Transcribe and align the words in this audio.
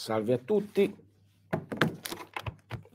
Salve 0.00 0.32
a 0.32 0.38
tutti, 0.38 0.96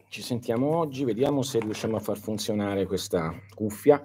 ci 0.07 0.23
sentiamo 0.23 0.75
oggi, 0.75 1.03
vediamo 1.03 1.43
se 1.43 1.59
riusciamo 1.59 1.97
a 1.97 1.99
far 1.99 2.17
funzionare 2.17 2.87
questa 2.87 3.31
cuffia. 3.53 4.03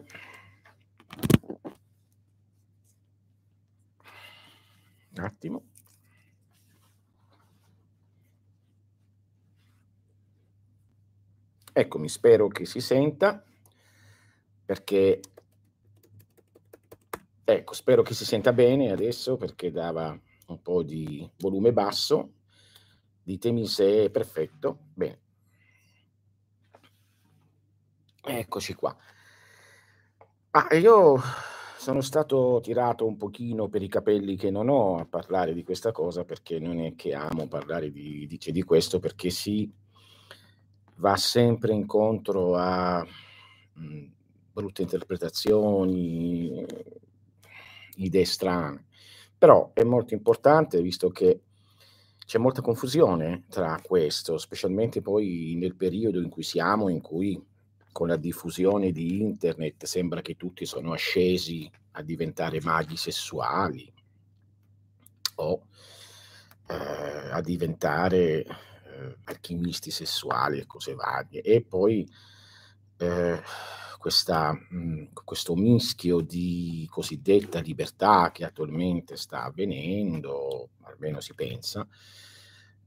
Un 5.17 5.25
attimo. 5.25 5.63
Eccomi, 11.73 12.09
spero 12.11 12.49
che 12.49 12.67
si 12.67 12.81
senta, 12.81 13.43
perché 14.67 15.23
ecco, 17.45 17.73
spero 17.73 18.03
che 18.03 18.13
si 18.13 18.27
senta 18.27 18.53
bene 18.53 18.91
adesso 18.91 19.39
perché 19.39 19.71
dava 19.71 20.15
un 20.49 20.61
po' 20.61 20.83
di 20.83 21.27
volume 21.39 21.73
basso. 21.73 22.35
Ditemi 23.31 23.65
se 23.69 24.07
è 24.07 24.11
perfetto. 24.11 24.77
Bene. 24.93 25.21
Eccoci 28.25 28.75
qua. 28.75 28.97
Ah, 30.51 30.75
io 30.75 31.17
sono 31.79 32.01
stato 32.01 32.59
tirato 32.61 33.07
un 33.07 33.17
pochino 33.17 33.69
per 33.69 33.83
i 33.83 33.89
capelli 33.89 34.37
che 34.37 34.51
non 34.51 34.69
ho 34.69 34.97
a 34.97 35.07
parlare 35.07 35.55
di 35.55 35.63
questa 35.63 35.93
cosa 35.93 36.25
perché 36.25 36.59
non 36.59 36.81
è 36.81 36.97
che 36.97 37.15
amo 37.15 37.47
parlare 37.47 37.93
di, 37.93 38.27
di, 38.27 38.39
di 38.51 38.63
questo 38.65 38.99
perché 38.99 39.31
si 39.31 39.73
va 40.97 41.15
sempre 41.15 41.73
incontro 41.73 42.57
a 42.57 43.01
mh, 43.75 43.85
mm, 43.85 44.07
brutte 44.53 44.83
interpretazioni, 44.83 46.67
idee 47.95 48.25
strane. 48.25 48.87
Però 49.39 49.71
è 49.73 49.85
molto 49.85 50.15
importante 50.15 50.83
visto 50.83 51.11
che 51.11 51.43
c'è 52.31 52.39
molta 52.39 52.63
confusione 52.63 53.43
tra 53.49 53.77
questo, 53.83 54.39
specialmente 54.39 55.03
poi 55.03 55.57
nel 55.59 55.75
periodo 55.75 56.21
in 56.21 56.29
cui 56.29 56.45
siamo, 56.45 56.89
in 56.89 57.01
cui 57.01 57.45
con 57.91 58.07
la 58.07 58.15
diffusione 58.15 58.93
di 58.93 59.21
internet 59.21 59.85
sembra 59.85 60.21
che 60.21 60.37
tutti 60.37 60.65
sono 60.65 60.93
ascesi 60.93 61.69
a 61.91 62.03
diventare 62.03 62.61
maghi 62.61 62.97
sessuali 62.97 63.93
o 65.35 65.63
eh, 66.69 67.31
a 67.33 67.41
diventare 67.41 68.45
eh, 68.45 69.17
alchimisti 69.25 69.91
sessuali 69.91 70.61
e 70.61 70.67
cose 70.67 70.95
varie. 70.95 71.43
E 71.43 71.63
poi 71.63 72.09
eh, 72.99 73.43
questa, 74.01 74.53
mh, 74.53 74.77
mhmm, 74.77 75.09
questo 75.25 75.55
mischio 75.55 76.21
di 76.21 76.87
cosiddetta 76.91 77.61
libertà 77.61 78.31
che 78.33 78.47
attualmente 78.47 79.15
sta 79.17 79.45
avvenendo, 79.45 80.71
almeno 80.85 81.21
si 81.21 81.35
pensa, 81.35 81.87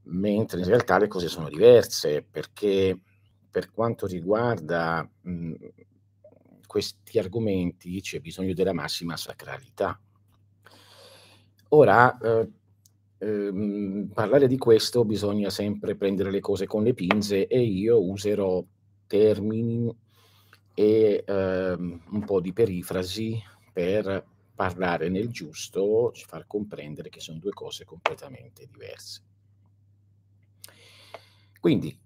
mentre 0.05 0.59
in 0.59 0.65
realtà 0.65 0.97
le 0.97 1.07
cose 1.07 1.27
sono 1.27 1.49
diverse 1.49 2.23
perché 2.23 2.99
per 3.47 3.69
quanto 3.71 4.07
riguarda 4.07 5.07
mh, 5.21 5.31
mhmm, 5.31 5.55
questi 6.65 7.19
argomenti 7.19 8.01
c'è 8.01 8.19
bisogno 8.19 8.55
della 8.55 8.73
massima 8.73 9.15
sacralità. 9.15 9.99
Ora, 11.69 12.17
eh, 12.17 12.49
eh, 13.19 14.07
parlare 14.11 14.47
di 14.47 14.57
questo 14.57 15.05
bisogna 15.05 15.51
sempre 15.51 15.95
prendere 15.95 16.31
le 16.31 16.39
cose 16.39 16.65
con 16.65 16.81
le 16.81 16.95
pinze 16.95 17.45
e 17.45 17.61
io 17.61 18.03
userò 18.03 18.63
termini 19.05 19.95
e 20.73 21.23
ehm, 21.25 22.01
un 22.09 22.25
po' 22.25 22.41
di 22.41 22.53
perifrasi 22.53 23.41
per 23.71 24.25
parlare 24.55 25.09
nel 25.09 25.29
giusto, 25.29 26.11
far 26.13 26.45
comprendere 26.47 27.09
che 27.09 27.19
sono 27.19 27.39
due 27.39 27.51
cose 27.51 27.85
completamente 27.85 28.67
diverse. 28.71 29.21
Quindi 31.59 31.97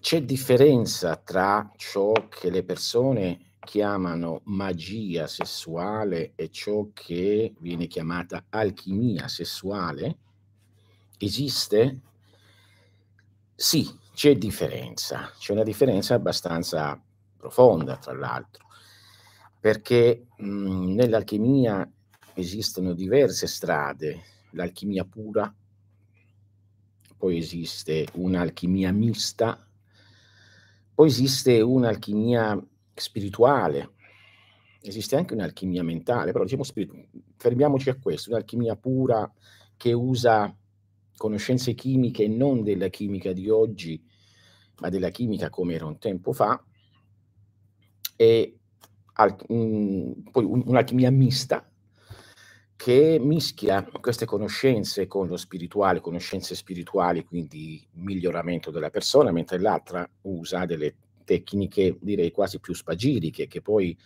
c'è 0.00 0.22
differenza 0.22 1.16
tra 1.16 1.70
ciò 1.76 2.12
che 2.28 2.50
le 2.50 2.64
persone 2.64 3.54
chiamano 3.60 4.42
magia 4.44 5.26
sessuale 5.26 6.32
e 6.34 6.50
ciò 6.50 6.88
che 6.92 7.54
viene 7.58 7.86
chiamata 7.86 8.46
alchimia 8.50 9.28
sessuale? 9.28 10.18
Esiste? 11.18 12.00
Sì, 13.54 13.88
c'è 14.14 14.36
differenza, 14.36 15.32
c'è 15.38 15.52
una 15.52 15.62
differenza 15.62 16.14
abbastanza 16.14 17.00
profonda, 17.36 17.96
tra 17.96 18.14
l'altro, 18.14 18.66
perché 19.60 20.26
mh, 20.36 20.94
nell'alchimia 20.94 21.88
esistono 22.34 22.92
diverse 22.92 23.46
strade, 23.46 24.22
l'alchimia 24.50 25.04
pura, 25.04 25.52
poi 27.16 27.38
esiste 27.38 28.06
un'alchimia 28.14 28.92
mista, 28.92 29.66
poi 30.94 31.08
esiste 31.08 31.60
un'alchimia 31.60 32.62
spirituale, 32.94 33.94
esiste 34.80 35.16
anche 35.16 35.34
un'alchimia 35.34 35.82
mentale, 35.82 36.32
però 36.32 36.44
diciamo 36.44 36.62
spiritu- 36.62 37.06
fermiamoci 37.36 37.90
a 37.90 37.96
questo, 37.96 38.30
un'alchimia 38.30 38.76
pura 38.76 39.30
che 39.76 39.92
usa 39.92 40.54
conoscenze 41.16 41.74
chimiche 41.74 42.28
non 42.28 42.62
della 42.62 42.88
chimica 42.88 43.32
di 43.32 43.48
oggi, 43.48 44.02
ma 44.80 44.88
della 44.90 45.10
chimica 45.10 45.50
come 45.50 45.74
era 45.74 45.86
un 45.86 45.98
tempo 45.98 46.32
fa, 46.32 46.62
e 48.16 48.58
al, 49.14 49.36
um, 49.48 50.14
poi 50.30 50.44
un'alchimia 50.44 51.10
mista 51.10 51.68
che 52.76 53.18
mischia 53.18 53.88
queste 54.00 54.26
conoscenze 54.26 55.06
con 55.06 55.26
lo 55.26 55.36
spirituale, 55.36 56.00
conoscenze 56.00 56.54
spirituali, 56.54 57.24
quindi 57.24 57.84
miglioramento 57.92 58.70
della 58.70 58.90
persona, 58.90 59.32
mentre 59.32 59.58
l'altra 59.58 60.08
usa 60.22 60.66
delle 60.66 60.94
tecniche 61.24 61.96
direi 62.00 62.30
quasi 62.30 62.60
più 62.60 62.74
spagiriche 62.74 63.46
che 63.46 63.62
poi 63.62 63.96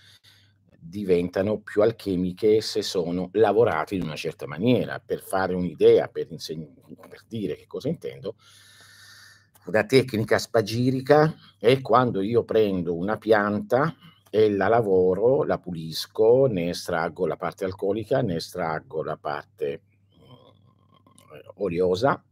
diventano 0.78 1.60
più 1.60 1.82
alchemiche 1.82 2.62
se 2.62 2.81
sono 2.81 3.28
lavorate 3.32 3.97
in 3.97 4.03
una 4.03 4.16
certa 4.16 4.47
maniera. 4.47 4.99
Per 5.04 5.20
fare 5.20 5.54
un'idea, 5.54 6.09
per, 6.09 6.28
inseg- 6.31 6.66
per 7.09 7.25
dire 7.28 7.56
che 7.56 7.66
cosa 7.66 7.88
intendo, 7.88 8.37
la 9.66 9.84
tecnica 9.84 10.38
spagirica 10.38 11.34
è 11.59 11.81
quando 11.81 12.22
io 12.22 12.44
prendo 12.44 12.94
una 12.94 13.19
pianta 13.19 13.94
e 14.31 14.50
la 14.50 14.69
lavoro, 14.69 15.44
la 15.44 15.59
pulisco, 15.59 16.47
ne 16.47 16.71
estraggo 16.71 17.26
la 17.26 17.37
parte 17.37 17.65
alcolica, 17.65 18.22
ne 18.22 18.37
estraggo 18.37 19.03
la 19.03 19.16
parte 19.16 19.82
mm, 20.16 21.38
oliosa, 21.56 22.22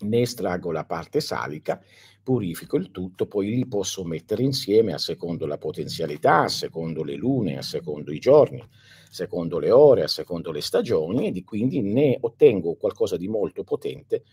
ne 0.00 0.20
estraggo 0.20 0.70
la 0.70 0.84
parte 0.84 1.20
salica, 1.20 1.82
purifico 2.22 2.76
il 2.76 2.90
tutto, 2.90 3.26
poi 3.26 3.54
li 3.54 3.66
posso 3.66 4.04
mettere 4.04 4.42
insieme 4.42 4.92
a 4.92 4.98
secondo 4.98 5.46
la 5.46 5.58
potenzialità, 5.58 6.42
a 6.42 6.48
secondo 6.48 7.02
le 7.02 7.16
lune, 7.16 7.58
a 7.58 7.62
secondo 7.62 8.12
i 8.12 8.18
giorni, 8.18 8.60
a 8.60 8.68
secondo 9.10 9.58
le 9.58 9.70
ore, 9.70 10.04
a 10.04 10.08
secondo 10.08 10.52
le 10.52 10.60
stagioni 10.60 11.26
e 11.26 11.32
di, 11.32 11.42
quindi 11.42 11.80
ne 11.80 12.16
ottengo 12.20 12.76
qualcosa 12.76 13.16
di 13.16 13.28
molto 13.28 13.64
potente 13.64 14.24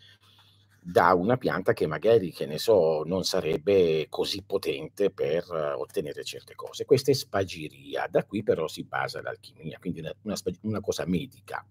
da 0.91 1.13
una 1.13 1.37
pianta 1.37 1.73
che 1.73 1.85
magari, 1.85 2.31
che 2.31 2.47
ne 2.47 2.57
so, 2.57 3.03
non 3.05 3.23
sarebbe 3.23 4.07
così 4.09 4.43
potente 4.43 5.11
per 5.11 5.43
ottenere 5.77 6.23
certe 6.23 6.55
cose. 6.55 6.85
Questa 6.85 7.11
è 7.11 7.13
spagiria, 7.13 8.07
da 8.09 8.25
qui 8.25 8.41
però 8.41 8.67
si 8.67 8.83
basa 8.83 9.21
l'alchimia, 9.21 9.77
quindi 9.79 9.99
una, 9.99 10.13
una, 10.23 10.35
una 10.61 10.81
cosa 10.81 11.05
medica. 11.05 11.63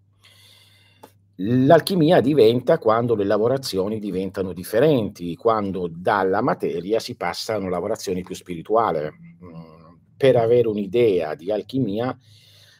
L'alchimia 1.40 2.20
diventa 2.20 2.78
quando 2.78 3.14
le 3.14 3.24
lavorazioni 3.24 3.98
diventano 3.98 4.52
differenti, 4.52 5.34
quando 5.36 5.88
dalla 5.90 6.40
materia 6.40 7.00
si 7.00 7.16
passa 7.16 7.54
a 7.54 7.58
una 7.58 7.70
lavorazione 7.70 8.22
più 8.22 8.34
spirituale. 8.34 9.12
Mm, 9.42 9.94
per 10.16 10.36
avere 10.36 10.68
un'idea 10.68 11.34
di 11.34 11.50
alchimia, 11.50 12.16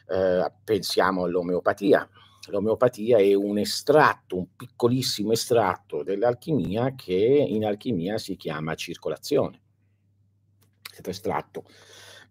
eh, 0.07 0.51
pensiamo 0.63 1.23
all'omeopatia 1.23 2.09
L'omeopatia 2.49 3.17
è 3.17 3.33
un 3.33 3.57
estratto, 3.57 4.37
un 4.37 4.55
piccolissimo 4.55 5.31
estratto 5.31 6.03
dell'alchimia 6.03 6.93
che 6.95 7.13
in 7.13 7.65
alchimia 7.65 8.17
si 8.17 8.35
chiama 8.35 8.75
circolazione. 8.75 9.61
Questo 10.81 11.09
estratto 11.09 11.63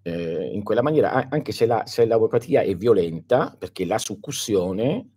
eh, 0.02 0.50
in 0.52 0.62
quella 0.62 0.82
maniera, 0.82 1.28
anche 1.28 1.52
se, 1.52 1.66
la, 1.66 1.86
se 1.86 2.04
l'omeopatia 2.04 2.62
è 2.62 2.74
violenta, 2.76 3.54
perché 3.58 3.84
la 3.84 3.98
succussione 3.98 5.12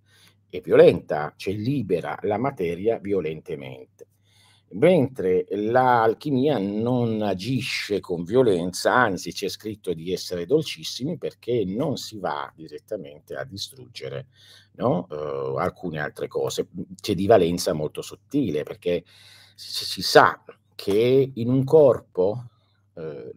è 0.50 0.60
violenta, 0.62 1.34
cioè 1.36 1.54
libera 1.54 2.18
la 2.24 2.38
materia 2.38 2.98
violentemente 3.00 4.11
mentre 4.74 5.46
l'alchimia 5.50 6.58
non 6.58 7.22
agisce 7.22 8.00
con 8.00 8.24
violenza, 8.24 8.94
anzi 8.94 9.34
c'è 9.34 9.50
scritto 9.50 9.94
di 9.94 10.14
essere 10.14 10.46
dolcissimi 10.46 11.18
perché 11.18 11.64
non 11.66 11.98
si 11.98 12.18
va 12.18 12.52
direttamente 12.56 13.36
a 13.36 13.44
distruggere 13.44 14.28
no? 14.74 15.08
uh, 15.10 15.58
alcune 15.58 16.00
altre 16.00 16.28
cose. 16.28 16.68
C'è 17.00 17.16
di 17.16 17.26
valenza 17.26 17.74
molto 17.74 18.02
sottile 18.02 18.64
perché 18.64 19.04
si, 19.56 19.84
si 19.86 20.02
sa 20.02 20.44
che 20.76 21.32
in 21.34 21.50
un 21.50 21.64
corpo, 21.64 22.46
uh, 22.94 23.32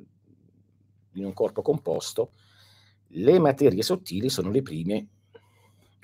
in 1.15 1.25
un 1.25 1.33
corpo 1.33 1.63
composto, 1.63 2.33
le 3.09 3.39
materie 3.39 3.83
sottili 3.83 4.29
sono 4.29 4.51
le 4.51 4.63
prime 4.63 5.09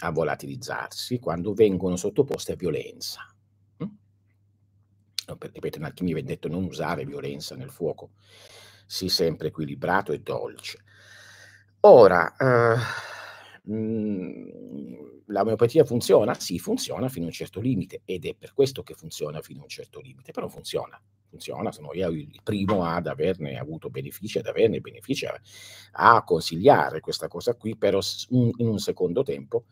a 0.03 0.11
volatilizzarsi 0.11 1.19
quando 1.19 1.53
vengono 1.53 1.97
sottoposte 1.97 2.53
a 2.53 2.57
violenza. 2.57 3.30
Mm? 5.35 5.51
ripeto, 5.53 5.79
in 5.79 5.85
alchimia 5.85 6.15
viene 6.15 6.29
detto 6.29 6.49
non 6.49 6.65
usare 6.65 7.05
violenza 7.05 7.55
nel 7.57 7.71
fuoco, 7.71 8.11
sii 8.87 9.09
sempre 9.09 9.49
equilibrato 9.49 10.13
e 10.13 10.21
dolce. 10.21 10.83
Ora, 11.81 12.35
eh, 12.37 12.77
mh, 13.63 13.75
mm, 13.75 14.95
la 15.27 15.41
omeopatia 15.43 15.85
funziona? 15.85 16.35
Sì, 16.35 16.59
funziona 16.59 17.09
fino 17.09 17.25
a 17.25 17.29
un 17.29 17.35
certo 17.35 17.61
limite 17.61 18.03
ed 18.05 18.27
è 18.27 18.35
per 18.35 18.53
questo 18.53 18.83
che 18.83 18.95
funziona 18.95 19.41
fino 19.41 19.61
a 19.61 19.63
un 19.63 19.69
certo 19.69 20.01
limite, 20.01 20.33
però 20.33 20.49
funziona, 20.49 21.01
funziona, 21.29 21.73
sono 21.73 21.93
io 21.95 22.09
il 22.09 22.41
primo 22.43 22.85
ad 22.85 23.07
averne 23.07 23.59
avuto 23.59 23.91
benefici, 23.91 24.39
ad 24.39 24.47
averne 24.47 24.81
benefici, 24.81 25.27
a, 25.27 25.41
a 25.93 26.23
consigliare 26.25 27.01
questa 27.01 27.29
cosa 27.29 27.55
qui, 27.55 27.77
però 27.77 28.01
in 28.31 28.53
un 28.59 28.79
secondo 28.79 29.23
tempo, 29.23 29.65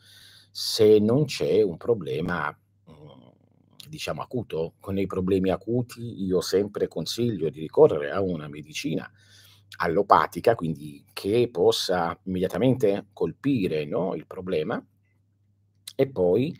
se 0.50 0.98
non 0.98 1.24
c'è 1.26 1.62
un 1.62 1.76
problema 1.76 2.56
diciamo 3.88 4.22
acuto, 4.22 4.74
con 4.80 4.98
i 4.98 5.06
problemi 5.06 5.50
acuti 5.50 6.22
io 6.24 6.40
sempre 6.40 6.88
consiglio 6.88 7.48
di 7.50 7.60
ricorrere 7.60 8.10
a 8.10 8.20
una 8.20 8.48
medicina 8.48 9.10
allopatica, 9.78 10.54
quindi 10.54 11.04
che 11.12 11.48
possa 11.50 12.18
immediatamente 12.24 13.06
colpire 13.12 13.84
no, 13.84 14.14
il 14.14 14.26
problema 14.26 14.82
e 15.94 16.08
poi 16.08 16.56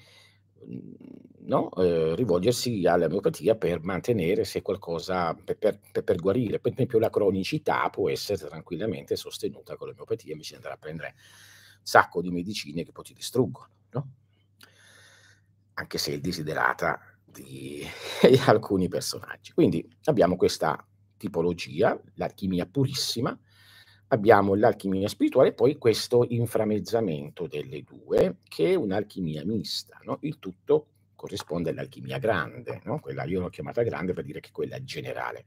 mhmm, 0.67 1.19
no, 1.49 1.73
eh, 1.75 2.15
rivolgersi 2.15 2.87
all'omeopatia 2.87 3.57
per 3.57 3.83
mantenere 3.83 4.45
se 4.45 4.63
qualcosa, 4.63 5.35
per, 5.35 5.57
per, 5.59 6.05
per, 6.05 6.17
guarire. 6.17 6.61
Per 6.61 6.73
esempio 6.73 6.99
la 6.99 7.11
cronicità 7.11 7.89
può 7.91 8.11
essere 8.11 8.47
tranquillamente 8.47 9.17
sostenuta 9.17 9.77
con 9.77 9.89
l'omeopatia, 9.89 10.33
invece 10.33 10.51
di 10.51 10.57
andare 10.57 10.75
a 10.75 10.79
prendere 10.79 11.15
un 11.79 11.85
sacco 11.85 12.21
di 12.21 12.31
medicine 12.31 12.85
che 12.85 12.93
poi 12.93 13.05
ti 13.05 13.15
distruggono, 13.15 13.69
no? 13.91 14.09
anche 15.75 15.99
se 15.99 16.21
desiderata 16.21 17.01
di, 17.33 17.85
di 18.23 18.41
alcuni 18.47 18.89
personaggi. 18.89 19.53
Quindi 19.53 19.87
abbiamo 20.05 20.37
questa 20.37 20.85
tipologia, 21.17 22.01
l'alchimia 22.15 22.67
purissima, 22.67 23.39
abbiamo 24.09 24.55
l'alchimia 24.55 25.09
spirituale 25.09 25.49
e 25.49 25.55
poi 25.55 25.77
questo 25.77 26.25
inframezzamento 26.29 27.47
delle 27.47 27.83
due, 27.83 28.39
che 28.49 28.73
è 28.73 28.75
un'alchimia 28.75 29.45
mista. 29.45 29.99
No? 30.05 30.19
Il 30.23 30.39
tutto 30.39 30.87
corrisponde 31.15 31.71
all'alchimia 31.71 32.19
grande, 32.19 32.81
no? 32.85 33.01
quella 33.01 33.25
io 33.25 33.41
l'ho 33.41 33.49
chiamata 33.49 33.83
grande 33.83 34.13
per 34.13 34.25
dire 34.25 34.41
che 34.41 34.51
quella 34.53 34.83
generale. 34.83 35.47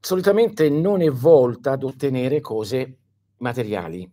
Solitamente 0.00 0.68
non 0.68 1.00
è 1.00 1.10
volta 1.10 1.72
ad 1.72 1.82
ottenere 1.82 2.40
cose 2.40 2.98
materiali, 3.38 4.08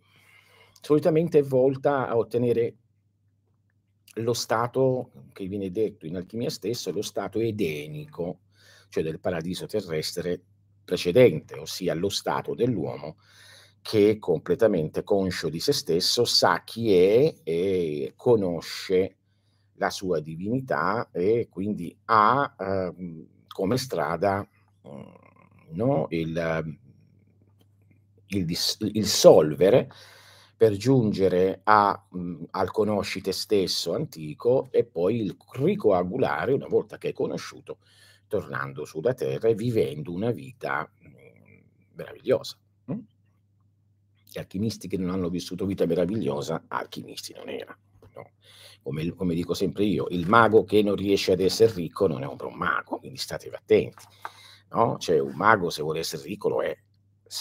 solitamente 0.81 1.39
è 1.39 1.43
volta 1.43 2.07
a 2.07 2.17
ottenere 2.17 2.75
lo 4.15 4.33
stato 4.33 5.11
che 5.33 5.47
viene 5.47 5.71
detto 5.71 6.05
in 6.05 6.15
alchimia 6.15 6.49
stesso 6.49 6.89
è 6.89 6.93
lo 6.93 7.01
stato 7.01 7.39
edenico, 7.39 8.41
cioè 8.89 9.03
del 9.03 9.19
paradiso 9.19 9.65
terrestre 9.65 10.41
precedente, 10.83 11.57
ossia 11.57 11.93
lo 11.93 12.09
stato 12.09 12.53
dell'uomo 12.53 13.17
che 13.81 14.11
è 14.11 14.17
completamente 14.19 15.03
conscio 15.03 15.49
di 15.49 15.59
se 15.59 15.73
stesso, 15.73 16.23
sa 16.23 16.63
chi 16.63 16.93
è 16.93 17.35
e 17.43 18.13
conosce 18.15 19.17
la 19.75 19.89
sua 19.89 20.21
divinità 20.21 21.09
e 21.11 21.47
quindi 21.49 21.95
ha 22.05 22.55
eh, 22.57 22.93
come 23.47 23.77
strada 23.77 24.47
mm, 24.87 25.01
no, 25.71 26.07
il, 26.11 26.77
il, 28.27 28.57
il 28.93 29.05
solvere 29.05 29.89
per 30.63 30.77
giungere 30.77 31.59
a, 31.65 32.07
mh, 32.09 32.43
al 32.51 32.71
conosci 32.71 33.19
te 33.19 33.33
stesso 33.33 33.93
antico 33.93 34.69
e 34.71 34.85
poi 34.85 35.19
il 35.19 35.35
ricoagulare 35.51 36.53
una 36.53 36.67
volta 36.67 36.97
che 36.97 37.07
hai 37.07 37.13
conosciuto, 37.13 37.79
tornando 38.29 38.85
sulla 38.85 39.13
terra 39.13 39.49
e 39.49 39.55
vivendo 39.55 40.13
una 40.13 40.31
vita 40.31 40.89
mh, 40.99 41.07
meravigliosa. 41.95 42.57
Mh? 42.85 42.93
Gli 44.31 44.37
alchimisti 44.37 44.87
che 44.87 44.95
non 44.95 45.09
hanno 45.09 45.27
vissuto 45.27 45.65
vita 45.65 45.85
meravigliosa, 45.85 46.63
alchimisti 46.69 47.33
non 47.33 47.49
erano. 47.49 47.79
No? 48.15 48.29
Come, 48.83 49.13
come, 49.13 49.35
dico 49.35 49.53
sempre 49.53 49.83
io, 49.83 50.05
il 50.11 50.29
mago 50.29 50.63
che 50.63 50.81
non 50.81 50.95
riesce 50.95 51.33
ad 51.33 51.41
essere 51.41 51.73
ricco 51.73 52.07
non 52.07 52.23
è 52.23 52.25
un 52.25 52.37
buon 52.37 52.55
mago, 52.55 52.99
quindi 52.99 53.17
state 53.17 53.49
attenti. 53.49 54.05
No? 54.69 54.97
Cioè, 54.97 55.19
un 55.19 55.35
mago 55.35 55.69
se 55.69 55.81
vuole 55.81 55.99
essere 55.99 56.23
ricco 56.23 56.47
lo 56.47 56.63
è, 56.63 56.73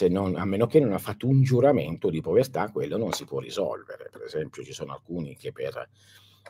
non, 0.08 0.36
a 0.36 0.44
meno 0.44 0.66
che 0.66 0.80
non 0.80 0.92
ha 0.92 0.98
fatto 0.98 1.26
un 1.26 1.42
giuramento 1.42 2.10
di 2.10 2.20
povertà, 2.20 2.70
quello 2.70 2.96
non 2.96 3.12
si 3.12 3.24
può 3.24 3.38
risolvere. 3.38 4.08
Per 4.10 4.22
esempio, 4.22 4.62
ci 4.64 4.72
sono 4.72 4.92
alcuni 4.92 5.36
che 5.36 5.52
per 5.52 5.88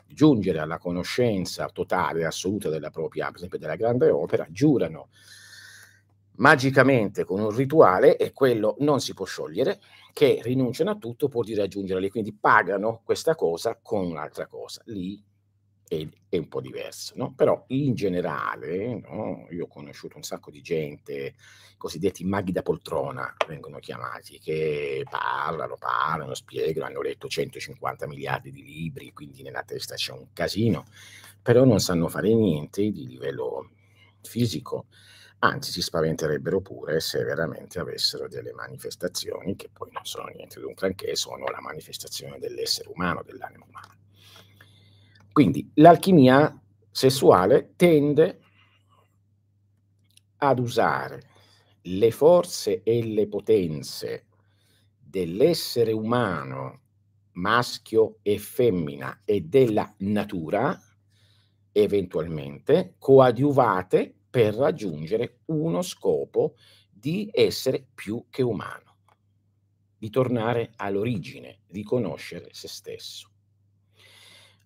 giungere 0.07 0.59
alla 0.59 0.77
conoscenza 0.77 1.67
totale 1.67 2.21
e 2.21 2.25
assoluta 2.25 2.69
della 2.69 2.89
propria, 2.89 3.27
per 3.27 3.37
esempio 3.37 3.59
della 3.59 3.75
grande 3.75 4.09
opera, 4.09 4.47
giurano 4.49 5.09
magicamente 6.37 7.25
con 7.25 7.39
un 7.39 7.55
rituale 7.55 8.17
e 8.17 8.33
quello 8.33 8.75
non 8.79 8.99
si 8.99 9.13
può 9.13 9.25
sciogliere, 9.25 9.79
che 10.13 10.39
rinunciano 10.43 10.91
a 10.91 10.95
tutto 10.95 11.27
pur 11.27 11.45
di 11.45 11.55
raggiungerli, 11.55 12.09
quindi 12.09 12.33
pagano 12.33 13.01
questa 13.03 13.35
cosa 13.35 13.77
con 13.81 14.05
un'altra 14.05 14.47
cosa. 14.47 14.81
Lì 14.85 15.21
è, 16.01 16.07
è 16.29 16.37
un 16.37 16.47
po' 16.47 16.61
diverso, 16.61 17.13
no? 17.15 17.33
Però 17.33 17.63
in 17.67 17.93
generale, 17.93 18.99
no? 18.99 19.47
io 19.51 19.65
ho 19.65 19.67
conosciuto 19.67 20.17
un 20.17 20.23
sacco 20.23 20.51
di 20.51 20.61
gente, 20.61 21.35
cosiddetti 21.77 22.23
maghi 22.23 22.51
da 22.51 22.61
poltrona, 22.61 23.35
vengono 23.47 23.79
chiamati, 23.79 24.39
che 24.39 25.05
parlano, 25.09 25.75
parlano, 25.77 26.33
spiegano, 26.33 26.87
hanno 26.87 27.01
letto 27.01 27.27
150 27.27 28.07
miliardi 28.07 28.51
di 28.51 28.63
libri, 28.63 29.13
quindi 29.13 29.41
nella 29.43 29.63
testa 29.63 29.95
c'è 29.95 30.11
un 30.11 30.27
casino, 30.33 30.85
però 31.41 31.65
non 31.65 31.79
sanno 31.79 32.07
fare 32.07 32.33
niente 32.33 32.89
di 32.89 33.07
livello 33.07 33.69
fisico, 34.21 34.87
anzi 35.39 35.71
si 35.71 35.81
spaventerebbero 35.81 36.61
pure 36.61 36.99
se 37.01 37.23
veramente 37.23 37.79
avessero 37.79 38.27
delle 38.27 38.53
manifestazioni 38.53 39.55
che 39.55 39.69
poi 39.71 39.89
non 39.91 40.05
sono 40.05 40.27
niente 40.27 40.59
di 40.59 40.65
un 40.65 40.73
granché, 40.73 41.15
sono 41.15 41.45
la 41.47 41.59
manifestazione 41.59 42.39
dell'essere 42.39 42.89
umano, 42.89 43.23
dell'anima 43.23 43.65
umana. 43.67 44.02
Quindi 45.33 45.71
l'alchimia 45.75 46.55
sessuale 46.91 47.73
tende 47.75 48.39
ad 50.37 50.59
usare 50.59 51.23
le 51.81 52.11
forze 52.11 52.83
e 52.83 53.03
le 53.03 53.27
potenze 53.27 54.27
dell'essere 54.95 55.91
umano 55.91 56.81
maschio 57.31 58.19
e 58.21 58.37
femmina 58.37 59.21
e 59.25 59.41
della 59.41 59.91
natura, 59.99 60.79
eventualmente 61.71 62.93
coadiuvate 62.99 64.13
per 64.29 64.53
raggiungere 64.53 65.39
uno 65.45 65.81
scopo 65.81 66.53
di 66.91 67.27
essere 67.33 67.87
più 67.91 68.27
che 68.29 68.43
umano, 68.43 68.97
di 69.97 70.11
tornare 70.11 70.73
all'origine, 70.75 71.61
di 71.67 71.81
conoscere 71.81 72.49
se 72.51 72.67
stesso. 72.67 73.32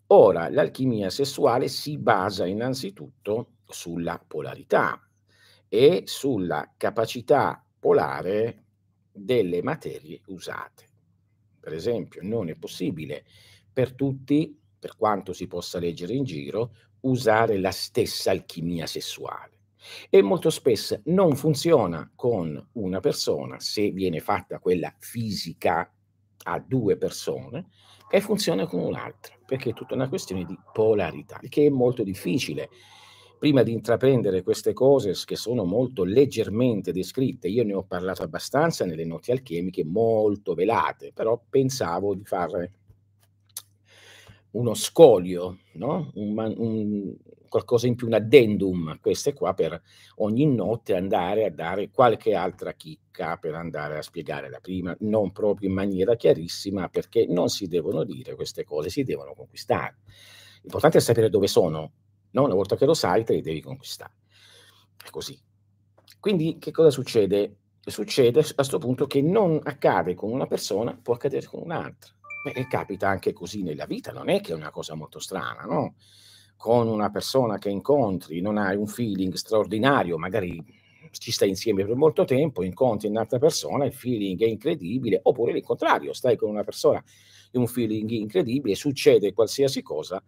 Ora, 0.10 0.50
l'alchimia 0.50 1.10
sessuale 1.10 1.68
si 1.68 1.98
basa 1.98 2.46
innanzitutto 2.46 3.56
sulla 3.68 4.24
polarità 4.26 5.02
e 5.68 6.04
sulla 6.06 6.74
capacità 6.78 7.62
polare 7.78 8.64
delle 9.12 9.62
materie 9.62 10.22
usate. 10.28 10.86
Per 11.60 11.74
esempio, 11.74 12.22
non 12.24 12.48
è 12.48 12.56
possibile 12.56 13.26
per 13.74 13.94
tutti, 13.94 14.58
per 14.80 14.96
quanto 14.96 15.34
si 15.34 15.48
possa 15.48 15.78
leggere 15.80 16.14
in 16.14 16.24
giro, 16.24 16.74
usare 17.02 17.58
la 17.60 17.72
stessa 17.72 18.32
alchimia 18.32 18.86
sessuale. 18.86 19.56
E 20.10 20.22
molto 20.22 20.50
spesso 20.50 21.02
non 21.06 21.36
funziona 21.36 22.10
con 22.16 22.70
una 22.74 23.00
persona 23.02 23.60
se 23.60 23.92
viene 23.92 24.22
fatta 24.22 24.60
quella 24.60 24.94
fisica 25.00 25.92
a 26.44 26.64
due 26.66 26.98
persone, 26.98 27.68
e 28.10 28.22
funziona 28.22 28.66
con 28.66 28.80
un'altra, 28.80 29.36
perché 29.46 29.72
è 29.72 29.74
tutta 29.74 29.94
una 29.94 30.08
questione 30.08 30.46
di 30.46 30.58
polarità, 30.72 31.40
che 31.50 31.66
è 31.66 31.70
molto 31.70 32.04
difficile. 32.04 32.70
Prima 33.38 33.62
di 33.62 33.72
intraprendere 33.72 34.42
queste 34.42 34.74
cose 34.74 35.14
che 35.26 35.36
sono 35.36 35.64
molto 35.64 36.04
leggermente 36.04 36.92
descritte, 36.92 37.48
io 37.48 37.64
ne 37.64 37.74
ho 37.74 37.84
parlato 37.84 38.24
abbastanza 38.24 38.86
nelle 38.86 39.06
note 39.06 39.32
alchemiche, 39.32 39.84
molto 39.84 40.56
velate, 40.56 41.12
però 41.14 41.40
pensavo 41.48 42.16
di 42.16 42.26
fare 42.26 42.72
uno 44.58 44.74
scolio, 44.74 45.60
no? 45.74 46.12
un, 46.16 46.54
un, 46.58 47.16
qualcosa 47.48 47.88
in 47.88 47.96
più, 47.96 48.08
un 48.08 48.14
addendum 48.14 48.88
a 48.88 49.00
queste 49.00 49.34
qua 49.34 49.54
per 49.54 49.80
ogni 50.16 50.46
notte 50.46 50.96
andare 50.96 51.46
a 51.46 51.52
dare 51.52 51.90
qualche 51.92 52.34
altra 52.34 52.74
chicca 52.74 53.38
per 53.38 53.54
andare 53.54 53.98
a 53.98 54.02
spiegare 54.02 54.50
la 54.50 54.60
prima, 54.60 54.96
non 55.02 55.32
proprio 55.32 55.70
in 55.70 55.76
maniera 55.76 56.16
chiarissima 56.16 56.90
perché 56.90 57.26
non 57.28 57.50
si 57.50 57.68
devono 57.68 58.04
dire 58.04 58.36
queste 58.36 58.64
cose, 58.64 58.90
si 58.90 59.04
devono 59.04 59.34
conquistare. 59.34 59.98
L'importante 60.62 60.98
è 60.98 61.02
sapere 61.02 61.30
dove 61.30 61.48
sono, 61.48 61.92
no? 62.32 62.44
una 62.44 62.56
volta 62.56 62.76
che 62.76 62.86
lo 62.86 62.94
sai 62.94 63.24
te 63.24 63.34
li 63.34 63.42
devi 63.42 63.62
conquistare. 63.62 64.14
È 65.04 65.10
così. 65.10 65.40
Quindi 66.20 66.58
che 66.58 66.72
cosa 66.72 66.90
succede? 66.90 67.58
Succede 67.88 68.42
a 68.42 68.54
questo 68.54 68.80
punto 68.80 69.08
che 69.08 69.22
non 69.22 69.62
accade 69.64 70.14
con 70.14 70.30
una 70.30 70.46
persona, 70.46 71.00
può 71.02 71.14
accadere 71.14 71.46
con 71.46 71.62
un'altra. 71.64 72.17
Beh, 72.54 72.68
capita 72.68 73.10
anche 73.10 73.34
così 73.34 73.62
nella 73.62 73.86
vita, 73.86 74.12
non 74.14 74.30
è 74.30 74.40
che 74.40 74.54
è 74.54 74.56
una 74.56 74.70
cosa 74.72 74.96
molto 74.96 75.20
strana, 75.20 75.64
no? 75.64 75.96
con 76.56 76.88
una 76.88 77.10
persona 77.10 77.58
che 77.58 77.70
incontri, 77.70 78.40
non 78.42 78.58
hai 78.58 78.78
un 78.78 78.88
feeling 78.88 79.34
straordinario, 79.34 80.18
magari 80.18 80.64
ci 81.12 81.32
stai 81.32 81.50
insieme 81.50 81.86
per 81.86 81.96
molto 81.96 82.24
tempo, 82.24 82.64
incontri 82.64 83.10
un'altra 83.10 83.38
persona, 83.38 83.84
il 83.86 83.94
feeling 83.94 84.40
è 84.42 84.46
incredibile, 84.48 85.20
oppure 85.24 85.52
il 85.58 85.64
contrario, 85.64 86.14
stai 86.14 86.38
con 86.38 86.50
una 86.50 86.64
persona 86.64 87.04
e 87.52 87.58
un 87.58 87.68
feeling 87.68 88.10
incredibile, 88.12 88.76
succede 88.76 89.34
qualsiasi 89.34 89.82
cosa, 89.82 90.24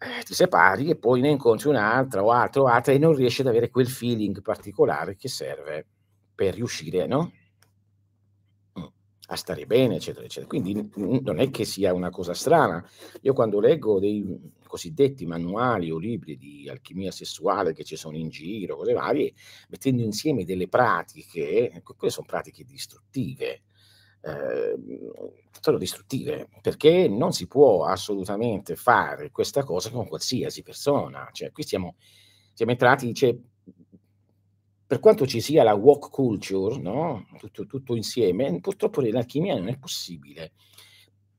eh, 0.00 0.22
ti 0.24 0.34
separi 0.34 0.90
e 0.90 0.96
poi 0.96 1.20
ne 1.20 1.30
incontri 1.30 1.68
un'altra 1.68 2.22
o 2.22 2.30
altra 2.30 2.60
o 2.62 2.66
altra 2.66 2.92
e 2.92 2.98
non 2.98 3.14
riesci 3.14 3.40
ad 3.40 3.48
avere 3.48 3.70
quel 3.70 3.88
feeling 3.88 4.40
particolare 4.42 5.16
che 5.16 5.28
serve 5.28 5.86
per 6.34 6.54
riuscire, 6.54 7.06
no? 7.06 7.32
Mm, 9.28 9.30
a 9.30 9.36
stare 9.36 9.66
bene, 9.66 9.96
eccetera, 9.96 10.24
eccetera. 10.24 10.46
Quindi 10.46 10.90
non 10.96 11.38
è 11.38 11.50
che 11.50 11.64
sia 11.64 11.92
una 11.92 12.10
cosa 12.10 12.34
strana. 12.34 12.84
Io 13.22 13.32
quando 13.34 13.60
leggo 13.60 13.98
dei 13.98 14.24
cosiddetti 14.66 15.26
manuali 15.26 15.90
o 15.90 15.98
libri 15.98 16.36
di 16.36 16.68
alchimia 16.68 17.10
sessuale 17.10 17.72
che 17.72 17.84
ci 17.84 17.96
sono 17.96 18.16
in 18.16 18.28
giro, 18.28 18.76
cose 18.76 18.92
varie, 18.92 19.32
mettendo 19.68 20.02
insieme 20.02 20.44
delle 20.44 20.68
pratiche, 20.68 21.82
quelle 21.84 22.12
sono 22.12 22.26
pratiche 22.26 22.64
distruttive, 22.64 23.62
eh, 24.22 24.76
sono 25.60 25.78
distruttive, 25.78 26.48
perché 26.60 27.08
non 27.08 27.32
si 27.32 27.46
può 27.46 27.84
assolutamente 27.84 28.76
fare 28.76 29.30
questa 29.30 29.62
cosa 29.64 29.90
con 29.90 30.06
qualsiasi 30.06 30.62
persona. 30.62 31.28
Cioè, 31.32 31.52
qui 31.52 31.62
siamo, 31.64 31.96
siamo 32.54 32.72
entrati, 32.72 33.12
cioè, 33.14 33.36
per 34.88 35.00
quanto 35.00 35.26
ci 35.26 35.42
sia 35.42 35.62
la 35.62 35.74
walk 35.74 36.08
culture, 36.08 36.78
no? 36.78 37.26
tutto, 37.36 37.66
tutto 37.66 37.94
insieme, 37.94 38.58
purtroppo 38.58 39.02
nell'alchimia 39.02 39.54
non 39.54 39.68
è 39.68 39.76
possibile. 39.76 40.52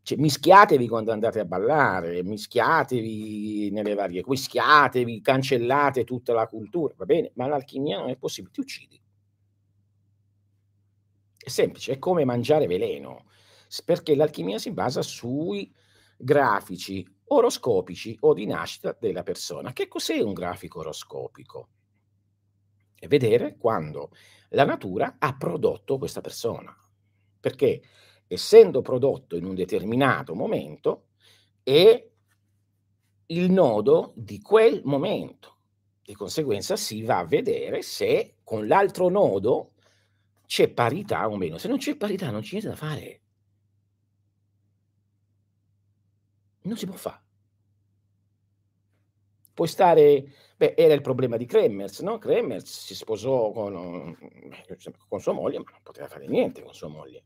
Cioè, 0.03 0.19
mischiatevi 0.19 0.87
quando 0.87 1.11
andate 1.11 1.39
a 1.39 1.45
ballare, 1.45 2.21
mischiatevi 2.21 3.71
nelle 3.71 3.95
varie, 3.95 4.23
mischiatevi, 4.23 5.19
cancellate 5.21 6.03
tutta 6.03 6.31
la 6.31 6.45
cultura, 6.45 6.93
va 6.95 7.05
bene, 7.05 7.31
ma 7.33 7.47
l'alchimia 7.47 7.97
non 7.97 8.09
è 8.09 8.17
possibile, 8.17 8.53
ti 8.53 8.59
uccidi. 8.59 9.01
È 11.35 11.49
semplice, 11.49 11.93
è 11.93 11.97
come 11.97 12.23
mangiare 12.23 12.67
veleno, 12.67 13.25
perché 13.83 14.13
l'alchimia 14.13 14.59
si 14.59 14.69
basa 14.69 15.01
sui 15.01 15.73
grafici 16.15 17.03
oroscopici 17.29 18.15
o 18.19 18.35
di 18.35 18.45
nascita 18.45 18.95
della 18.99 19.23
persona. 19.23 19.73
Che 19.73 19.87
cos'è 19.87 20.19
un 20.21 20.33
grafico 20.33 20.81
oroscopico? 20.81 21.69
Vedere 23.07 23.55
quando 23.57 24.11
la 24.49 24.65
natura 24.65 25.15
ha 25.19 25.35
prodotto 25.35 25.97
questa 25.97 26.21
persona. 26.21 26.75
Perché 27.39 27.81
essendo 28.27 28.81
prodotto 28.81 29.35
in 29.35 29.45
un 29.45 29.55
determinato 29.55 30.35
momento 30.35 31.07
è 31.63 32.07
il 33.27 33.51
nodo 33.51 34.13
di 34.15 34.41
quel 34.41 34.81
momento. 34.83 35.55
Di 36.03 36.13
conseguenza 36.13 36.75
si 36.75 37.03
va 37.03 37.19
a 37.19 37.25
vedere 37.25 37.81
se 37.81 38.37
con 38.43 38.67
l'altro 38.67 39.09
nodo 39.09 39.73
c'è 40.45 40.69
parità 40.69 41.27
o 41.29 41.37
meno. 41.37 41.57
Se 41.57 41.67
non 41.67 41.77
c'è 41.77 41.95
parità 41.95 42.31
non 42.31 42.41
c'è 42.41 42.49
niente 42.53 42.69
da 42.69 42.75
fare. 42.75 43.21
Non 46.61 46.75
si 46.75 46.85
può 46.85 46.95
fare. 46.95 47.21
Puoi 49.53 49.67
stare... 49.67 50.33
Beh, 50.59 50.73
era 50.75 50.93
il 50.93 50.99
problema 50.99 51.37
di 51.37 51.45
Kremers, 51.45 52.01
no? 52.01 52.17
Kremers 52.17 52.83
si 52.83 52.93
sposò 52.93 53.53
con, 53.53 54.13
con 55.07 55.21
sua 55.21 55.31
moglie, 55.31 55.59
ma 55.59 55.71
non 55.71 55.79
poteva 55.81 56.09
fare 56.09 56.27
niente 56.27 56.61
con 56.61 56.73
sua 56.73 56.89
moglie. 56.89 57.23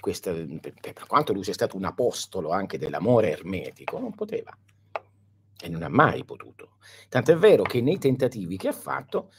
Questa, 0.00 0.32
per, 0.32 0.72
per 0.80 1.06
quanto 1.06 1.34
lui 1.34 1.44
sia 1.44 1.52
stato 1.52 1.76
un 1.76 1.84
apostolo 1.84 2.50
anche 2.50 2.78
dell'amore 2.78 3.30
ermetico, 3.30 3.98
non 3.98 4.14
poteva. 4.14 4.56
E 5.62 5.68
non 5.68 5.82
ha 5.82 5.90
mai 5.90 6.24
potuto. 6.24 6.78
Tant'è 7.10 7.36
vero 7.36 7.62
che 7.62 7.82
nei 7.82 7.98
tentativi 7.98 8.56
che 8.56 8.68
ha 8.68 8.72
fatto, 8.72 9.30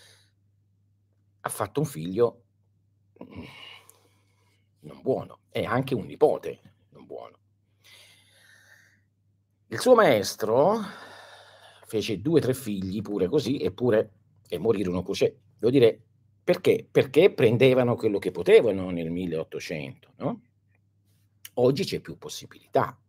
ha 1.40 1.50
fatto 1.50 1.80
un 1.80 1.88
figlio 1.88 2.44
mm, 3.24 3.44
non 4.82 5.02
buono 5.02 5.40
e 5.50 5.66
anche 5.66 5.96
un 5.96 6.06
nipote 6.06 6.76
non 6.90 7.08
buono. 7.08 7.40
Il 9.70 9.80
suo 9.80 9.96
maestro 9.96 11.14
fece 11.96 12.20
due 12.20 12.40
o 12.40 12.42
tre 12.42 12.54
figli 12.54 13.02
pure 13.02 13.28
così, 13.28 13.58
eppure 13.58 14.12
e 14.50 14.58
morirono. 14.58 15.04
Cioè, 15.04 15.34
devo 15.58 15.72
dire, 15.72 16.00
perché? 16.44 16.86
Perché 16.90 17.32
prendevano 17.32 17.96
quello 17.96 18.20
che 18.20 18.32
potevano 18.32 18.90
nel 18.90 19.10
1800, 19.10 20.14
no? 20.18 20.42
Oggi 21.56 21.86
c'è 21.86 22.02
più 22.02 22.18
possibilità. 22.18 23.00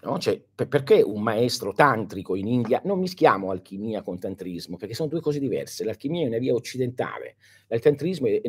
No? 0.00 0.18
Cioè, 0.18 0.40
per, 0.52 0.68
perché 0.68 1.00
un 1.00 1.22
maestro 1.22 1.72
tantrico 1.72 2.34
in 2.34 2.46
India 2.48 2.80
non 2.84 2.98
mischiamo 2.98 3.50
alchimia 3.50 4.02
con 4.02 4.18
tantrismo? 4.18 4.76
Perché 4.76 4.94
sono 4.94 5.08
due 5.08 5.20
cose 5.20 5.38
diverse. 5.38 5.84
L'alchimia 5.84 6.24
è 6.24 6.26
una 6.26 6.38
via 6.38 6.54
occidentale, 6.54 7.36
il 7.68 7.80
tantrismo 7.80 8.26
è, 8.26 8.40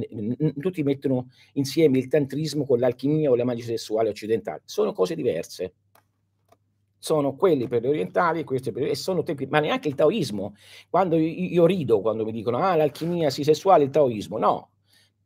tutti 0.60 0.82
mettono 0.82 1.30
insieme 1.54 2.00
il 2.00 2.08
tantrismo 2.08 2.66
con 2.66 2.80
l'alchimia 2.80 3.30
o 3.30 3.36
la 3.36 3.46
magia 3.46 3.66
sessuale 3.66 4.10
occidentale. 4.10 4.62
Sono 4.66 4.94
cose 4.94 5.14
diverse. 5.14 5.74
Sono 7.00 7.36
quelli 7.36 7.68
per 7.68 7.82
gli 7.82 7.88
orientali, 7.88 8.44
questi 8.44 8.72
per 8.72 8.84
e 8.84 8.96
sono 8.96 9.24
tempi, 9.24 9.46
ma 9.48 9.60
neanche 9.60 9.88
il 9.88 9.96
taoismo. 9.96 10.56
Quando 10.90 11.16
io, 11.16 11.66
rido 11.66 12.02
quando 12.02 12.26
mi 12.26 12.32
dicono 12.32 12.58
ah, 12.58 12.76
l'alchimia 12.76 13.30
si 13.30 13.44
sessuale, 13.44 13.86
il 13.86 13.90
taoismo, 13.90 14.38
no, 14.38 14.72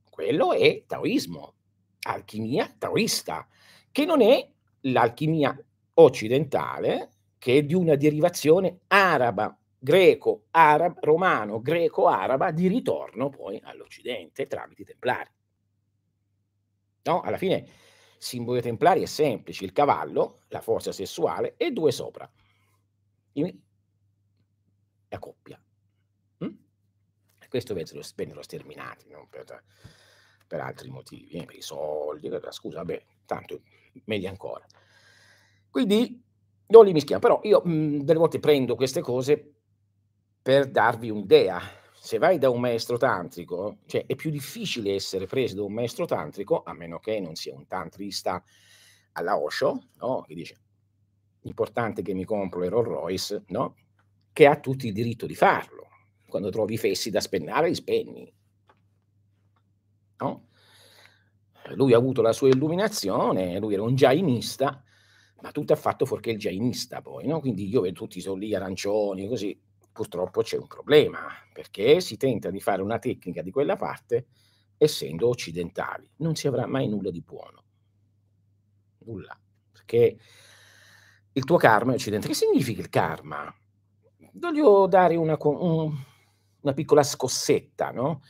quello 0.09 0.53
è 0.53 0.83
taoismo, 0.85 1.55
alchimia 2.03 2.73
taoista, 2.77 3.47
che 3.91 4.05
non 4.05 4.21
è 4.21 4.47
l'alchimia 4.81 5.57
occidentale 5.95 7.09
che 7.43 7.57
è 7.57 7.63
di 7.63 7.73
una 7.73 7.95
derivazione 7.95 8.79
araba, 8.87 9.53
greco, 9.77 10.45
arab, 10.51 10.97
romano, 11.01 11.59
greco-araba 11.59 12.51
di 12.51 12.69
ritorno 12.69 13.29
poi 13.29 13.59
all'Occidente 13.61 14.47
tramite 14.47 14.83
i 14.83 14.85
templari. 14.85 15.29
No? 17.03 17.19
Alla 17.19 17.35
fine, 17.35 17.67
simbolo 18.23 18.53
dei 18.53 18.63
templari 18.63 19.01
è 19.01 19.05
semplice, 19.05 19.65
il 19.65 19.73
cavallo, 19.73 20.41
la 20.47 20.61
forza 20.61 20.91
sessuale 20.91 21.55
e 21.57 21.71
due 21.71 21.91
sopra. 21.91 22.29
La 25.09 25.19
coppia. 25.19 25.61
Mm? 26.43 26.53
Questo 27.49 27.73
vennero 27.73 28.41
sterminati 28.41 29.09
non 29.09 29.27
per, 29.29 29.63
per 30.47 30.59
altri 30.61 30.89
motivi, 30.89 31.37
eh, 31.37 31.45
per 31.45 31.55
i 31.55 31.61
soldi, 31.61 32.29
scusa, 32.49 32.77
vabbè, 32.77 33.05
tanto 33.25 33.61
meglio 34.05 34.29
ancora. 34.29 34.65
Quindi 35.69 36.23
non 36.67 36.85
li 36.85 36.93
mischiamo, 36.93 37.21
però 37.21 37.39
io 37.43 37.61
mh, 37.63 37.71
mhmm, 37.71 38.01
delle 38.01 38.19
volte 38.19 38.39
prendo 38.39 38.75
queste 38.75 39.01
cose 39.01 39.53
per 40.41 40.69
darvi 40.69 41.09
un'idea. 41.09 41.59
Se 42.03 42.17
vai 42.17 42.38
da 42.38 42.50
un 42.50 42.60
maestro 42.60 42.98
tantrico, 42.98 43.77
cioè 43.86 44.05
è 44.05 44.15
più 44.15 44.29
difficile 44.29 44.93
essere 44.93 45.25
preso 45.25 45.55
da 45.55 45.63
un 45.63 45.72
maestro 45.72 46.03
tantrico, 46.03 46.62
a 46.62 46.74
meno 46.74 47.00
che 47.00 47.22
non 47.22 47.36
sia 47.36 47.55
un 47.55 47.65
tantrista 47.65 48.43
alla 49.13 49.39
Osho, 49.39 49.88
no? 50.00 50.22
che 50.27 50.33
dice 50.33 50.57
importante 51.43 52.01
che 52.01 52.13
mi 52.13 52.25
compro 52.25 52.60
le 52.60 52.67
Rolls 52.67 52.89
Royce, 52.89 53.43
no? 53.48 53.77
che 54.33 54.48
ha 54.48 54.60
tutto 54.60 54.86
il 54.86 54.91
diritto 54.91 55.25
di 55.25 55.33
farlo. 55.33 55.88
Quando 56.27 56.50
trovi 56.50 56.74
i 56.74 56.77
fessi 56.77 57.10
da 57.10 57.22
spennare, 57.22 57.69
li 57.69 57.75
spenni. 57.75 58.33
No? 60.17 60.48
Lui 61.75 61.93
ha 61.93 61.98
avuto 61.98 62.22
la 62.22 62.33
sua 62.33 62.50
illuminazione, 62.50 63.57
lui 63.60 63.75
era 63.75 63.83
un 63.83 63.95
jainista, 63.95 64.83
ma 65.39 65.51
tutto 65.51 65.72
è 65.72 65.77
fatto 65.77 66.05
fuorché 66.05 66.31
il 66.31 66.38
jainista 66.38 67.01
poi, 67.01 67.27
no? 67.27 67.39
Quindi 67.39 67.69
io 67.69 67.79
vedo 67.79 67.95
tutti 67.95 68.19
sono 68.19 68.36
lì 68.36 68.53
arancioni, 68.53 69.25
così, 69.25 69.57
purtroppo 69.93 70.41
c'è 70.41 70.57
un 70.57 70.67
problema, 70.67 71.27
perché 71.53 72.01
si 72.01 72.17
tenta 72.17 72.50
di 72.50 72.59
fare 72.59 72.81
una 72.81 73.00
tecnica 73.00 73.41
di 73.41 73.51
quella 73.51 73.77
parte 73.77 74.25
essendo 74.77 75.29
occidentali. 75.29 76.09
Non 76.17 76.35
si 76.35 76.47
avrà 76.47 76.65
mai 76.65 76.89
nulla 76.89 77.12
di 77.12 77.21
buono. 77.21 77.63
Nulla. 79.05 79.39
Perché 79.71 80.17
il 81.31 81.43
tuo 81.45 81.57
karma 81.57 81.91
è 81.91 81.95
occidentale. 81.95 82.33
Che 82.33 82.39
significa 82.39 82.81
il 82.81 82.89
karma? 82.89 83.53
Voglio 84.33 84.88
dare 84.88 85.15
una, 85.15 85.38
un, 85.39 85.95
una 86.62 86.73
piccola 86.73 87.03
scossetta, 87.03 87.91
no? 87.91 88.21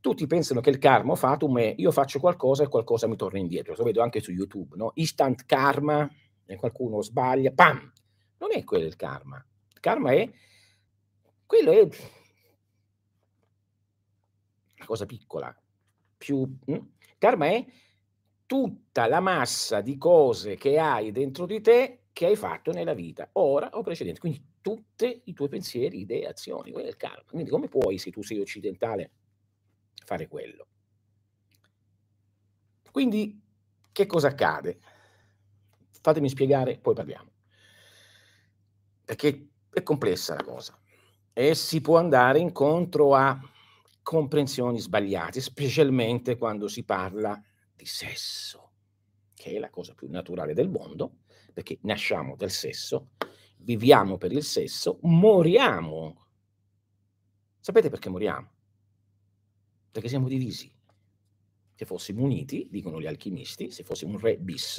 Tutti 0.00 0.26
pensano 0.26 0.60
che 0.60 0.70
il 0.70 0.78
karma 0.78 1.14
fatto, 1.14 1.48
io 1.56 1.92
faccio 1.92 2.18
qualcosa 2.18 2.64
e 2.64 2.68
qualcosa 2.68 3.06
mi 3.06 3.14
torna 3.14 3.38
indietro. 3.38 3.74
Lo 3.76 3.84
vedo 3.84 4.02
anche 4.02 4.20
su 4.20 4.32
YouTube, 4.32 4.76
no? 4.76 4.90
Instant 4.94 5.46
karma, 5.46 6.10
qualcuno 6.56 7.00
sbaglia, 7.00 7.52
pam! 7.52 7.92
Non 8.38 8.50
è 8.52 8.64
quello 8.64 8.86
il 8.86 8.96
karma. 8.96 9.36
Il 9.72 9.80
karma 9.80 10.12
è, 10.12 10.28
quello 11.52 11.72
è 11.72 11.82
una 14.76 14.86
cosa 14.86 15.04
piccola. 15.04 15.54
Più, 16.16 16.58
hm? 16.64 16.78
Karma 17.18 17.48
è 17.48 17.66
tutta 18.46 19.06
la 19.06 19.20
massa 19.20 19.82
di 19.82 19.98
cose 19.98 20.56
che 20.56 20.78
hai 20.78 21.12
dentro 21.12 21.44
di 21.44 21.60
te 21.60 22.04
che 22.14 22.24
hai 22.24 22.36
fatto 22.36 22.72
nella 22.72 22.94
vita, 22.94 23.28
ora 23.32 23.68
o 23.74 23.82
precedente. 23.82 24.18
Quindi 24.18 24.42
tutti 24.62 25.22
i 25.24 25.34
tuoi 25.34 25.48
pensieri, 25.48 26.00
idee, 26.00 26.26
azioni, 26.26 26.72
quello 26.72 26.86
è 26.86 26.90
il 26.90 26.96
karma. 26.96 27.24
Quindi 27.28 27.50
come 27.50 27.68
puoi, 27.68 27.98
se 27.98 28.10
tu 28.10 28.22
sei 28.22 28.40
occidentale, 28.40 29.10
fare 30.06 30.28
quello? 30.28 30.66
Quindi 32.90 33.38
che 33.92 34.06
cosa 34.06 34.28
accade? 34.28 34.80
Fatemi 36.00 36.30
spiegare, 36.30 36.78
poi 36.78 36.94
parliamo. 36.94 37.30
perché 39.04 39.48
è 39.70 39.82
complessa 39.82 40.34
la 40.34 40.44
cosa 40.44 40.81
e 41.32 41.54
si 41.54 41.80
può 41.80 41.98
andare 41.98 42.38
incontro 42.38 43.14
a 43.14 43.38
comprensioni 44.02 44.80
sbagliate, 44.80 45.40
specialmente 45.40 46.36
quando 46.36 46.68
si 46.68 46.84
parla 46.84 47.40
di 47.74 47.86
sesso, 47.86 48.72
che 49.34 49.52
è 49.52 49.58
la 49.58 49.70
cosa 49.70 49.94
più 49.94 50.08
naturale 50.10 50.54
del 50.54 50.68
mondo, 50.68 51.20
perché 51.52 51.78
nasciamo 51.82 52.36
del 52.36 52.50
sesso, 52.50 53.10
viviamo 53.58 54.18
per 54.18 54.32
il 54.32 54.42
sesso, 54.42 54.98
moriamo. 55.02 56.26
Sapete 57.60 57.88
perché 57.88 58.08
moriamo? 58.08 58.50
Perché 59.90 60.08
siamo 60.08 60.28
divisi. 60.28 60.70
Se 61.74 61.84
fossimo 61.84 62.22
uniti, 62.22 62.68
dicono 62.70 63.00
gli 63.00 63.06
alchimisti, 63.06 63.70
se 63.70 63.82
fossimo 63.84 64.12
un 64.12 64.18
re 64.18 64.36
bis, 64.36 64.78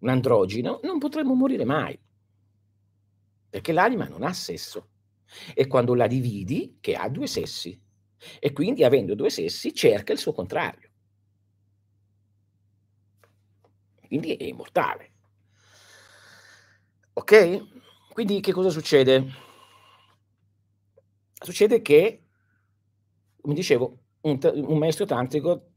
un 0.00 0.08
androgino, 0.08 0.80
non 0.82 0.98
potremmo 0.98 1.34
morire 1.34 1.64
mai. 1.64 1.98
Perché 3.50 3.72
l'anima 3.72 4.06
non 4.06 4.22
ha 4.22 4.32
sesso. 4.32 4.88
E 5.54 5.66
quando 5.66 5.94
la 5.94 6.06
dividi, 6.06 6.78
che 6.80 6.94
ha 6.94 7.08
due 7.08 7.26
sessi. 7.26 7.78
E 8.38 8.52
quindi, 8.52 8.84
avendo 8.84 9.14
due 9.14 9.30
sessi, 9.30 9.72
cerca 9.72 10.12
il 10.12 10.18
suo 10.18 10.32
contrario. 10.32 10.90
Quindi 14.06 14.34
è 14.36 14.44
immortale. 14.44 15.12
Ok? 17.12 18.12
Quindi 18.12 18.40
che 18.40 18.52
cosa 18.52 18.70
succede? 18.70 19.26
Succede 21.40 21.82
che, 21.82 22.24
come 23.40 23.54
dicevo, 23.54 23.98
un, 24.22 24.38
un 24.42 24.78
maestro 24.78 25.04
tantrico 25.04 25.70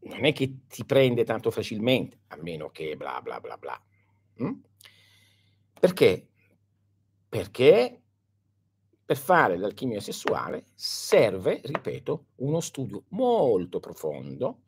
non 0.00 0.24
è 0.24 0.32
che 0.32 0.66
ti 0.68 0.84
prende 0.84 1.24
tanto 1.24 1.50
facilmente, 1.50 2.18
a 2.28 2.36
meno 2.36 2.70
che 2.70 2.96
bla 2.96 3.20
bla 3.22 3.40
bla 3.40 3.56
bla. 3.56 3.82
Mm? 4.42 4.52
Perché? 5.80 6.28
Perché 7.28 8.02
per 9.04 9.16
fare 9.16 9.56
l'alchimia 9.58 10.00
sessuale 10.00 10.64
serve, 10.74 11.60
ripeto, 11.62 12.26
uno 12.36 12.60
studio 12.60 13.04
molto 13.08 13.78
profondo 13.78 14.60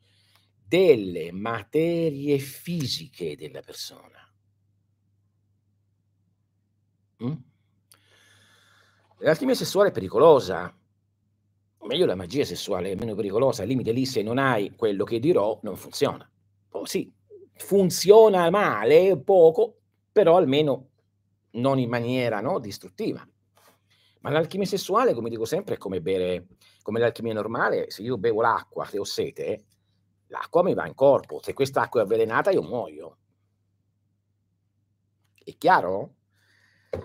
delle 0.67 1.31
materie 1.31 2.37
fisiche 2.37 3.35
della 3.35 3.61
persona. 3.61 4.31
Mm? 7.23 7.33
L'alchimia 9.19 9.55
sessuale 9.55 9.89
è 9.89 9.91
pericolosa. 9.91 10.71
Meglio 11.81 12.05
la 12.05 12.15
magia 12.15 12.43
sessuale 12.43 12.91
è 12.91 12.95
meno 12.95 13.15
pericolosa. 13.15 13.63
Al 13.63 13.69
limite 13.69 13.91
lì 13.91 14.05
se 14.05 14.21
non 14.21 14.37
hai 14.37 14.75
quello 14.75 15.03
che 15.03 15.19
dirò 15.19 15.57
non 15.63 15.77
funziona. 15.77 16.29
Oh, 16.71 16.85
sì, 16.85 17.11
funziona 17.55 18.49
male, 18.49 19.17
poco, 19.17 19.79
però 20.11 20.37
almeno 20.37 20.89
non 21.51 21.79
in 21.79 21.89
maniera 21.89 22.41
no, 22.41 22.59
distruttiva. 22.59 23.27
Ma 24.21 24.29
l'alchimia 24.29 24.65
sessuale, 24.65 25.13
come 25.13 25.29
dico 25.29 25.45
sempre, 25.45 25.75
è 25.75 25.77
come 25.77 26.01
bere, 26.01 26.47
come 26.81 26.99
l'alchimia 26.99 27.33
normale. 27.33 27.89
Se 27.89 28.01
io 28.01 28.17
bevo 28.17 28.41
l'acqua, 28.41 28.85
se 28.85 28.99
ho 28.99 29.03
sete, 29.03 29.65
l'acqua 30.27 30.63
mi 30.63 30.73
va 30.73 30.87
in 30.87 30.95
corpo. 30.95 31.41
Se 31.41 31.53
quest'acqua 31.53 32.01
è 32.01 32.03
avvelenata, 32.03 32.51
io 32.51 32.61
muoio. 32.61 33.17
È 35.43 35.55
chiaro? 35.57 36.15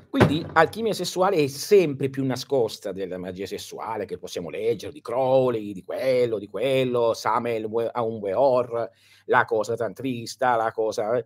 Quindi 0.09 0.45
alchimia 0.53 0.93
sessuale 0.93 1.37
è 1.37 1.47
sempre 1.49 2.09
più 2.09 2.25
nascosta 2.25 2.93
della 2.93 3.19
magia 3.19 3.47
sessuale 3.47 4.05
che 4.05 4.19
possiamo 4.19 4.49
leggere 4.49 4.93
di 4.93 5.01
Crowley, 5.01 5.73
di 5.73 5.83
quello, 5.83 6.39
di 6.39 6.47
quello, 6.47 7.15
Samuel 7.15 7.91
Aunweor, 7.93 8.91
la 9.27 9.45
cosa 9.45 9.75
tantrista, 9.75 10.57
la 10.57 10.71
cosa... 10.73 11.17
Eh, 11.17 11.25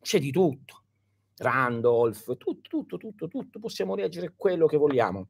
c'è 0.00 0.18
di 0.20 0.30
tutto. 0.30 0.84
Randolph, 1.38 2.36
tutto, 2.36 2.68
tutto, 2.68 2.96
tutto, 2.96 3.28
tutto, 3.28 3.58
possiamo 3.58 3.94
leggere 3.94 4.34
quello 4.36 4.66
che 4.66 4.76
vogliamo. 4.76 5.28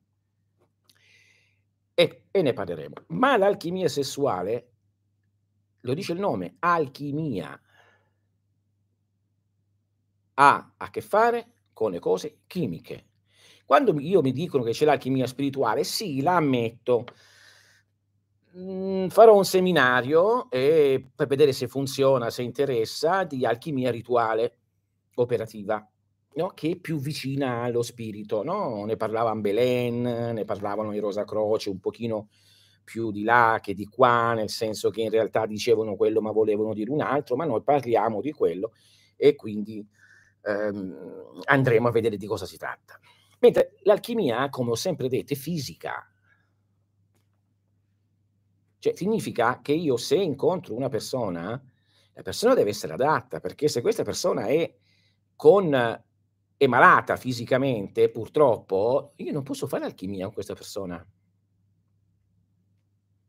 E, 1.94 2.26
e 2.30 2.42
ne 2.42 2.52
parleremo. 2.52 2.94
Ma 3.08 3.36
l'alchimia 3.36 3.88
sessuale, 3.88 4.72
lo 5.80 5.94
dice 5.94 6.12
il 6.12 6.20
nome, 6.20 6.56
alchimia, 6.60 7.60
ha 10.34 10.74
a 10.76 10.90
che 10.90 11.00
fare 11.00 11.52
con 11.72 11.90
le 11.90 11.98
cose 11.98 12.40
chimiche. 12.46 13.06
Quando 13.64 13.98
io 14.00 14.22
mi 14.22 14.32
dicono 14.32 14.62
che 14.62 14.70
c'è 14.70 14.84
l'alchimia 14.84 15.26
spirituale, 15.26 15.84
sì, 15.84 16.22
la 16.22 16.36
ammetto. 16.36 17.04
Mm, 18.56 19.08
farò 19.08 19.36
un 19.36 19.44
seminario 19.44 20.50
e, 20.50 21.10
per 21.14 21.26
vedere 21.26 21.52
se 21.52 21.68
funziona, 21.68 22.30
se 22.30 22.42
interessa, 22.42 23.24
di 23.24 23.44
alchimia 23.44 23.90
rituale 23.90 24.58
operativa, 25.16 25.86
no? 26.38 26.48
che 26.54 26.70
è 26.70 26.76
più 26.76 26.98
vicina 26.98 27.62
allo 27.62 27.82
spirito. 27.82 28.42
No? 28.42 28.84
Ne 28.84 28.96
parlava 28.96 29.34
Belen, 29.34 30.02
ne 30.02 30.44
parlavano 30.44 30.94
i 30.94 30.98
Rosa 30.98 31.24
Croce, 31.24 31.70
un 31.70 31.80
pochino 31.80 32.28
più 32.84 33.10
di 33.10 33.22
là 33.22 33.58
che 33.60 33.74
di 33.74 33.86
qua, 33.86 34.32
nel 34.34 34.48
senso 34.48 34.88
che 34.90 35.02
in 35.02 35.10
realtà 35.10 35.44
dicevano 35.46 35.96
quello 35.96 36.20
ma 36.20 36.30
volevano 36.30 36.72
dire 36.72 36.90
un 36.90 37.02
altro, 37.02 37.36
ma 37.36 37.44
noi 37.44 37.62
parliamo 37.62 38.20
di 38.20 38.32
quello 38.32 38.72
e 39.16 39.34
quindi 39.34 39.86
ehm, 40.42 41.40
andremo 41.44 41.88
a 41.88 41.90
vedere 41.90 42.16
di 42.16 42.26
cosa 42.26 42.46
si 42.46 42.56
tratta. 42.56 42.98
Mentre 43.40 43.74
l'alchimia, 43.82 44.48
come 44.48 44.70
ho 44.70 44.74
sempre 44.76 45.08
detto, 45.08 45.34
è 45.34 45.36
fisica. 45.36 46.08
Cioè, 48.78 48.94
significa 48.96 49.60
che 49.60 49.72
io 49.72 49.96
se 49.96 50.16
incontro 50.16 50.74
una 50.74 50.88
persona, 50.88 51.60
la 52.12 52.22
persona 52.22 52.54
deve 52.54 52.70
essere 52.70 52.94
adatta, 52.94 53.40
perché 53.40 53.68
se 53.68 53.80
questa 53.80 54.04
persona 54.04 54.46
è, 54.46 54.72
con, 55.36 56.04
è 56.58 56.66
malata 56.66 57.16
fisicamente, 57.16 58.10
purtroppo, 58.10 59.12
io 59.16 59.32
non 59.32 59.44
posso 59.44 59.66
fare 59.66 59.84
alchimia 59.84 60.24
con 60.24 60.34
questa 60.34 60.54
persona 60.54 61.06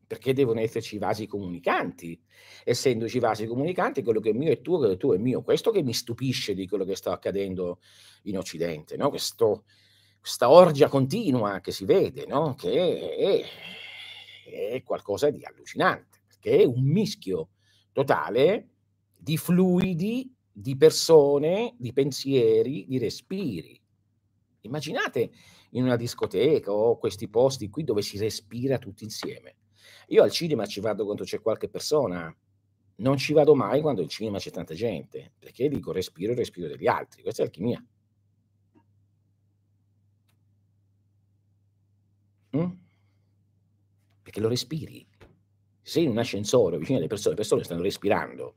perché 0.09 0.33
devono 0.33 0.59
esserci 0.59 0.97
vasi 0.97 1.27
comunicanti. 1.27 2.19
Essendoci 2.63 3.19
vasi 3.19 3.45
comunicanti, 3.45 4.01
quello 4.01 4.19
che 4.19 4.31
è 4.31 4.33
mio 4.33 4.51
è 4.51 4.59
tuo, 4.59 4.77
quello 4.77 4.89
che 4.89 4.95
è 4.95 4.99
tuo 4.99 5.13
è 5.13 5.19
mio. 5.19 5.43
Questo 5.43 5.69
che 5.69 5.83
mi 5.83 5.93
stupisce 5.93 6.55
di 6.55 6.67
quello 6.67 6.83
che 6.83 6.95
sta 6.95 7.11
accadendo 7.11 7.79
in 8.23 8.39
Occidente, 8.39 8.97
no? 8.97 9.09
Questo, 9.09 9.65
questa 10.19 10.49
orgia 10.49 10.87
continua 10.89 11.59
che 11.59 11.71
si 11.71 11.85
vede, 11.85 12.25
no? 12.25 12.55
che 12.55 13.15
è, 13.15 14.73
è 14.73 14.81
qualcosa 14.81 15.29
di 15.29 15.45
allucinante, 15.45 16.23
perché 16.25 16.63
è 16.63 16.65
un 16.65 16.83
mischio 16.83 17.49
totale 17.91 18.69
di 19.15 19.37
fluidi, 19.37 20.33
di 20.59 20.75
persone, 20.75 21.73
di 21.77 21.93
pensieri, 21.93 22.85
di 22.85 22.97
respiri. 22.97 23.79
Immaginate 24.61 25.31
in 25.71 25.83
una 25.83 25.95
discoteca 25.95 26.73
o 26.73 26.97
questi 26.97 27.29
posti 27.29 27.69
qui 27.69 27.85
dove 27.85 28.01
si 28.01 28.17
respira 28.17 28.77
tutti 28.77 29.05
insieme. 29.05 29.55
Io 30.07 30.21
al 30.21 30.31
cinema 30.31 30.65
ci 30.65 30.81
vado 30.81 31.05
quando 31.05 31.23
c'è 31.23 31.39
qualche 31.39 31.69
persona, 31.69 32.35
non 32.97 33.15
ci 33.17 33.31
vado 33.31 33.55
mai 33.55 33.79
quando 33.79 34.01
in 34.01 34.09
cinema 34.09 34.37
c'è 34.37 34.51
tanta 34.51 34.73
gente, 34.73 35.31
perché 35.39 35.69
dico 35.69 35.93
respiro 35.93 36.33
il 36.33 36.37
respiro 36.37 36.67
degli 36.67 36.87
altri, 36.87 37.21
questa 37.21 37.43
è 37.43 37.45
alchimia. 37.45 37.81
Mm? 42.57 42.71
Perché 44.23 44.41
lo 44.41 44.49
respiri. 44.49 45.07
Sei 45.81 46.03
in 46.03 46.09
un 46.09 46.17
ascensore 46.17 46.77
vicino 46.77 46.97
alle 46.97 47.07
persone, 47.07 47.29
le 47.29 47.39
persone 47.39 47.63
stanno 47.63 47.81
respirando, 47.81 48.55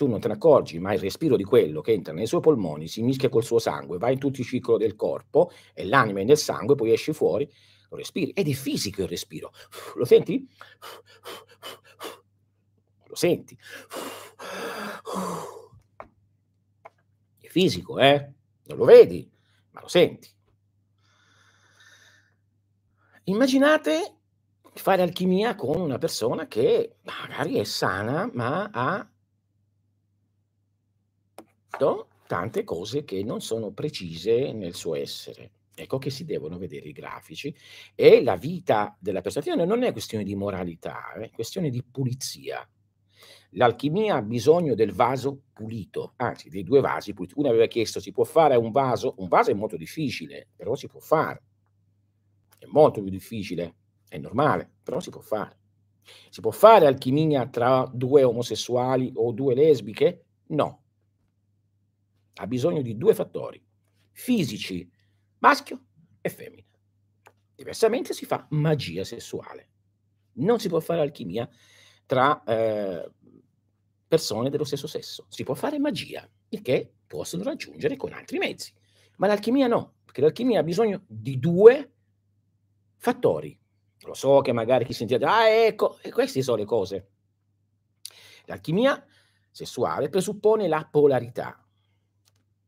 tu 0.00 0.06
non 0.06 0.18
te 0.18 0.28
ne 0.28 0.34
accorgi, 0.34 0.78
ma 0.78 0.94
il 0.94 0.98
respiro 0.98 1.36
di 1.36 1.44
quello 1.44 1.82
che 1.82 1.92
entra 1.92 2.14
nei 2.14 2.26
suoi 2.26 2.40
polmoni 2.40 2.88
si 2.88 3.02
mischia 3.02 3.28
col 3.28 3.44
suo 3.44 3.58
sangue, 3.58 3.98
va 3.98 4.10
in 4.10 4.18
tutto 4.18 4.40
il 4.40 4.46
ciclo 4.46 4.78
del 4.78 4.96
corpo 4.96 5.50
e 5.74 5.84
l'anima 5.84 6.20
è 6.20 6.24
nel 6.24 6.38
sangue, 6.38 6.74
poi 6.74 6.92
esci 6.92 7.12
fuori 7.12 7.46
lo 7.90 7.98
respiri 7.98 8.30
ed 8.30 8.48
è 8.48 8.52
fisico 8.52 9.02
il 9.02 9.08
respiro. 9.08 9.52
Lo 9.96 10.06
senti? 10.06 10.48
Lo 13.08 13.14
senti? 13.14 13.58
È 17.38 17.46
fisico, 17.48 17.98
eh? 17.98 18.32
Non 18.68 18.78
lo 18.78 18.84
vedi, 18.86 19.30
ma 19.72 19.82
lo 19.82 19.88
senti. 19.88 20.30
Immaginate 23.24 24.14
fare 24.72 25.02
alchimia 25.02 25.54
con 25.56 25.78
una 25.78 25.98
persona 25.98 26.46
che 26.46 26.96
magari 27.02 27.56
è 27.56 27.64
sana, 27.64 28.30
ma 28.32 28.70
ha 28.72 29.06
tante 32.26 32.64
cose 32.64 33.04
che 33.04 33.22
non 33.24 33.40
sono 33.40 33.70
precise 33.72 34.52
nel 34.52 34.74
suo 34.74 34.94
essere. 34.94 35.52
Ecco 35.74 35.98
che 35.98 36.10
si 36.10 36.24
devono 36.24 36.58
vedere 36.58 36.88
i 36.88 36.92
grafici 36.92 37.54
e 37.94 38.22
la 38.22 38.36
vita 38.36 38.96
della 39.00 39.20
persona 39.20 39.64
non 39.64 39.82
è 39.82 39.92
questione 39.92 40.24
di 40.24 40.34
moralità, 40.34 41.12
è 41.14 41.30
questione 41.30 41.70
di 41.70 41.82
pulizia. 41.82 42.68
L'alchimia 43.54 44.16
ha 44.16 44.22
bisogno 44.22 44.74
del 44.74 44.92
vaso 44.92 45.42
pulito, 45.52 46.12
anzi 46.16 46.48
dei 46.48 46.62
due 46.62 46.80
vasi 46.80 47.14
puliti. 47.14 47.34
Uno 47.36 47.48
aveva 47.48 47.66
chiesto 47.66 47.98
si 47.98 48.12
può 48.12 48.24
fare 48.24 48.56
un 48.56 48.70
vaso, 48.70 49.14
un 49.18 49.28
vaso 49.28 49.50
è 49.50 49.54
molto 49.54 49.76
difficile, 49.76 50.48
però 50.54 50.74
si 50.74 50.86
può 50.86 51.00
fare. 51.00 51.42
È 52.58 52.66
molto 52.66 53.00
più 53.00 53.10
difficile, 53.10 53.74
è 54.08 54.18
normale, 54.18 54.70
però 54.82 55.00
si 55.00 55.10
può 55.10 55.20
fare. 55.20 55.58
Si 56.28 56.40
può 56.40 56.50
fare 56.50 56.86
alchimia 56.86 57.48
tra 57.48 57.90
due 57.92 58.22
omosessuali 58.22 59.10
o 59.14 59.32
due 59.32 59.54
lesbiche? 59.54 60.24
No. 60.48 60.82
Ha 62.34 62.46
bisogno 62.46 62.82
di 62.82 62.96
due 62.96 63.14
fattori 63.14 63.62
fisici, 64.12 64.88
maschio 65.38 65.84
e 66.20 66.28
femmina. 66.28 66.68
Diversamente 67.54 68.12
si 68.12 68.26
fa 68.26 68.46
magia 68.50 69.04
sessuale. 69.04 69.68
Non 70.34 70.58
si 70.60 70.68
può 70.68 70.80
fare 70.80 71.00
alchimia 71.00 71.48
tra 72.06 72.42
eh, 72.44 73.10
persone 74.06 74.50
dello 74.50 74.64
stesso 74.64 74.86
sesso. 74.86 75.26
Si 75.28 75.44
può 75.44 75.54
fare 75.54 75.78
magia, 75.78 76.28
il 76.50 76.62
che 76.62 76.92
possono 77.06 77.42
raggiungere 77.42 77.96
con 77.96 78.12
altri 78.12 78.38
mezzi. 78.38 78.72
Ma 79.16 79.26
l'alchimia 79.26 79.66
no, 79.66 79.94
perché 80.04 80.20
l'alchimia 80.20 80.60
ha 80.60 80.64
bisogno 80.64 81.04
di 81.06 81.38
due 81.38 81.92
fattori. 82.96 83.58
Lo 84.02 84.14
so 84.14 84.40
che 84.40 84.52
magari 84.52 84.84
chi 84.84 84.92
sentite, 84.92 85.24
ah 85.24 85.48
ecco, 85.48 85.98
e 86.00 86.10
queste 86.10 86.42
sono 86.42 86.56
le 86.56 86.64
cose. 86.64 87.08
L'alchimia 88.46 89.04
sessuale 89.50 90.08
presuppone 90.08 90.68
la 90.68 90.88
polarità. 90.90 91.59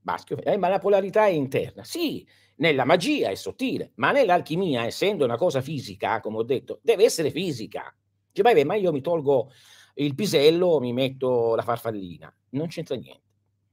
Maschio, 0.03 0.37
eh, 0.43 0.57
ma 0.57 0.69
la 0.69 0.79
polarità 0.79 1.27
è 1.27 1.31
interna. 1.31 1.85
Sì, 1.85 2.27
nella 2.57 2.85
magia 2.85 3.31
è 3.31 3.35
sottile, 3.35 3.93
ma 3.97 4.13
nell'alchimia, 4.13 4.85
essendo 4.85 5.25
una 5.25 5.37
cosa 5.37 5.61
fisica, 5.61 6.21
come 6.21 6.39
ho 6.39 6.43
detto, 6.43 6.81
deve 6.83 7.05
essere 7.05 7.31
fisica. 7.31 7.95
Cioè, 8.33 8.53
beh, 8.53 8.65
ma 8.65 8.75
io 8.75 8.93
mi 8.93 9.01
tolgo 9.01 9.51
il 9.95 10.15
pisello, 10.15 10.81
mi 10.81 10.93
metto 10.93 11.55
la 11.55 11.63
farfallina. 11.63 12.35
Non 12.51 12.69
c'entra 12.69 12.97
niente, 12.97 13.23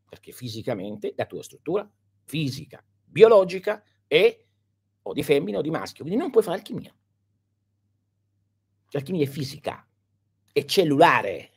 perché 0.08 0.32
fisicamente 0.32 1.13
la 1.15 1.26
tua 1.26 1.44
struttura 1.44 1.89
fisica, 2.26 2.84
biologica 3.04 3.84
è 4.08 4.46
o 5.02 5.13
di 5.13 5.24
femmina 5.24 5.60
o 5.60 5.62
di 5.62 5.70
maschio, 5.70 6.04
quindi 6.04 6.22
non 6.22 6.32
puoi 6.32 6.44
fare 6.44 6.58
alchimia. 6.58 6.94
L'alchimia 8.92 9.24
è 9.24 9.28
fisica, 9.28 9.88
è 10.52 10.65
cellulare. 10.65 11.52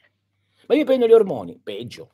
Ma 0.69 0.75
io 0.75 0.85
prendo 0.85 1.07
gli 1.07 1.13
ormoni, 1.13 1.59
peggio. 1.63 2.11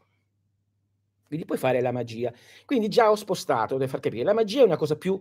Quindi 1.29 1.45
puoi 1.45 1.59
fare 1.59 1.81
la 1.83 1.93
magia. 1.93 2.33
Quindi 2.65 2.89
già 2.89 3.11
ho 3.11 3.15
spostato, 3.15 3.77
devo 3.77 3.91
far 3.91 4.01
capire, 4.01 4.25
la 4.25 4.33
magia 4.33 4.63
è 4.63 4.65
una 4.65 4.77
cosa 4.77 4.97
più 4.97 5.17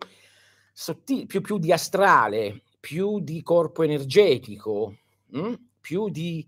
sottile, 0.72 1.26
più, 1.26 1.42
più 1.42 1.58
di 1.58 1.72
astrale, 1.72 2.64
più 2.80 3.20
di 3.20 3.44
corpo 3.44 3.84
energetico, 3.84 4.96
mh? 5.28 5.40
Mm? 5.40 5.54
più 5.82 6.10
di 6.10 6.48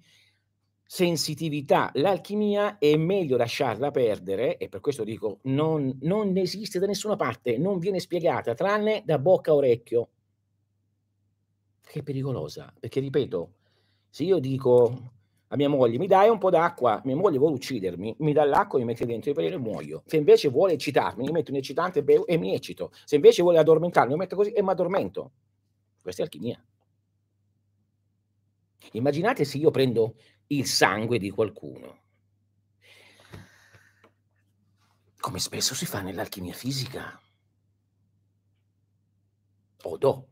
sensitività. 0.85 1.91
L'alchimia 1.95 2.77
è 2.77 2.95
meglio 2.95 3.37
lasciarla 3.37 3.91
perdere, 3.91 4.57
e 4.57 4.69
per 4.69 4.79
questo 4.79 5.03
dico, 5.03 5.39
non, 5.43 5.97
non 6.01 6.35
esiste 6.37 6.79
da 6.79 6.87
nessuna 6.87 7.15
parte, 7.15 7.57
non 7.57 7.79
viene 7.79 7.99
spiegata, 7.99 8.53
tranne 8.53 9.03
da 9.05 9.19
bocca 9.19 9.51
a 9.51 9.55
orecchio. 9.55 10.09
Che 11.81 12.03
pericolosa, 12.03 12.73
perché 12.79 12.99
ripeto, 12.99 13.53
se 14.09 14.23
io 14.23 14.39
dico 14.39 15.18
a 15.51 15.55
mia 15.55 15.69
moglie 15.69 15.97
mi 15.97 16.05
dai 16.05 16.29
un 16.29 16.38
po' 16.38 16.51
d'acqua, 16.51 17.01
mia 17.05 17.15
moglie 17.15 17.39
vuole 17.39 17.55
uccidermi, 17.55 18.15
mi 18.19 18.33
dà 18.33 18.45
l'acqua, 18.45 18.77
mi 18.77 18.85
mette 18.85 19.05
dentro 19.05 19.31
il 19.31 19.35
veleno 19.35 19.55
e 19.55 19.59
muoio. 19.59 20.03
Se 20.05 20.17
invece 20.17 20.49
vuole 20.49 20.73
eccitarmi, 20.73 21.23
mi 21.23 21.31
metto 21.31 21.51
un 21.51 21.57
eccitante 21.57 22.03
bevo 22.03 22.27
e 22.27 22.38
mi 22.38 22.53
eccito. 22.53 22.91
Se 23.03 23.15
invece 23.15 23.41
vuole 23.41 23.57
addormentarmi, 23.57 24.13
mi 24.13 24.19
metto 24.19 24.35
così 24.35 24.51
e 24.51 24.62
mi 24.62 24.69
addormento. 24.69 25.31
Questa 26.01 26.21
è 26.21 26.25
alchimia. 26.25 26.63
Immaginate 28.91 29.43
se 29.43 29.57
io 29.57 29.71
prendo 29.71 30.15
il 30.47 30.65
sangue 30.67 31.17
di 31.17 31.31
qualcuno. 31.31 31.97
Come 35.19 35.39
spesso 35.39 35.73
si 35.73 35.85
fa 35.85 36.01
nell'alchimia 36.01 36.53
fisica. 36.53 37.19
O 39.83 39.97
do. 39.97 40.27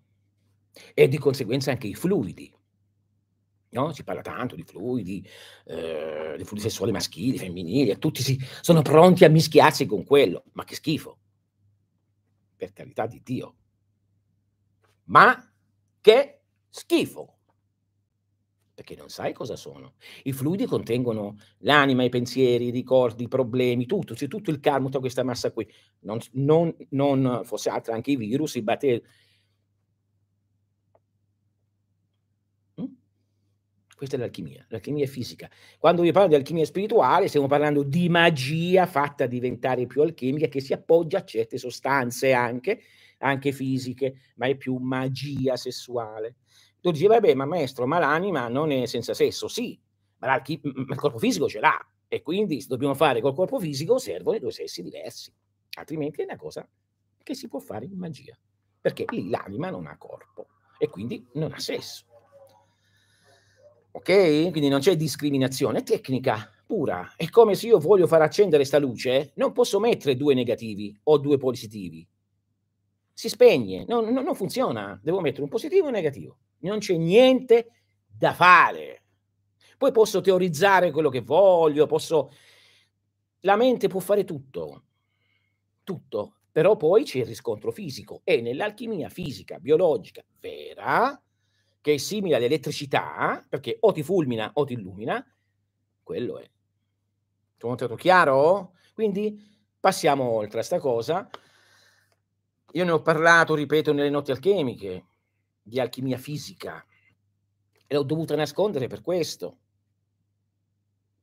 E 0.94 1.08
di 1.08 1.18
conseguenza 1.18 1.72
anche 1.72 1.88
i 1.88 1.96
fluidi. 1.96 2.54
No? 3.70 3.92
Si 3.92 4.04
parla 4.04 4.22
tanto 4.22 4.56
di 4.56 4.64
fluidi, 4.64 5.28
eh, 5.66 6.36
di 6.38 6.44
fluidi 6.44 6.64
sessuali 6.64 6.92
maschili, 6.92 7.38
femminili, 7.38 7.98
tutti 7.98 8.22
si, 8.22 8.40
sono 8.62 8.82
pronti 8.82 9.26
a 9.26 9.30
mischiarsi 9.30 9.86
con 9.86 10.04
quello. 10.06 10.44
Ma 10.54 10.64
che 10.64 10.76
schifo! 10.76 11.20
Per 12.56 12.74
carità 12.74 13.06
di 13.06 13.22
Dio. 13.24 13.56
Ma 15.06 15.52
che 16.02 16.42
schifo! 16.70 17.36
Perché 18.74 18.96
non 18.96 19.10
sai 19.10 19.34
cosa 19.34 19.56
sono. 19.56 19.96
I 20.24 20.32
fluidi 20.32 20.66
contengono 20.66 21.38
l'anima, 21.60 22.04
i 22.04 22.10
pensieri, 22.10 22.68
i 22.68 22.72
ricordi, 22.72 23.24
i 23.24 23.28
problemi, 23.28 23.88
tutto, 23.88 24.14
c'è 24.14 24.28
tutto 24.28 24.52
il 24.52 24.60
karma, 24.60 24.86
tutta 24.86 25.00
questa 25.00 25.24
massa 25.24 25.52
qui. 25.52 25.68
Non, 26.02 26.20
non, 26.34 26.74
non 26.90 27.42
fosse 27.44 27.70
altro 27.70 27.94
anche 27.94 28.12
i 28.12 28.16
virus, 28.16 28.54
i 28.54 28.62
batteri 28.62 29.04
Questa 33.98 34.16
è 34.16 34.20
l'alchimia, 34.20 34.64
l'alchimia 34.70 35.08
fisica. 35.08 35.50
Quando 35.80 36.04
vi 36.04 36.12
parlo 36.12 36.28
di 36.28 36.36
alchimia 36.36 36.66
spirituale, 36.66 37.28
stiamo 37.28 37.48
parlando 37.48 37.82
di 37.82 38.10
magia 38.10 38.86
fatta 38.86 39.26
diventare 39.26 39.88
più 39.88 40.04
alchimica 40.04 40.46
che 40.46 40.62
si 40.62 40.72
appoggia 40.72 41.18
a 41.18 41.24
certe 41.24 41.58
sostanze 41.58 42.32
anche, 42.32 42.80
anche 43.18 43.52
fisiche, 43.52 44.34
ma 44.36 44.46
è 44.46 44.56
più 44.56 44.76
magia 44.76 45.56
sessuale. 45.56 46.36
Tu 46.80 46.92
dici, 46.92 47.08
vabbè, 47.08 47.34
ma 47.34 47.46
maestro, 47.46 47.88
ma 47.88 47.98
l'anima 47.98 48.48
non 48.50 48.70
è 48.70 48.86
senza 48.86 49.16
sesso? 49.16 49.48
Sì, 49.48 49.80
ma, 50.20 50.28
ma 50.28 50.44
il 50.46 50.96
corpo 50.96 51.18
fisico 51.18 51.50
ce 51.50 51.60
l'ha 51.60 51.84
e 52.08 52.22
quindi 52.22 52.62
se 52.62 52.68
dobbiamo 52.68 52.94
fare 52.94 53.20
col 53.20 53.34
corpo 53.34 53.60
fisico 53.60 53.98
servono 53.98 54.38
due 54.38 54.52
sessi 54.52 54.84
diversi, 54.84 55.34
altrimenti 55.76 56.22
è 56.22 56.26
una 56.26 56.38
cosa 56.38 56.70
che 57.24 57.34
si 57.34 57.48
può 57.48 57.58
fare 57.58 57.86
in 57.86 57.98
magia, 57.98 58.38
perché 58.80 59.06
l'anima 59.28 59.72
non 59.72 59.88
ha 59.88 59.98
corpo 59.98 60.50
e 60.78 60.88
quindi 60.88 61.28
non 61.34 61.52
ha 61.52 61.60
sesso. 61.60 62.07
Ok? 63.98 64.52
Quindi 64.52 64.68
non 64.68 64.80
c'è 64.80 64.96
discriminazione, 64.96 65.80
è 65.80 65.84
tecnica 65.84 66.52
pura. 66.68 67.14
È 67.16 67.28
come 67.30 67.56
se 67.56 67.66
io 67.66 67.80
voglio 67.80 68.06
far 68.06 68.22
accendere 68.22 68.58
questa 68.58 68.78
luce, 68.78 69.32
non 69.36 69.54
posso 69.54 69.80
mettere 69.80 70.16
due 70.16 70.36
negativi 70.36 70.96
o 71.04 71.18
due 71.18 71.38
positivi. 71.38 72.08
Si 73.12 73.28
spegne, 73.28 73.86
non, 73.88 74.14
non, 74.14 74.24
non 74.24 74.36
funziona. 74.36 75.00
Devo 75.02 75.20
mettere 75.20 75.42
un 75.42 75.50
positivo 75.50 75.86
e 75.86 75.88
un 75.88 75.94
negativo. 75.94 76.38
Non 76.60 76.78
c'è 76.78 76.96
niente 76.96 77.72
da 78.06 78.34
fare. 78.34 79.02
Poi 79.80 79.92
posso 79.92 80.22
teorizzare 80.22 80.92
quello 80.92 81.10
che 81.10 81.22
voglio, 81.22 81.88
posso... 81.88 82.32
La 83.42 83.56
mente 83.56 83.88
può 83.88 84.00
fare 84.00 84.24
tutto, 84.26 84.84
tutto, 85.84 86.36
però 86.52 86.76
poi 86.76 87.04
c'è 87.04 87.20
il 87.20 87.26
riscontro 87.26 87.72
fisico 87.72 88.22
e 88.24 88.42
nell'alchimia 88.42 89.10
fisica, 89.10 89.58
biologica, 89.58 90.24
vera, 90.40 91.20
che 91.88 91.94
è 91.94 91.98
simile 91.98 92.36
all'elettricità, 92.36 93.42
perché 93.48 93.78
o 93.80 93.94
ti 93.94 94.04
fulmina 94.04 94.52
o 94.56 94.66
ti 94.66 94.74
illumina, 94.74 95.26
quello 96.04 96.38
è. 96.38 96.46
Sono 97.56 97.78
stato 97.78 97.96
chiaro? 97.96 98.74
Quindi 98.94 99.42
passiamo 99.80 100.26
oltre 100.26 100.60
a 100.60 100.66
questa 100.66 100.80
cosa. 100.80 101.30
Io 102.74 102.84
ne 102.84 102.92
ho 102.92 103.02
parlato, 103.02 103.56
ripeto, 103.56 103.94
nelle 103.94 104.10
notti 104.10 104.32
alchemiche, 104.32 105.06
di 105.62 105.80
alchimia 105.80 106.18
fisica, 106.18 106.86
e 107.88 107.96
l'ho 107.96 108.04
dovuta 108.04 108.36
nascondere 108.36 108.88
per 108.88 109.00
questo, 109.00 109.60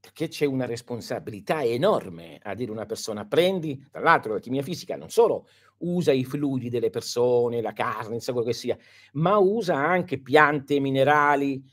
perché 0.04 0.28
c'è 0.28 0.44
una 0.44 0.66
responsabilità 0.66 1.64
enorme 1.64 2.38
a 2.42 2.54
dire 2.54 2.70
una 2.70 2.84
persona, 2.84 3.24
prendi, 3.24 3.86
tra 3.90 4.02
l'altro 4.02 4.32
l'alchimia 4.32 4.60
fisica 4.60 4.96
non 4.96 5.08
solo 5.08 5.48
usa 5.78 6.12
i 6.12 6.24
fluidi 6.24 6.68
delle 6.68 6.90
persone, 6.90 7.62
la 7.62 7.72
carne, 7.72 8.18
quello 8.18 8.42
che 8.42 8.52
sia, 8.52 8.76
ma 9.12 9.38
usa 9.38 9.76
anche 9.76 10.20
piante, 10.20 10.78
minerali, 10.78 11.64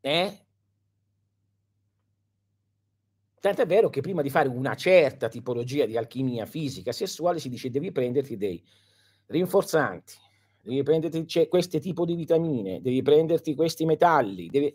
eh? 0.00 0.46
Tant'è 3.40 3.66
vero 3.66 3.88
che 3.88 4.02
prima 4.02 4.22
di 4.22 4.30
fare 4.30 4.48
una 4.48 4.76
certa 4.76 5.28
tipologia 5.28 5.86
di 5.86 5.96
alchimia 5.96 6.46
fisica 6.46 6.92
sessuale 6.92 7.40
si 7.40 7.48
dice 7.48 7.70
devi 7.70 7.90
prenderti 7.90 8.36
dei 8.36 8.62
rinforzanti, 9.26 10.14
devi 10.62 10.82
prenderti 10.84 11.48
questo 11.48 11.80
tipo 11.80 12.04
di 12.04 12.14
vitamine, 12.14 12.80
devi 12.80 13.02
prenderti 13.02 13.56
questi 13.56 13.84
metalli, 13.84 14.46
devi... 14.46 14.72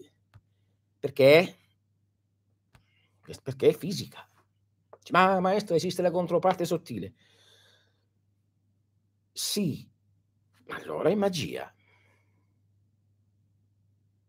perché? 1.00 1.60
Perché 3.42 3.70
è 3.70 3.74
fisica. 3.74 4.28
Ma 5.12 5.40
maestro, 5.40 5.76
esiste 5.76 6.02
la 6.02 6.12
controparte 6.12 6.66
sottile. 6.66 7.14
Sì, 9.32 9.88
allora 10.68 11.10
è 11.10 11.16
magia. 11.16 11.74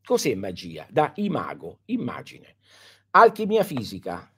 Cos'è 0.04 0.34
magia? 0.34 0.86
Da 0.90 1.12
imago, 1.16 1.80
immagine. 1.86 2.56
Alchimia 3.10 3.64
fisica, 3.64 4.32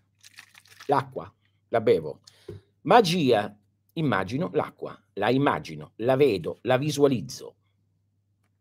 l'acqua, 0.87 1.33
la 1.69 1.81
bevo. 1.81 2.21
Magia, 2.83 3.59
immagino 3.95 4.51
l'acqua, 4.53 4.99
la 5.15 5.31
immagino, 5.31 5.93
la 5.97 6.17
vedo, 6.17 6.59
la 6.63 6.79
visualizzo. 6.79 7.57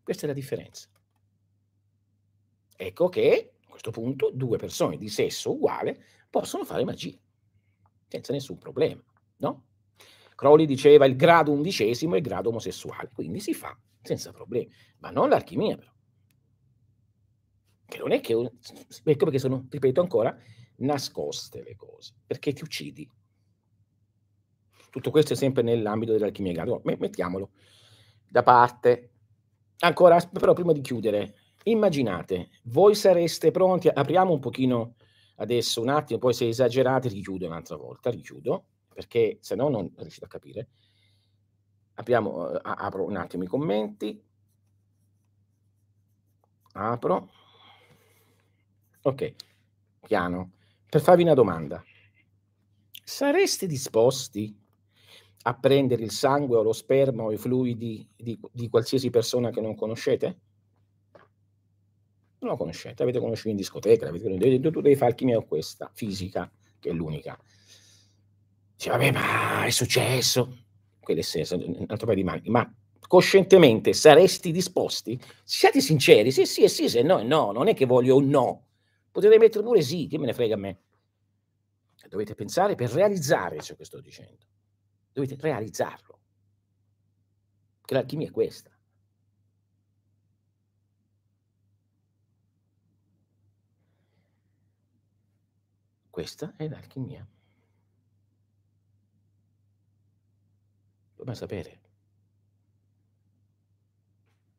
Questa 0.02 0.24
è 0.24 0.28
la 0.28 0.34
differenza. 0.34 0.88
Ecco 2.76 3.08
che 3.08 3.52
questo 3.78 3.90
punto 3.90 4.30
due 4.32 4.58
persone 4.58 4.96
di 4.96 5.08
sesso 5.08 5.52
uguale 5.52 6.04
possono 6.28 6.64
fare 6.64 6.84
magia 6.84 7.16
senza 8.08 8.32
nessun 8.32 8.58
problema, 8.58 9.02
no? 9.36 9.66
Crowley 10.34 10.66
diceva 10.66 11.04
il 11.06 11.16
grado 11.16 11.52
undicesimo 11.52 12.14
è 12.14 12.18
il 12.18 12.22
grado 12.22 12.48
omosessuale, 12.48 13.10
quindi 13.12 13.40
si 13.40 13.54
fa 13.54 13.78
senza 14.02 14.32
problemi, 14.32 14.70
ma 14.98 15.10
non 15.10 15.28
l'alchimia 15.28 15.76
però. 15.76 15.92
Che 17.86 17.98
non 17.98 18.12
è 18.12 18.20
che, 18.20 18.34
ecco 18.34 19.24
perché 19.24 19.38
sono, 19.38 19.66
ripeto 19.68 20.00
ancora, 20.00 20.36
nascoste 20.76 21.62
le 21.62 21.74
cose, 21.74 22.14
perché 22.26 22.52
ti 22.52 22.62
uccidi. 22.62 23.10
Tutto 24.90 25.10
questo 25.10 25.32
è 25.32 25.36
sempre 25.36 25.62
nell'ambito 25.62 26.12
dell'alchimia. 26.12 26.64
Mettiamolo 26.82 27.50
da 28.28 28.42
parte. 28.42 29.12
Ancora, 29.80 30.18
però 30.20 30.52
prima 30.52 30.72
di 30.72 30.80
chiudere, 30.80 31.34
immaginate, 31.70 32.50
voi 32.64 32.94
sareste 32.94 33.50
pronti, 33.50 33.88
apriamo 33.88 34.32
un 34.32 34.40
pochino 34.40 34.94
adesso 35.36 35.80
un 35.80 35.88
attimo, 35.88 36.18
poi 36.18 36.34
se 36.34 36.48
esagerate 36.48 37.08
richiudo 37.08 37.46
un'altra 37.46 37.76
volta, 37.76 38.10
richiudo, 38.10 38.66
perché 38.92 39.38
se 39.40 39.54
no 39.54 39.68
non 39.68 39.92
riuscite 39.96 40.24
a 40.24 40.28
capire. 40.28 40.68
Apriamo, 41.94 42.50
uh, 42.50 42.60
apro 42.62 43.04
un 43.04 43.16
attimo 43.16 43.44
i 43.44 43.46
commenti. 43.46 44.20
Apro. 46.72 47.30
Ok, 49.02 49.34
piano. 50.06 50.52
Per 50.88 51.00
farvi 51.00 51.22
una 51.22 51.34
domanda. 51.34 51.82
Sareste 53.04 53.66
disposti 53.66 54.56
a 55.42 55.54
prendere 55.54 56.02
il 56.02 56.10
sangue 56.10 56.56
o 56.56 56.62
lo 56.62 56.72
sperma 56.72 57.22
o 57.22 57.32
i 57.32 57.36
fluidi 57.36 58.06
di, 58.16 58.38
di 58.52 58.68
qualsiasi 58.68 59.10
persona 59.10 59.50
che 59.50 59.60
non 59.60 59.74
conoscete? 59.74 60.40
Non 62.40 62.50
lo 62.50 62.56
conoscete, 62.56 63.02
avete 63.02 63.18
conosciuto 63.18 63.48
in 63.48 63.56
discoteca, 63.56 64.08
avete 64.08 64.24
conosciuto, 64.24 64.70
tu 64.70 64.80
devi 64.80 64.94
fare 64.94 65.10
alchimia 65.10 65.38
o 65.38 65.44
questa, 65.44 65.90
fisica, 65.92 66.50
che 66.78 66.90
è 66.90 66.92
l'unica. 66.92 67.38
Dice, 68.76 68.90
vabbè, 68.90 69.10
ma 69.10 69.64
è 69.64 69.70
successo. 69.70 70.56
Quelle 71.00 71.22
senso, 71.22 71.56
un 71.56 71.84
altro 71.88 72.06
paio 72.06 72.18
di 72.18 72.24
mani. 72.24 72.48
Ma 72.48 72.72
coscientemente 73.00 73.92
saresti 73.92 74.52
disposti? 74.52 75.20
Siate 75.42 75.80
sinceri, 75.80 76.30
sì, 76.30 76.46
sì, 76.46 76.68
sì, 76.68 76.88
se 76.88 77.02
no, 77.02 77.22
no, 77.22 77.50
non 77.50 77.66
è 77.66 77.74
che 77.74 77.86
voglio 77.86 78.16
un 78.16 78.28
no. 78.28 78.66
Potete 79.10 79.36
mettere 79.38 79.64
pure 79.64 79.82
sì, 79.82 80.06
che 80.06 80.18
me 80.18 80.26
ne 80.26 80.34
frega 80.34 80.54
a 80.54 80.58
me. 80.58 80.80
Dovete 82.08 82.34
pensare 82.34 82.74
per 82.74 82.90
realizzare 82.90 83.60
ciò 83.60 83.74
che 83.74 83.84
sto 83.84 84.00
dicendo. 84.00 84.46
Dovete 85.12 85.36
realizzarlo. 85.38 86.20
Che 87.84 87.94
l'alchimia 87.94 88.28
è 88.28 88.30
questa. 88.30 88.70
Questa 96.18 96.52
è 96.56 96.66
l'alchimia. 96.66 97.24
Dobbiamo 101.14 101.38
sapere. 101.38 101.80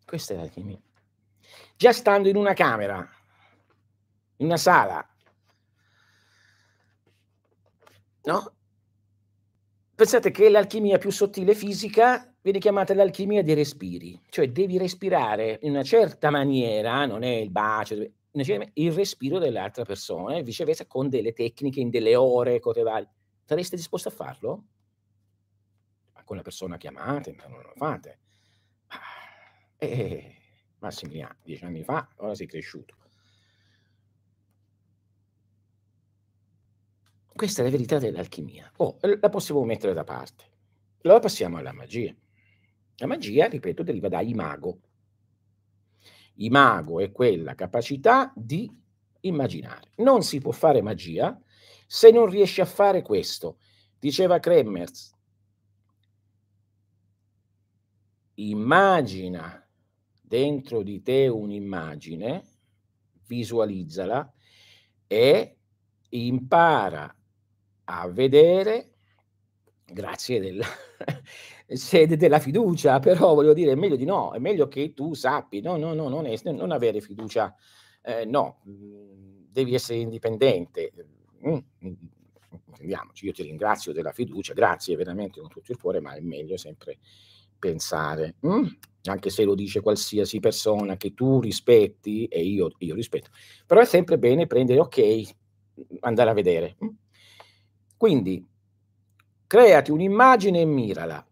Questa 0.05 0.35
è 0.35 0.37
l'alchimia. 0.37 0.79
Già 1.75 1.91
stando 1.91 2.29
in 2.29 2.37
una 2.37 2.53
camera, 2.53 3.05
in 4.37 4.45
una 4.45 4.55
sala, 4.55 5.05
no? 8.23 8.55
Pensate 9.95 10.31
che 10.31 10.49
l'alchimia 10.49 10.97
più 10.97 11.09
sottile 11.11 11.55
fisica 11.55 12.33
viene 12.41 12.59
chiamata 12.59 12.93
l'alchimia 12.93 13.43
dei 13.43 13.55
respiri, 13.55 14.17
cioè 14.29 14.49
devi 14.49 14.77
respirare 14.77 15.59
in 15.63 15.71
una 15.71 15.83
certa 15.83 16.29
maniera, 16.29 17.05
non 17.05 17.23
è 17.23 17.35
il 17.35 17.49
bacio, 17.49 17.95
il 18.43 18.91
respiro 18.91 19.39
dell'altra 19.39 19.83
persona 19.83 20.35
e 20.37 20.43
viceversa 20.43 20.85
con 20.85 21.09
delle 21.09 21.33
tecniche, 21.33 21.79
in 21.79 21.89
delle 21.89 22.15
ore, 22.15 22.59
cose 22.59 22.83
varie. 22.83 23.09
Sareste 23.43 23.75
disposto 23.75 24.09
a 24.09 24.11
farlo? 24.11 24.65
con 26.29 26.37
la 26.37 26.43
persona 26.43 26.77
che 26.77 26.87
amate, 26.87 27.33
ma 27.33 27.47
non 27.47 27.59
lo 27.63 27.73
fate. 27.75 28.19
Eh, 29.77 30.35
Massimiliano, 30.77 31.37
dieci 31.41 31.65
anni 31.65 31.83
fa, 31.83 32.07
ora 32.17 32.35
sei 32.35 32.45
cresciuto. 32.45 32.95
Questa 37.33 37.61
è 37.61 37.63
la 37.63 37.71
verità 37.71 37.97
dell'alchimia. 37.97 38.71
Oh, 38.75 38.99
la 39.01 39.29
possiamo 39.29 39.63
mettere 39.63 39.93
da 39.93 40.03
parte. 40.03 40.43
Allora 41.01 41.19
passiamo 41.19 41.57
alla 41.57 41.71
magia. 41.71 42.13
La 42.97 43.07
magia, 43.07 43.47
ripeto, 43.47 43.81
deriva 43.81 44.07
da 44.07 44.21
imago. 44.21 44.81
Imago 46.41 46.99
è 46.99 47.11
quella 47.11 47.55
capacità 47.55 48.31
di 48.35 48.71
immaginare. 49.21 49.91
Non 49.97 50.23
si 50.23 50.39
può 50.39 50.51
fare 50.51 50.81
magia 50.81 51.39
se 51.85 52.11
non 52.11 52.27
riesci 52.27 52.61
a 52.61 52.65
fare 52.65 53.01
questo. 53.01 53.57
Diceva 53.97 54.39
Kremers, 54.39 55.13
immagina 58.35 59.67
dentro 60.21 60.83
di 60.83 61.01
te 61.01 61.27
un'immagine, 61.27 62.43
visualizzala 63.25 64.31
e 65.07 65.57
impara 66.09 67.13
a 67.85 68.07
vedere, 68.07 68.93
grazie 69.83 70.39
della 70.39 70.67
sede 71.75 72.17
della 72.17 72.39
fiducia, 72.39 72.99
però 72.99 73.33
voglio 73.33 73.53
dire, 73.53 73.71
è 73.71 73.75
meglio 73.75 73.95
di 73.95 74.05
no, 74.05 74.31
è 74.31 74.39
meglio 74.39 74.67
che 74.67 74.93
tu 74.93 75.13
sappi, 75.13 75.61
no, 75.61 75.77
no, 75.77 75.93
no, 75.93 76.09
non, 76.09 76.25
è, 76.25 76.35
non 76.51 76.71
avere 76.71 77.01
fiducia, 77.01 77.53
eh, 78.01 78.25
no, 78.25 78.61
mm, 78.67 79.45
devi 79.51 79.73
essere 79.73 79.99
indipendente. 79.99 80.91
Mm, 81.45 81.57
intendiamoci, 82.67 83.25
io 83.25 83.31
ti 83.31 83.43
ringrazio 83.43 83.91
della 83.91 84.11
fiducia, 84.11 84.53
grazie 84.53 84.95
veramente 84.95 85.39
con 85.39 85.49
tutto 85.49 85.71
il 85.71 85.79
cuore, 85.79 85.99
ma 85.99 86.13
è 86.13 86.19
meglio 86.19 86.57
sempre 86.57 86.97
pensare, 87.57 88.35
mm? 88.45 88.65
anche 89.03 89.29
se 89.29 89.43
lo 89.43 89.53
dice 89.53 89.81
qualsiasi 89.81 90.39
persona 90.39 90.97
che 90.97 91.13
tu 91.13 91.39
rispetti 91.39 92.25
e 92.25 92.41
io, 92.41 92.71
io, 92.79 92.95
rispetto, 92.95 93.29
però 93.65 93.81
è 93.81 93.85
sempre 93.85 94.17
bene 94.17 94.47
prendere, 94.47 94.79
ok, 94.79 95.23
andare 96.01 96.29
a 96.29 96.33
vedere. 96.33 96.77
Mm? 96.83 96.89
Quindi 97.97 98.47
creati 99.45 99.91
un'immagine 99.91 100.61
e 100.61 100.65
mirala, 100.65 101.25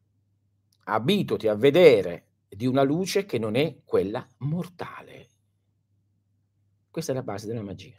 abituati 0.87 1.47
a 1.47 1.55
vedere 1.55 2.25
di 2.49 2.65
una 2.65 2.83
luce 2.83 3.25
che 3.25 3.37
non 3.37 3.55
è 3.55 3.81
quella 3.83 4.25
mortale. 4.39 5.27
Questa 6.89 7.11
è 7.11 7.15
la 7.15 7.23
base 7.23 7.47
della 7.47 7.61
magia. 7.61 7.95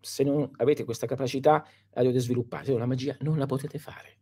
Se 0.00 0.22
non 0.24 0.50
avete 0.56 0.84
questa 0.84 1.06
capacità, 1.06 1.66
la 1.90 2.02
dovete 2.02 2.20
sviluppare, 2.20 2.64
se 2.64 2.72
no 2.72 2.78
la 2.78 2.86
magia 2.86 3.16
non 3.20 3.38
la 3.38 3.46
potete 3.46 3.78
fare 3.78 4.18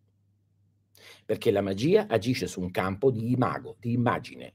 perché 1.28 1.50
la 1.50 1.60
magia 1.60 2.06
agisce 2.08 2.46
su 2.46 2.62
un 2.62 2.70
campo 2.70 3.10
di 3.10 3.32
imago, 3.32 3.76
di 3.78 3.92
immagine. 3.92 4.54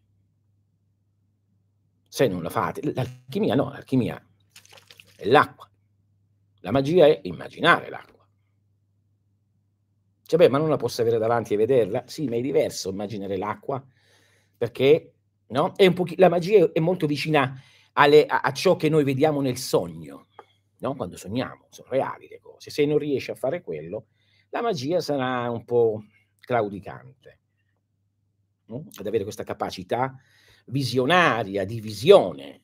Se 2.08 2.28
non 2.28 2.42
la 2.42 2.50
fate, 2.50 2.94
l'alchimia 2.96 3.54
no, 3.54 3.70
l'alchimia 3.70 4.20
è 5.16 5.28
l'acqua. 5.28 5.70
La 6.62 6.72
magia 6.72 7.06
è 7.06 7.20
immaginare 7.26 7.92
l'acqua. 7.92 8.13
Cioè, 10.34 10.48
beh, 10.48 10.50
ma 10.50 10.58
non 10.58 10.68
la 10.68 10.78
posso 10.78 11.02
avere 11.04 11.20
davanti 11.20 11.54
e 11.54 11.58
vederla? 11.58 12.06
Sì, 12.08 12.28
ma 12.28 12.38
è 12.38 12.42
diverso 12.42 12.90
immaginare 12.90 13.38
l'acqua, 13.38 13.86
perché 14.58 15.14
no? 15.50 15.74
Un 15.78 16.14
la 16.16 16.28
magia 16.28 16.72
è 16.74 16.80
molto 16.80 17.06
vicina 17.06 17.62
alle, 17.92 18.26
a, 18.26 18.40
a, 18.40 18.52
ciò 18.52 18.76
che 18.76 18.90
noi 18.90 19.04
vediamo 19.04 19.42
nel 19.42 19.58
sogno, 19.58 20.30
no? 20.80 20.96
quando 20.96 21.18
sogniamo, 21.18 21.68
sono 21.70 21.90
reali 21.92 22.28
le 22.28 22.40
cose. 22.40 22.72
Se 22.72 22.84
non 22.84 22.98
riesci 22.98 23.30
a 23.30 23.36
fare 23.36 23.62
quello, 23.62 24.08
la 24.50 24.64
magia 24.64 25.02
sarà 25.02 25.52
un 25.52 25.66
po' 25.66 26.04
claudicante, 26.40 27.40
no? 28.66 28.86
ad 28.92 29.06
avere 29.06 29.22
questa 29.22 29.44
capacità 29.44 30.16
visionaria, 30.66 31.64
di 31.64 31.80
visione. 31.80 32.63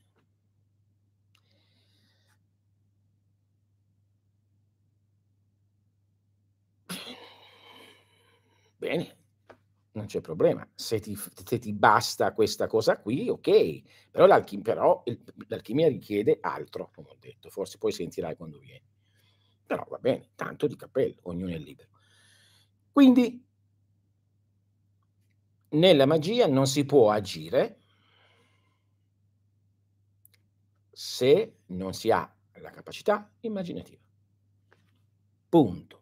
Bene, 8.89 9.17
non 9.91 10.07
c'è 10.07 10.19
problema. 10.19 10.67
Se 10.73 10.99
ti, 10.99 11.15
se 11.15 11.59
ti, 11.59 11.73
basta 11.73 12.33
questa 12.33 12.65
cosa 12.65 12.99
qui, 12.99 13.29
ok, 13.29 14.09
però, 14.09 14.25
l'alchim- 14.25 14.63
però 14.63 15.03
il, 15.05 15.21
l'alchimia 15.47 15.87
richiede 15.87 16.39
altro, 16.41 16.89
come 16.95 17.09
ho 17.09 17.17
detto, 17.19 17.49
forse 17.51 17.77
poi 17.77 17.91
sentirai 17.91 18.35
quando 18.35 18.57
vieni. 18.57 18.81
Però 19.67 19.85
va 19.87 19.99
bene, 19.99 20.29
tanto 20.33 20.65
di 20.65 20.75
cappello, 20.75 21.17
ognuno 21.23 21.53
è 21.53 21.57
libero. 21.59 21.89
Quindi 22.91 23.45
nella 25.69 26.05
magia 26.05 26.45
non 26.47 26.67
si 26.67 26.85
può 26.85 27.09
agire 27.09 27.77
se 30.93 31.53
non 31.67 31.93
si 31.93 32.11
ha 32.11 32.31
la 32.61 32.69
capacità 32.71 33.31
immaginativa. 33.41 34.01
Punto. 35.51 35.98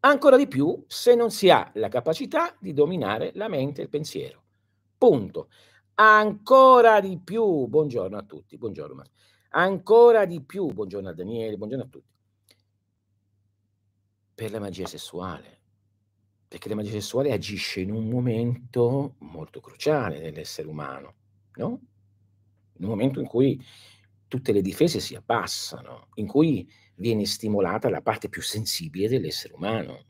Ancora 0.00 0.36
di 0.36 0.46
più 0.46 0.84
se 0.86 1.14
non 1.14 1.30
si 1.30 1.50
ha 1.50 1.70
la 1.74 1.88
capacità 1.88 2.56
di 2.60 2.72
dominare 2.72 3.32
la 3.34 3.48
mente 3.48 3.80
e 3.80 3.84
il 3.84 3.90
pensiero. 3.90 4.42
Punto. 4.96 5.48
Ancora 5.94 7.00
di 7.00 7.18
più, 7.18 7.66
buongiorno 7.66 8.16
a 8.16 8.22
tutti, 8.22 8.56
buongiorno. 8.56 9.02
Ancora 9.50 10.24
di 10.24 10.40
più, 10.42 10.66
buongiorno 10.66 11.08
a 11.08 11.14
Daniele, 11.14 11.56
buongiorno 11.56 11.84
a 11.84 11.88
tutti. 11.88 12.14
Per 14.34 14.50
la 14.50 14.60
magia 14.60 14.86
sessuale 14.86 15.58
perché 16.48 16.70
la 16.70 16.74
magia 16.74 16.92
sessuale 16.92 17.30
agisce 17.30 17.80
in 17.80 17.92
un 17.92 18.08
momento 18.08 19.16
molto 19.18 19.60
cruciale 19.60 20.18
dell'essere 20.18 20.66
umano, 20.66 21.14
no? 21.56 21.80
In 22.78 22.84
un 22.84 22.88
momento 22.88 23.20
in 23.20 23.26
cui 23.26 23.62
tutte 24.28 24.52
le 24.52 24.62
difese 24.62 25.00
si 25.00 25.14
abbassano, 25.14 26.08
in 26.14 26.26
cui 26.26 26.70
viene 26.96 27.24
stimolata 27.24 27.88
la 27.88 28.02
parte 28.02 28.28
più 28.28 28.42
sensibile 28.42 29.08
dell'essere 29.08 29.54
umano, 29.54 30.06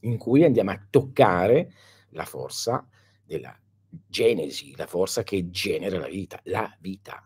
in 0.00 0.18
cui 0.18 0.44
andiamo 0.44 0.70
a 0.70 0.86
toccare 0.88 1.72
la 2.10 2.24
forza 2.24 2.86
della 3.24 3.58
genesi, 4.06 4.74
la 4.76 4.86
forza 4.86 5.22
che 5.22 5.50
genera 5.50 5.98
la 5.98 6.08
vita, 6.08 6.40
la 6.44 6.76
vita. 6.80 7.24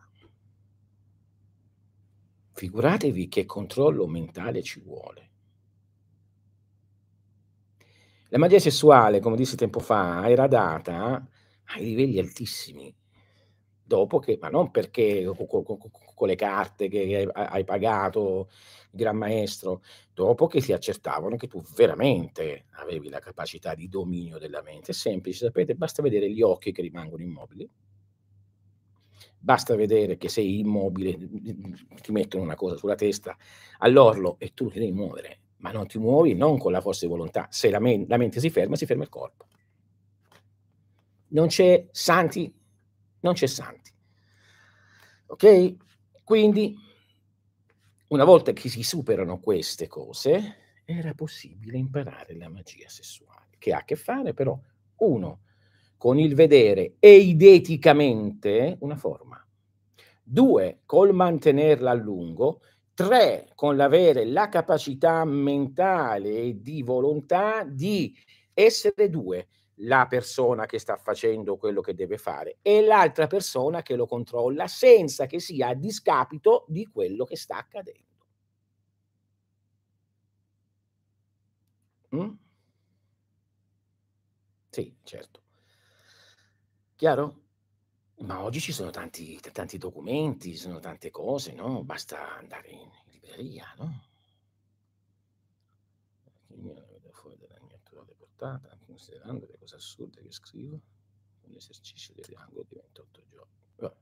Figuratevi 2.52 3.28
che 3.28 3.44
controllo 3.44 4.06
mentale 4.06 4.62
ci 4.62 4.80
vuole. 4.80 5.30
La 8.30 8.38
magia 8.38 8.58
sessuale, 8.58 9.20
come 9.20 9.36
dissi 9.36 9.56
tempo 9.56 9.78
fa, 9.78 10.28
era 10.28 10.46
data 10.46 11.28
ai 11.64 11.84
livelli 11.84 12.18
altissimi, 12.18 12.94
dopo 13.86 14.18
che, 14.18 14.36
ma 14.40 14.48
non 14.48 14.70
perché 14.70 15.24
con, 15.24 15.46
con, 15.46 15.78
con 16.14 16.28
le 16.28 16.34
carte 16.34 16.88
che 16.88 17.16
hai, 17.16 17.28
hai 17.32 17.64
pagato 17.64 18.48
il 18.90 18.98
gran 18.98 19.16
maestro, 19.16 19.82
dopo 20.12 20.48
che 20.48 20.60
si 20.60 20.72
accertavano 20.72 21.36
che 21.36 21.46
tu 21.46 21.62
veramente 21.74 22.66
avevi 22.72 23.08
la 23.08 23.20
capacità 23.20 23.74
di 23.74 23.88
dominio 23.88 24.38
della 24.38 24.62
mente. 24.62 24.90
È 24.90 24.94
semplice, 24.94 25.46
sapete, 25.46 25.74
basta 25.76 26.02
vedere 26.02 26.30
gli 26.30 26.42
occhi 26.42 26.72
che 26.72 26.82
rimangono 26.82 27.22
immobili, 27.22 27.70
basta 29.38 29.76
vedere 29.76 30.16
che 30.16 30.28
sei 30.28 30.58
immobile, 30.58 31.16
ti 32.02 32.10
mettono 32.10 32.42
una 32.42 32.56
cosa 32.56 32.76
sulla 32.76 32.96
testa 32.96 33.36
all'orlo 33.78 34.36
e 34.38 34.52
tu 34.52 34.68
ti 34.68 34.80
devi 34.80 34.92
muovere, 34.92 35.38
ma 35.58 35.70
non 35.70 35.86
ti 35.86 35.98
muovi 35.98 36.34
non 36.34 36.58
con 36.58 36.72
la 36.72 36.80
forza 36.80 37.06
di 37.06 37.12
volontà. 37.12 37.46
Se 37.50 37.70
la, 37.70 37.78
men- 37.78 38.06
la 38.08 38.16
mente 38.16 38.40
si 38.40 38.50
ferma, 38.50 38.74
si 38.74 38.86
ferma 38.86 39.04
il 39.04 39.08
corpo. 39.10 39.46
Non 41.28 41.48
c'è 41.48 41.86
santi, 41.90 42.52
non 43.20 43.34
c'è 43.34 43.46
santi. 43.46 43.90
Ok? 45.26 45.76
Quindi 46.22 46.76
una 48.08 48.24
volta 48.24 48.52
che 48.52 48.68
si 48.68 48.82
superano 48.82 49.40
queste 49.40 49.88
cose, 49.88 50.56
era 50.84 51.12
possibile 51.14 51.76
imparare 51.76 52.36
la 52.36 52.48
magia 52.48 52.88
sessuale, 52.88 53.56
che 53.58 53.72
ha 53.72 53.78
a 53.78 53.84
che 53.84 53.96
fare 53.96 54.32
però, 54.32 54.56
uno, 54.98 55.40
con 55.96 56.18
il 56.18 56.34
vedere 56.34 56.94
eideticamente 57.00 58.76
una 58.80 58.96
forma, 58.96 59.44
due, 60.22 60.82
col 60.86 61.12
mantenerla 61.14 61.90
a 61.90 61.94
lungo, 61.94 62.60
tre, 62.94 63.48
con 63.56 63.76
l'avere 63.76 64.24
la 64.24 64.48
capacità 64.48 65.24
mentale 65.24 66.30
e 66.30 66.62
di 66.62 66.82
volontà 66.82 67.64
di 67.64 68.16
essere 68.54 69.10
due, 69.10 69.48
la 69.80 70.06
persona 70.08 70.66
che 70.66 70.78
sta 70.78 70.96
facendo 70.96 71.56
quello 71.56 71.80
che 71.80 71.94
deve 71.94 72.18
fare 72.18 72.58
e 72.62 72.82
l'altra 72.82 73.26
persona 73.26 73.82
che 73.82 73.94
lo 73.96 74.06
controlla 74.06 74.66
senza 74.68 75.26
che 75.26 75.38
sia 75.40 75.68
a 75.68 75.74
discapito 75.74 76.64
di 76.68 76.86
quello 76.86 77.24
che 77.24 77.36
sta 77.36 77.56
accadendo. 77.58 78.04
Mm? 82.12 82.36
Sì, 84.70 84.94
certo. 85.02 85.40
Chiaro? 86.96 87.42
Ma 88.20 88.42
oggi 88.42 88.60
ci 88.60 88.72
sono 88.72 88.90
tanti, 88.90 89.38
tanti 89.52 89.78
documenti, 89.78 90.52
ci 90.52 90.56
sono 90.58 90.78
tante 90.80 91.10
cose, 91.10 91.52
no? 91.52 91.84
Basta 91.84 92.36
andare 92.38 92.70
in 92.70 92.90
libreria, 93.10 93.72
no? 93.78 94.06
Portata 98.36 98.76
considerando 98.84 99.46
le 99.46 99.56
cose 99.58 99.76
assurde 99.76 100.22
che 100.22 100.30
scrivo, 100.30 100.80
l'esercizio 101.46 102.12
del 102.14 102.24
triangolo 102.24 102.66
di 102.68 102.74
28 102.74 103.22
giorni. 103.30 103.52
Vabbè. 103.76 103.94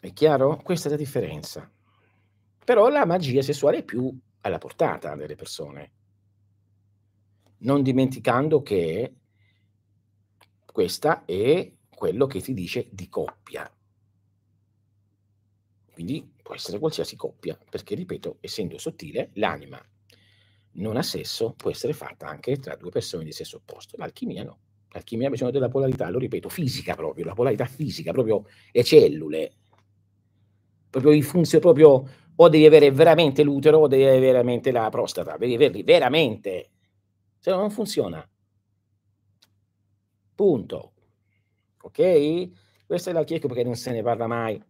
È 0.00 0.12
chiaro? 0.12 0.56
Questa 0.62 0.88
è 0.88 0.90
la 0.90 0.96
differenza. 0.96 1.70
Però 2.64 2.88
la 2.88 3.04
magia 3.04 3.42
sessuale 3.42 3.78
è 3.78 3.84
più 3.84 4.18
alla 4.40 4.58
portata 4.58 5.14
delle 5.14 5.34
persone. 5.34 5.92
Non 7.58 7.82
dimenticando 7.82 8.62
che 8.62 9.14
questa 10.64 11.24
è 11.26 11.70
quello 11.90 12.26
che 12.26 12.40
ti 12.40 12.54
dice 12.54 12.88
di 12.90 13.08
coppia. 13.08 13.70
Quindi 16.00 16.32
può 16.42 16.54
essere 16.54 16.78
qualsiasi 16.78 17.14
coppia, 17.14 17.58
perché 17.68 17.94
ripeto, 17.94 18.38
essendo 18.40 18.78
sottile, 18.78 19.32
l'anima 19.34 19.78
non 20.72 20.96
ha 20.96 21.02
sesso 21.02 21.52
può 21.52 21.68
essere 21.68 21.92
fatta 21.92 22.26
anche 22.26 22.56
tra 22.56 22.74
due 22.76 22.88
persone 22.88 23.22
di 23.22 23.32
sesso 23.32 23.58
opposto. 23.58 23.98
L'alchimia 23.98 24.42
no. 24.42 24.60
L'alchimia 24.92 25.26
ha 25.26 25.30
bisogno 25.30 25.50
della 25.50 25.68
polarità, 25.68 26.08
lo 26.08 26.18
ripeto, 26.18 26.48
fisica 26.48 26.94
proprio, 26.94 27.26
la 27.26 27.34
polarità 27.34 27.66
fisica, 27.66 28.12
proprio 28.12 28.46
le 28.72 28.82
cellule, 28.82 29.52
proprio 30.88 31.12
i 31.12 31.20
funzioni, 31.20 31.62
proprio 31.62 32.08
o 32.34 32.48
devi 32.48 32.64
avere 32.64 32.90
veramente 32.90 33.42
l'utero 33.42 33.80
o 33.80 33.86
devi 33.86 34.04
avere 34.04 34.20
veramente 34.20 34.70
la 34.70 34.88
prostata, 34.88 35.36
devi 35.36 35.54
averli 35.54 35.82
veramente, 35.82 36.70
se 37.38 37.50
no 37.50 37.58
non 37.58 37.70
funziona. 37.70 38.26
Punto. 40.34 40.92
Ok? 41.82 42.86
Questa 42.86 43.10
è 43.10 43.12
la 43.12 43.24
chiesa 43.24 43.46
perché 43.48 43.64
non 43.64 43.76
se 43.76 43.92
ne 43.92 44.02
parla 44.02 44.26
mai. 44.26 44.68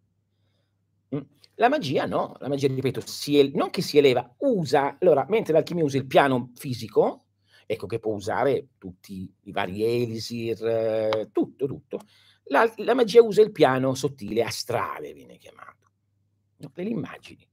La 1.60 1.68
magia 1.68 2.06
no, 2.06 2.36
la 2.38 2.48
magia, 2.48 2.68
ripeto, 2.68 3.02
si, 3.04 3.50
non 3.54 3.68
che 3.68 3.82
si 3.82 3.98
eleva, 3.98 4.34
usa, 4.38 4.96
allora, 4.98 5.26
mentre 5.28 5.52
l'alchimia 5.52 5.84
usa 5.84 5.98
il 5.98 6.06
piano 6.06 6.52
fisico, 6.54 7.26
ecco 7.66 7.86
che 7.86 7.98
può 7.98 8.14
usare 8.14 8.68
tutti 8.78 9.30
i 9.42 9.52
vari 9.52 9.84
elisir, 9.84 11.28
tutto, 11.30 11.66
tutto, 11.66 12.00
la, 12.44 12.72
la 12.76 12.94
magia 12.94 13.22
usa 13.22 13.42
il 13.42 13.52
piano 13.52 13.92
sottile, 13.92 14.42
astrale 14.42 15.12
viene 15.12 15.36
chiamato, 15.36 15.90
no? 16.56 16.70
le 16.72 16.82
immagini, 16.82 17.46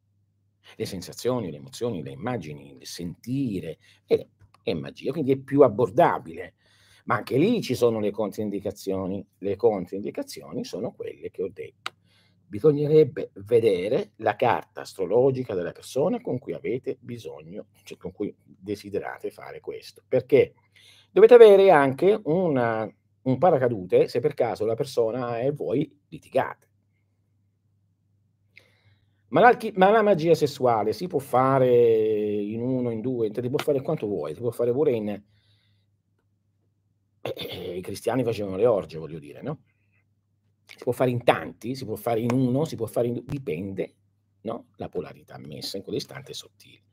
le 0.77 0.85
sensazioni, 0.85 1.51
le 1.51 1.57
emozioni, 1.57 2.01
le 2.01 2.11
immagini, 2.11 2.77
il 2.79 2.87
sentire, 2.87 3.77
è, 4.05 4.25
è 4.63 4.73
magia, 4.73 5.11
quindi 5.11 5.33
è 5.33 5.37
più 5.37 5.63
abbordabile. 5.63 6.53
Ma 7.07 7.15
anche 7.15 7.37
lì 7.37 7.61
ci 7.61 7.75
sono 7.75 7.99
le 7.99 8.11
controindicazioni. 8.11 9.25
Le 9.37 9.55
controindicazioni 9.57 10.63
sono 10.63 10.91
quelle 10.91 11.29
che 11.29 11.43
ho 11.43 11.49
detto 11.49 11.95
bisognerebbe 12.47 13.31
vedere 13.45 14.12
la 14.17 14.36
carta 14.36 14.81
astrologica 14.81 15.53
della 15.53 15.73
persona 15.73 16.21
con 16.21 16.39
cui 16.39 16.53
avete 16.53 16.97
bisogno, 16.99 17.67
cioè 17.83 17.97
con 17.97 18.12
cui 18.12 18.33
desiderate 18.43 19.31
fare 19.31 19.60
questo. 19.60 20.01
Perché 20.07 20.53
dovete 21.12 21.33
avere 21.33 21.71
anche 21.71 22.19
una, 22.23 22.89
un 23.23 23.38
paracadute 23.38 24.07
se 24.07 24.19
per 24.19 24.33
caso 24.33 24.65
la 24.65 24.75
persona 24.75 25.39
e 25.39 25.51
voi 25.51 25.99
litigate. 26.07 26.65
Ma, 29.29 29.41
ma 29.73 29.89
la, 29.89 30.01
magia 30.01 30.36
sessuale 30.36 30.93
si 30.93 31.07
può 31.07 31.19
fare 31.19 31.69
in 31.69 32.62
uno, 32.62 32.91
in 32.91 33.01
due, 33.01 33.29
si 33.33 33.49
può 33.49 33.57
fare 33.57 33.81
quanto 33.81 34.07
vuoi, 34.07 34.33
si 34.33 34.39
può 34.39 34.51
fare 34.51 34.71
pure 34.71 34.91
in... 34.91 35.10
Eh, 35.10 35.23
eh, 37.36 37.77
I 37.77 37.81
cristiani 37.81 38.23
facevano 38.23 38.55
le 38.55 38.65
orge, 38.65 38.97
voglio 38.97 39.19
dire, 39.19 39.41
no? 39.41 39.63
Si 40.67 40.84
può 40.84 40.91
fare 40.91 41.10
in 41.10 41.23
tanti, 41.23 41.75
si 41.75 41.86
può 41.86 41.95
fare 41.95 42.19
in 42.19 42.32
uno, 42.32 42.65
si 42.65 42.75
può 42.75 42.86
fare 42.86 43.08
in 43.08 43.13
due, 43.13 43.23
dipende, 43.25 43.95
no? 44.41 44.67
La 44.75 44.89
polarità 44.89 45.38
messa 45.38 45.77
in 45.77 45.84
quell'istante 45.84 46.32
è 46.32 46.36
sottile. 46.36 46.84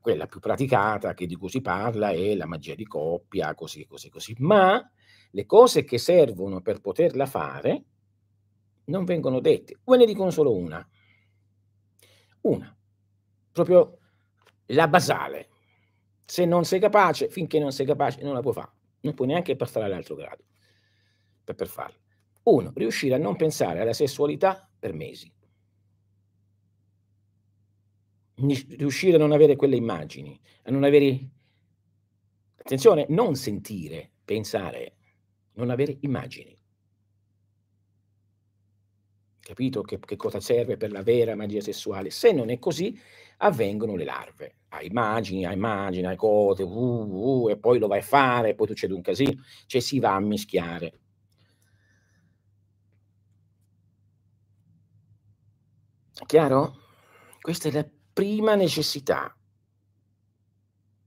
Quella 0.00 0.26
più 0.26 0.40
praticata, 0.40 1.14
che 1.14 1.26
di 1.26 1.36
cui 1.36 1.48
si 1.48 1.60
parla, 1.60 2.10
è 2.10 2.34
la 2.34 2.46
magia 2.46 2.74
di 2.74 2.86
coppia, 2.86 3.54
così, 3.54 3.86
così, 3.86 4.08
così. 4.08 4.34
Ma 4.38 4.90
le 5.30 5.46
cose 5.46 5.84
che 5.84 5.98
servono 5.98 6.60
per 6.62 6.80
poterla 6.80 7.26
fare 7.26 7.84
non 8.86 9.04
vengono 9.04 9.40
dette. 9.40 9.78
Ve 9.84 9.96
ne 9.96 10.06
dicono 10.06 10.30
solo 10.30 10.54
una. 10.54 10.86
Una. 12.42 12.76
Proprio 13.52 13.98
la 14.66 14.88
basale. 14.88 15.48
Se 16.24 16.44
non 16.44 16.64
sei 16.64 16.80
capace, 16.80 17.28
finché 17.28 17.58
non 17.58 17.72
sei 17.72 17.86
capace, 17.86 18.22
non 18.22 18.34
la 18.34 18.40
puoi 18.40 18.54
fare. 18.54 18.72
Non 19.00 19.14
puoi 19.14 19.28
neanche 19.28 19.56
passare 19.56 19.86
all'altro 19.86 20.14
grado 20.14 20.44
per, 21.44 21.54
per 21.54 21.68
farlo. 21.68 21.99
Uno, 22.42 22.72
Riuscire 22.74 23.14
a 23.14 23.18
non 23.18 23.36
pensare 23.36 23.80
alla 23.80 23.92
sessualità 23.92 24.68
per 24.78 24.92
mesi. 24.92 25.32
Riuscire 28.34 29.16
a 29.16 29.18
non 29.18 29.32
avere 29.32 29.56
quelle 29.56 29.76
immagini, 29.76 30.40
a 30.64 30.70
non 30.70 30.84
avere... 30.84 31.28
Attenzione, 32.56 33.06
non 33.08 33.36
sentire, 33.36 34.10
pensare, 34.24 34.94
non 35.54 35.70
avere 35.70 35.98
immagini. 36.00 36.56
Capito 39.40 39.82
che, 39.82 39.98
che 39.98 40.16
cosa 40.16 40.38
serve 40.38 40.76
per 40.76 40.92
la 40.92 41.02
vera 41.02 41.34
magia 41.34 41.60
sessuale? 41.60 42.10
Se 42.10 42.32
non 42.32 42.50
è 42.50 42.58
così, 42.58 42.96
avvengono 43.38 43.96
le 43.96 44.04
larve. 44.04 44.56
Hai 44.68 44.86
immagini, 44.86 45.44
hai 45.44 45.54
immagini, 45.54 46.06
hai 46.06 46.16
cose, 46.16 46.62
uh, 46.62 46.68
uh, 46.68 47.48
e 47.48 47.58
poi 47.58 47.78
lo 47.78 47.88
vai 47.88 47.98
a 47.98 48.02
fare, 48.02 48.54
poi 48.54 48.68
succede 48.68 48.94
un 48.94 49.00
casino. 49.00 49.42
Cioè 49.66 49.80
si 49.80 49.98
va 49.98 50.14
a 50.14 50.20
mischiare. 50.20 50.99
Chiaro? 56.26 56.76
Questa 57.40 57.68
è 57.68 57.72
la 57.72 57.86
prima 58.12 58.54
necessità. 58.54 59.34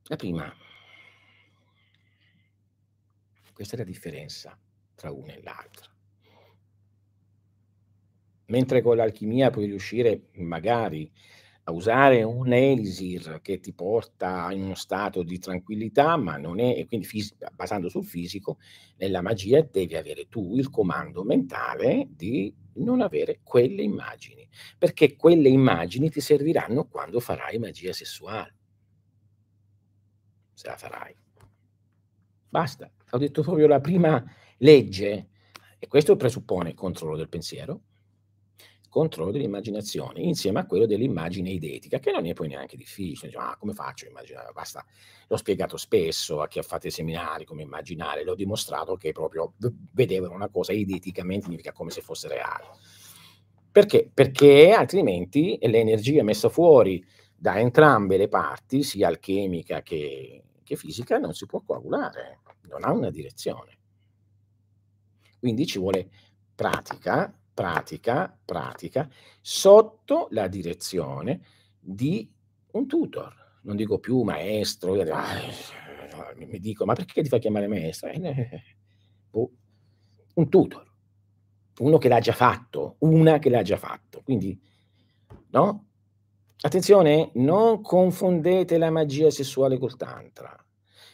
La 0.03 0.16
prima. 0.16 0.53
Questa 3.53 3.76
è 3.76 3.78
la 3.78 3.84
differenza 3.84 4.57
tra 4.95 5.11
una 5.11 5.34
e 5.34 5.41
l'altra. 5.41 5.91
Mentre 8.47 8.82
con 8.82 8.97
l'alchimia 8.97 9.49
puoi 9.49 9.66
riuscire 9.66 10.30
magari 10.34 11.11
a 11.66 11.72
usare 11.72 12.24
un 12.24 12.51
elisir 12.51 13.39
che 13.41 13.59
ti 13.59 13.74
porta 13.74 14.51
in 14.51 14.64
uno 14.64 14.76
stato 14.76 15.24
di 15.24 15.39
tranquillità, 15.39 16.18
ma 16.18 16.38
non 16.38 16.59
è, 16.59 16.78
e 16.78 16.88
quindi 16.88 17.05
fis- 17.05 17.36
basando 17.53 17.88
sul 17.88 18.03
fisico, 18.03 18.57
nella 18.97 19.22
magia 19.22 19.61
devi 19.61 19.95
avere 19.95 20.28
tu 20.28 20.55
il 20.55 20.70
comando 20.70 21.24
mentale 21.24 22.07
di 22.09 22.53
non 22.76 23.01
avere 23.01 23.39
quelle 23.43 23.82
immagini, 23.82 24.47
perché 24.78 25.16
quelle 25.16 25.47
immagini 25.47 26.09
ti 26.09 26.20
serviranno 26.20 26.88
quando 26.88 27.20
farai 27.20 27.57
magia 27.59 27.93
sessuale. 27.93 28.55
Se 30.53 30.68
la 30.68 30.76
farai. 30.76 31.16
Basta, 32.49 32.91
ho 33.11 33.18
detto 33.18 33.41
proprio 33.41 33.68
la 33.68 33.80
prima 33.80 34.24
legge, 34.57 35.30
e 35.80 35.88
questo 35.88 36.16
presuppone 36.16 36.70
il 36.70 36.76
controllo 36.76 37.16
del 37.16 37.30
pensiero, 37.30 37.82
controllo 38.94 39.32
dell'immaginazione 39.32 40.22
insieme 40.22 40.60
a 40.60 40.68
quello 40.68 40.86
dell'immagine 40.86 41.50
idetica, 41.50 41.98
che 41.98 42.12
non 42.12 42.28
è 42.28 42.34
poi 42.34 42.48
neanche 42.48 42.78
difficile. 42.78 43.32
Dice, 43.32 43.39
ah, 43.39 43.58
come 43.58 43.74
faccio 43.74 44.06
a 44.06 44.10
immaginare? 44.10 44.52
Basta, 44.54 44.86
l'ho 45.28 45.36
spiegato 45.36 45.78
spesso 45.78 46.41
a 46.41 46.48
chi 46.48 46.60
ha 46.60 46.62
fatto 46.62 46.86
i 46.86 46.91
seminari 46.91 47.44
come 47.44 47.64
immaginare, 47.64 48.24
l'ho 48.24 48.36
dimostrato 48.36 48.96
che 48.96 49.12
proprio 49.12 49.54
vedevano 49.94 50.36
una 50.36 50.48
cosa 50.48 50.74
ideticamente, 50.74 51.46
significa 51.46 51.72
come 51.72 51.89
se 51.89 52.02
fosse 52.02 52.28
reale. 52.28 52.68
Perché? 53.72 54.12
Perché 54.14 54.74
altrimenti 54.74 55.58
l'energia 55.64 56.22
messa 56.22 56.50
fuori 56.50 57.04
da 57.36 57.60
entrambe 57.60 58.18
le 58.18 58.28
parti, 58.28 58.84
sia 58.84 59.08
alchemica 59.08 59.82
che, 59.82 60.44
che 60.62 60.76
fisica, 60.76 61.18
non 61.18 61.34
si 61.34 61.48
può 61.48 61.64
coagulare, 61.66 62.41
non 62.70 62.84
ha 62.84 62.91
una 62.91 63.10
direzione. 63.10 63.80
Quindi 65.39 65.66
ci 65.66 65.80
vuole 65.80 66.12
pratica, 66.54 67.36
pratica, 67.54 68.38
pratica, 68.43 69.10
sotto 69.41 70.28
la 70.32 70.47
direzione 70.47 71.41
di 71.80 72.32
un 72.72 72.88
tutor. 72.88 73.60
Non 73.64 73.76
dico 73.76 73.99
più 73.99 74.22
maestro, 74.24 74.99
ah, 75.01 76.34
mi 76.36 76.60
dico, 76.60 76.86
ma 76.86 76.93
perché 76.93 77.22
ti 77.22 77.30
fai 77.30 77.39
chiamare 77.39 77.68
maestro? 77.68 78.10
Eh, 78.10 78.64
boh, 79.30 79.51
un 80.36 80.49
tutor, 80.49 80.91
uno 81.80 81.97
che 81.97 82.08
l'ha 82.08 82.20
già 82.20 82.34
fatto, 82.34 82.95
una 82.99 83.39
che 83.39 83.49
l'ha 83.49 83.62
già 83.62 83.78
fatto. 83.78 84.22
Quindi, 84.24 84.60
no? 85.51 85.88
Attenzione, 86.62 87.32
non 87.36 87.82
confondete 87.82 88.78
la 88.78 88.89
magia 88.89 89.30
sessuale 89.30 89.78
col 89.78 89.97
tantra. 89.97 90.62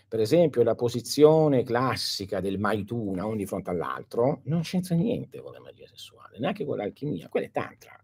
Per 0.10 0.20
esempio, 0.20 0.64
la 0.64 0.74
posizione 0.74 1.62
classica 1.62 2.40
del 2.40 2.58
Maituna, 2.58 3.26
uno 3.26 3.36
di 3.36 3.46
fronte 3.46 3.70
all'altro, 3.70 4.42
non 4.46 4.62
c'entra 4.62 4.96
niente 4.96 5.40
con 5.40 5.52
la 5.54 5.60
magia 5.60 5.86
sessuale, 5.86 6.40
neanche 6.40 6.66
con 6.66 6.78
l'alchimia, 6.78 7.30
quella 7.30 7.46
è 7.46 7.52
tantra. 7.52 7.96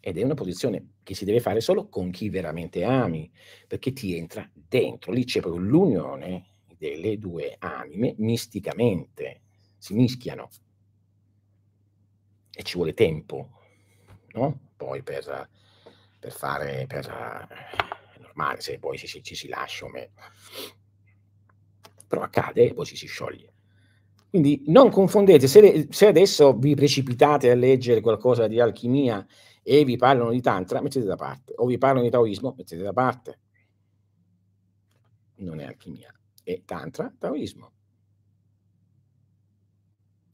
Ed 0.00 0.18
è 0.18 0.24
una 0.24 0.34
posizione 0.34 0.94
che 1.04 1.14
si 1.14 1.24
deve 1.24 1.38
fare 1.38 1.60
solo 1.60 1.88
con 1.88 2.10
chi 2.10 2.30
veramente 2.30 2.82
ami, 2.82 3.30
perché 3.68 3.92
ti 3.92 4.16
entra 4.16 4.50
dentro. 4.52 5.12
Lì 5.12 5.24
c'è 5.24 5.40
proprio 5.40 5.62
l'unione 5.62 6.46
delle 6.76 7.16
due 7.16 7.54
anime 7.60 8.16
misticamente, 8.18 9.42
si 9.78 9.94
mischiano. 9.94 10.48
E 12.50 12.62
ci 12.64 12.74
vuole 12.74 12.92
tempo, 12.92 13.50
no? 14.32 14.72
Poi 14.76 15.00
per, 15.04 15.48
per 16.18 16.32
fare, 16.32 16.86
per 16.88 17.93
normale 18.34 18.60
se 18.60 18.78
poi 18.78 18.98
ci, 18.98 19.22
ci 19.22 19.34
si 19.34 19.48
lascia 19.48 19.86
o 19.86 19.88
meno. 19.88 20.12
Però 22.06 22.22
accade 22.22 22.68
e 22.68 22.74
poi 22.74 22.84
ci 22.84 22.96
si 22.96 23.06
scioglie. 23.06 23.52
Quindi 24.28 24.64
non 24.66 24.90
confondete, 24.90 25.46
se, 25.46 25.86
se, 25.90 26.06
adesso 26.06 26.56
vi 26.56 26.74
precipitate 26.74 27.50
a 27.50 27.54
leggere 27.54 28.00
qualcosa 28.00 28.48
di 28.48 28.58
alchimia 28.58 29.24
e 29.62 29.84
vi 29.84 29.96
parlano 29.96 30.30
di 30.30 30.40
tantra, 30.40 30.80
mettete 30.80 31.06
da 31.06 31.14
parte, 31.14 31.52
o 31.56 31.66
vi 31.66 31.78
parlano 31.78 32.02
di 32.04 32.10
taoismo, 32.10 32.54
mettete 32.56 32.82
da 32.82 32.92
parte. 32.92 33.38
Non 35.36 35.60
è 35.60 35.64
alchimia, 35.64 36.12
è 36.42 36.62
tantra, 36.64 37.12
taoismo. 37.16 37.72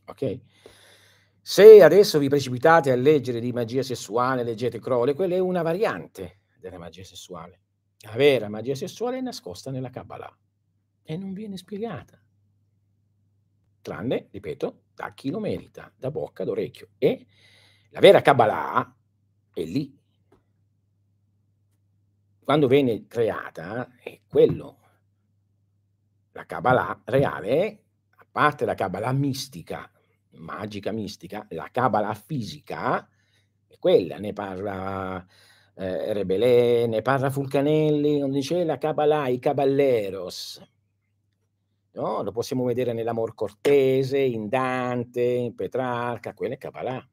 Ok? 0.06 0.40
Se 1.42 1.82
adesso 1.82 2.18
vi 2.18 2.28
precipitate 2.28 2.90
a 2.90 2.96
leggere 2.96 3.38
di 3.38 3.52
magia 3.52 3.82
sessuale, 3.82 4.42
leggete 4.42 4.78
Crowley, 4.78 5.14
quella 5.14 5.34
è 5.34 5.38
una 5.38 5.62
variante 5.62 6.40
della 6.58 6.78
magia 6.78 7.04
sessuale. 7.04 7.60
La 8.02 8.12
vera 8.12 8.48
magia 8.48 8.74
sessuale 8.74 9.18
è 9.18 9.20
nascosta 9.20 9.70
nella 9.70 9.90
Kabbalah 9.90 10.34
e 11.02 11.16
non 11.16 11.34
viene 11.34 11.58
spiegata. 11.58 12.18
Tranne, 13.82 14.28
ripeto, 14.30 14.84
da 14.94 15.12
chi 15.12 15.30
lo 15.30 15.38
merita, 15.38 15.92
da 15.96 16.10
bocca 16.10 16.44
d'orecchio. 16.44 16.90
E 16.96 17.26
la 17.90 18.00
vera 18.00 18.22
Kabbalah 18.22 18.96
è 19.52 19.62
lì. 19.64 19.98
Quando 22.42 22.68
viene 22.68 23.06
creata 23.06 23.96
è 24.02 24.20
quello. 24.26 24.78
La 26.32 26.46
Kabbalah 26.46 27.02
reale, 27.04 27.84
a 28.16 28.26
parte 28.30 28.64
la 28.64 28.74
Kabbalah 28.74 29.12
mistica, 29.12 29.90
magica 30.32 30.90
mistica, 30.90 31.46
la 31.50 31.68
Kabbalah 31.70 32.14
fisica 32.14 33.06
è 33.66 33.78
quella, 33.78 34.18
ne 34.18 34.32
parla 34.32 35.26
eh, 35.80 36.12
Rebelé, 36.12 36.86
ne 36.86 37.00
parla 37.00 37.30
Fulcanelli, 37.30 38.18
non 38.18 38.30
dice 38.30 38.64
la 38.64 38.76
Kabbalah, 38.76 39.28
i 39.28 39.38
Caballeros. 39.38 40.62
No? 41.92 42.22
Lo 42.22 42.32
possiamo 42.32 42.64
vedere 42.64 42.92
nell'Amor 42.92 43.34
Cortese, 43.34 44.18
in 44.18 44.50
Dante, 44.50 45.22
in 45.22 45.54
Petrarca, 45.54 46.34
quella 46.34 46.54
è 46.54 46.58
Kabbalah. 46.58 47.08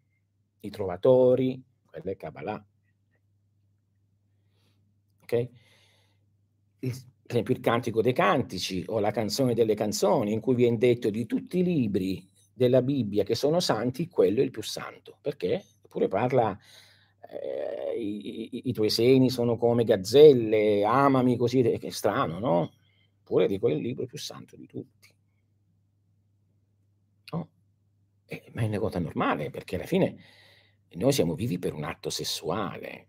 I 0.59 0.69
trovatori, 0.69 1.63
quella 1.85 2.11
è 2.11 2.17
Kabbalah. 2.17 2.65
Ok? 5.21 5.49
Per 6.79 6.89
esempio 7.25 7.53
il 7.53 7.61
Cantico 7.61 8.01
dei 8.01 8.13
Cantici 8.13 8.83
o 8.87 8.99
la 8.99 9.11
Canzone 9.11 9.53
delle 9.53 9.75
Canzoni, 9.75 10.33
in 10.33 10.41
cui 10.41 10.55
viene 10.55 10.77
detto 10.77 11.09
di 11.09 11.25
tutti 11.25 11.59
i 11.59 11.63
libri 11.63 12.29
della 12.53 12.81
Bibbia 12.81 13.23
che 13.23 13.35
sono 13.35 13.61
santi, 13.61 14.09
quello 14.09 14.41
è 14.41 14.43
il 14.43 14.51
più 14.51 14.61
santo. 14.61 15.19
Perché? 15.21 15.63
Eppure 15.81 16.09
parla 16.09 16.57
eh, 17.29 17.99
i, 17.99 18.69
i, 18.69 18.73
tuoi 18.73 18.89
seni 18.89 19.29
sono 19.29 19.57
come 19.57 19.83
gazzelle, 19.83 20.83
amami 20.85 21.35
così, 21.35 21.61
che 21.61 21.91
strano, 21.91 22.39
no? 22.39 22.71
Pure 23.23 23.47
di 23.47 23.59
quel 23.59 23.77
libro 23.77 24.05
più 24.05 24.17
santo 24.17 24.55
di 24.55 24.65
tutti. 24.65 25.13
No? 27.31 27.49
Eh, 28.25 28.51
ma 28.53 28.61
è 28.61 28.67
una 28.67 28.79
cosa 28.79 28.99
normale, 28.99 29.49
perché 29.49 29.75
alla 29.75 29.85
fine 29.85 30.15
noi 30.91 31.11
siamo 31.11 31.35
vivi 31.35 31.59
per 31.59 31.73
un 31.73 31.83
atto 31.83 32.09
sessuale. 32.09 33.07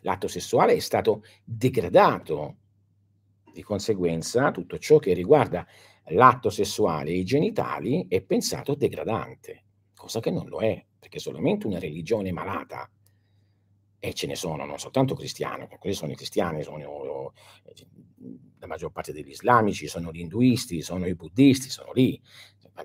L'atto 0.00 0.28
sessuale 0.28 0.74
è 0.74 0.80
stato 0.80 1.22
degradato, 1.42 2.56
di 3.54 3.62
conseguenza 3.62 4.50
tutto 4.50 4.78
ciò 4.78 4.98
che 4.98 5.14
riguarda 5.14 5.66
l'atto 6.08 6.50
sessuale 6.50 7.10
e 7.10 7.18
i 7.18 7.24
genitali 7.24 8.06
è 8.08 8.20
pensato 8.20 8.74
degradante, 8.74 9.64
cosa 9.94 10.20
che 10.20 10.30
non 10.30 10.48
lo 10.48 10.60
è 10.60 10.84
perché 11.04 11.18
solamente 11.18 11.66
una 11.66 11.78
religione 11.78 12.32
malata, 12.32 12.90
e 13.98 14.14
ce 14.14 14.26
ne 14.26 14.36
sono, 14.36 14.64
non 14.64 14.78
soltanto 14.78 15.14
cristiani, 15.14 15.68
quelli 15.78 15.94
sono 15.94 16.12
i 16.12 16.16
cristiani, 16.16 16.62
sono 16.62 17.34
la 18.58 18.66
maggior 18.66 18.90
parte 18.90 19.12
degli 19.12 19.28
islamici, 19.28 19.86
sono 19.86 20.10
gli 20.10 20.20
induisti, 20.20 20.80
sono 20.80 21.06
i 21.06 21.14
buddisti, 21.14 21.68
sono 21.68 21.92
lì. 21.92 22.18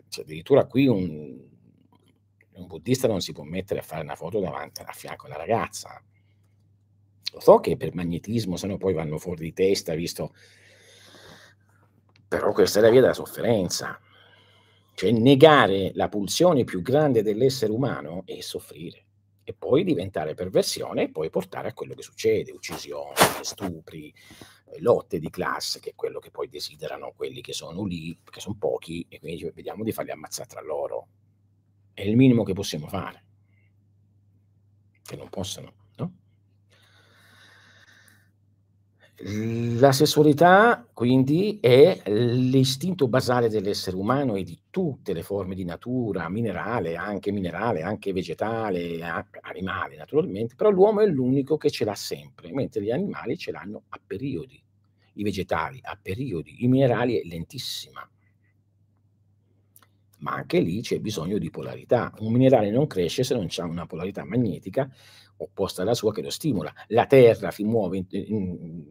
Cioè, 0.10 0.26
addirittura 0.26 0.66
qui 0.66 0.88
un, 0.88 1.40
un 2.52 2.68
buddista 2.68 3.08
non 3.08 3.22
si 3.22 3.32
può 3.32 3.44
mettere 3.44 3.80
a 3.80 3.84
fare 3.84 4.02
una 4.02 4.16
foto 4.16 4.42
davanti 4.42 4.82
a 4.82 4.92
fianco 4.92 5.28
alla 5.28 5.38
ragazza. 5.38 6.04
Lo 7.32 7.40
so 7.40 7.60
che 7.62 7.78
per 7.78 7.96
magnetismo, 7.96 8.58
se 8.58 8.68
no 8.68 8.76
poi 8.76 8.94
vanno 8.94 9.18
fuori 9.18 9.44
di 9.44 9.54
testa, 9.54 9.94
visto... 9.94 10.34
Però 12.28 12.52
questa 12.52 12.80
è 12.80 12.82
la 12.82 12.90
via 12.90 13.00
della 13.00 13.14
sofferenza. 13.14 13.98
Cioè 15.00 15.12
negare 15.12 15.92
la 15.94 16.10
pulsione 16.10 16.66
più 16.66 16.82
grande 16.82 17.22
dell'essere 17.22 17.72
umano 17.72 18.24
è 18.26 18.42
soffrire 18.42 19.06
e 19.46 19.54
poi 19.54 19.86
diventare 19.86 20.34
perversione 20.34 21.04
e 21.04 21.10
poi 21.10 21.30
portare 21.30 21.70
a 21.70 21.74
quello 21.74 21.94
che 21.94 22.02
succede, 22.02 22.52
uccisioni, 22.52 23.14
stupri, 23.40 24.14
eh, 24.66 24.82
lotte 24.82 25.20
di 25.20 25.30
classe, 25.30 25.80
che 25.80 25.92
è 25.92 25.96
quello 25.96 26.20
che 26.20 26.32
poi 26.32 26.50
desiderano 26.50 27.14
quelli 27.16 27.40
che 27.40 27.54
sono 27.54 27.86
lì, 27.86 28.14
perché 28.22 28.42
sono 28.42 28.58
pochi, 28.60 29.06
e 29.08 29.20
quindi 29.22 29.50
vediamo 29.56 29.86
di 29.86 29.94
farli 29.94 30.12
ammazzare 30.12 30.50
tra 30.50 30.62
loro. 30.62 31.08
È 31.94 32.02
il 32.02 32.18
minimo 32.18 32.44
che 32.44 32.52
possiamo 32.52 32.90
fare, 32.90 33.24
che 35.02 35.16
non 35.16 35.30
possono. 35.30 35.79
La 39.22 39.92
sessualità 39.92 40.88
quindi 40.94 41.60
è 41.62 42.02
l'istinto 42.10 43.10
basale 43.10 43.50
dell'essere 43.50 43.98
umano 43.98 44.36
e 44.36 44.44
di 44.44 44.58
tutte 44.70 45.12
le 45.12 45.24
forme 45.24 45.56
di 45.56 45.66
natura, 45.66 46.30
minerale, 46.30 46.96
anche 46.96 47.32
minerale, 47.32 47.82
anche 47.82 48.14
vegetale, 48.14 48.98
animale 49.42 49.98
naturalmente, 49.98 50.56
però 50.56 50.70
l'uomo 50.70 51.02
è 51.02 51.06
l'unico 51.06 51.58
che 51.58 51.70
ce 51.70 51.84
l'ha 51.84 51.96
sempre, 51.96 52.54
mentre 52.54 52.82
gli 52.82 52.92
animali 52.92 53.38
ce 53.38 53.52
l'hanno 53.52 53.84
a 53.90 54.00
periodi, 54.06 54.62
i 55.16 55.24
vegetali 55.24 55.80
a 55.84 56.00
periodi, 56.02 56.64
i 56.64 56.68
minerali 56.70 57.20
è 57.20 57.26
lentissima. 57.26 58.10
ma 60.20 60.34
anche 60.34 60.60
lì 60.60 60.82
c'è 60.82 61.00
bisogno 61.00 61.38
di 61.38 61.50
polarità. 61.50 62.14
Un 62.20 62.32
minerale 62.32 62.72
non 62.72 62.88
cresce 62.88 63.24
se 63.24 63.34
non 63.34 63.48
c'è 63.48 63.64
una 63.64 63.86
polarità 63.86 64.26
magnetica 64.26 64.90
opposta 65.42 65.82
alla 65.82 65.94
sua 65.94 66.12
che 66.14 66.22
lo 66.22 66.30
stimola. 66.30 66.74
La 66.88 67.06
Terra 67.06 67.52
si 67.52 67.64
muove 67.64 67.98
in, 67.98 68.06
in, 68.10 68.86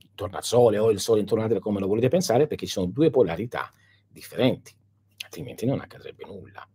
intorno 0.00 0.36
al 0.36 0.44
Sole 0.44 0.78
o 0.78 0.90
il 0.90 1.00
Sole 1.00 1.20
intorno 1.20 1.42
alla 1.42 1.52
Terra, 1.52 1.64
come 1.64 1.80
lo 1.80 1.86
volete 1.86 2.08
pensare, 2.08 2.46
perché 2.46 2.66
ci 2.66 2.72
sono 2.72 2.86
due 2.86 3.10
polarità 3.10 3.70
differenti, 4.08 4.74
altrimenti 5.24 5.66
non 5.66 5.80
accadrebbe 5.80 6.24
nulla. 6.26 6.66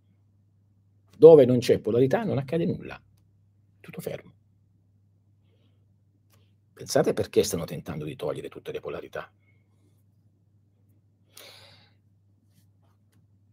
Dove 1.17 1.45
non 1.45 1.59
c'è 1.59 1.79
polarità 1.79 2.23
non 2.23 2.37
accade 2.37 2.65
nulla, 2.65 3.01
tutto 3.79 4.01
fermo. 4.01 4.33
Pensate 6.73 7.13
perché 7.13 7.43
stanno 7.43 7.63
tentando 7.63 8.03
di 8.03 8.15
togliere 8.15 8.49
tutte 8.49 8.71
le 8.73 8.81
polarità. 8.81 9.31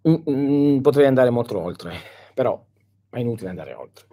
Mm, 0.09 0.15
mm, 0.29 0.81
potrei 0.81 1.07
andare 1.07 1.31
molto 1.31 1.57
oltre, 1.61 1.97
però 2.35 2.65
è 3.09 3.21
inutile 3.21 3.51
andare 3.51 3.75
oltre. 3.75 4.12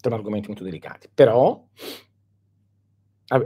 Sono 0.00 0.14
argomenti 0.14 0.48
molto 0.48 0.64
delicati. 0.64 1.10
Però 1.12 1.66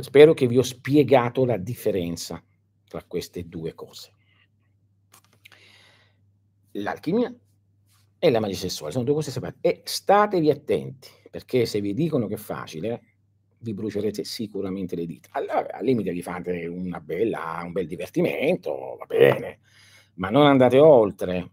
spero 0.01 0.35
che 0.35 0.47
vi 0.47 0.57
ho 0.57 0.63
spiegato 0.63 1.45
la 1.45 1.57
differenza 1.57 2.43
tra 2.87 3.03
queste 3.05 3.49
due 3.49 3.75
cose. 3.75 4.13
L'alchimia 6.73 7.35
e 8.19 8.31
la 8.31 8.41
magia 8.41 8.57
sessuale 8.57 8.93
sono 8.93 9.05
due 9.05 9.15
cose 9.15 9.33
separate. 9.33 9.59
E 9.61 9.81
statevi 9.85 10.51
attenti, 10.51 11.09
perché 11.31 11.67
se 11.67 11.81
vi 11.81 11.93
dicono 11.93 12.29
che 12.29 12.35
è 12.35 12.39
facile, 12.39 13.03
vi 13.59 13.75
brucerete 13.75 14.25
sicuramente 14.25 14.95
le 14.95 15.07
dita. 15.07 15.31
Allora, 15.33 15.73
al 15.73 15.85
limite 15.85 16.13
vi 16.13 16.23
fate 16.23 16.69
bella, 17.03 17.63
un 17.65 17.73
bel 17.73 17.87
divertimento, 17.87 18.97
va 18.97 19.07
bene, 19.07 19.61
ma 20.15 20.31
non 20.31 20.47
andate 20.47 20.79
oltre, 20.79 21.51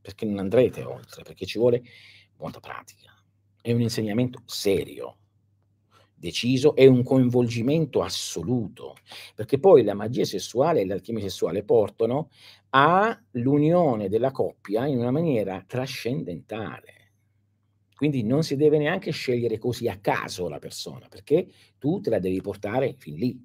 perché 0.00 0.26
non 0.26 0.40
andrete 0.40 0.82
oltre, 0.82 1.22
perché 1.22 1.46
ci 1.46 1.58
vuole 1.58 1.82
molta 2.36 2.60
pratica. 2.60 3.13
È 3.66 3.72
un 3.72 3.80
insegnamento 3.80 4.42
serio, 4.44 5.16
deciso, 6.14 6.74
è 6.76 6.84
un 6.84 7.02
coinvolgimento 7.02 8.02
assoluto, 8.02 8.94
perché 9.34 9.58
poi 9.58 9.82
la 9.84 9.94
magia 9.94 10.26
sessuale 10.26 10.82
e 10.82 10.84
l'alchimia 10.84 11.22
sessuale 11.22 11.64
portano 11.64 12.28
all'unione 12.68 14.10
della 14.10 14.32
coppia 14.32 14.86
in 14.86 14.98
una 14.98 15.10
maniera 15.10 15.64
trascendentale. 15.66 17.12
Quindi 17.94 18.22
non 18.22 18.42
si 18.42 18.56
deve 18.56 18.76
neanche 18.76 19.12
scegliere 19.12 19.56
così 19.56 19.88
a 19.88 19.96
caso 19.98 20.46
la 20.48 20.58
persona, 20.58 21.08
perché 21.08 21.48
tu 21.78 22.00
te 22.00 22.10
la 22.10 22.18
devi 22.18 22.42
portare 22.42 22.94
fin 22.98 23.14
lì. 23.16 23.42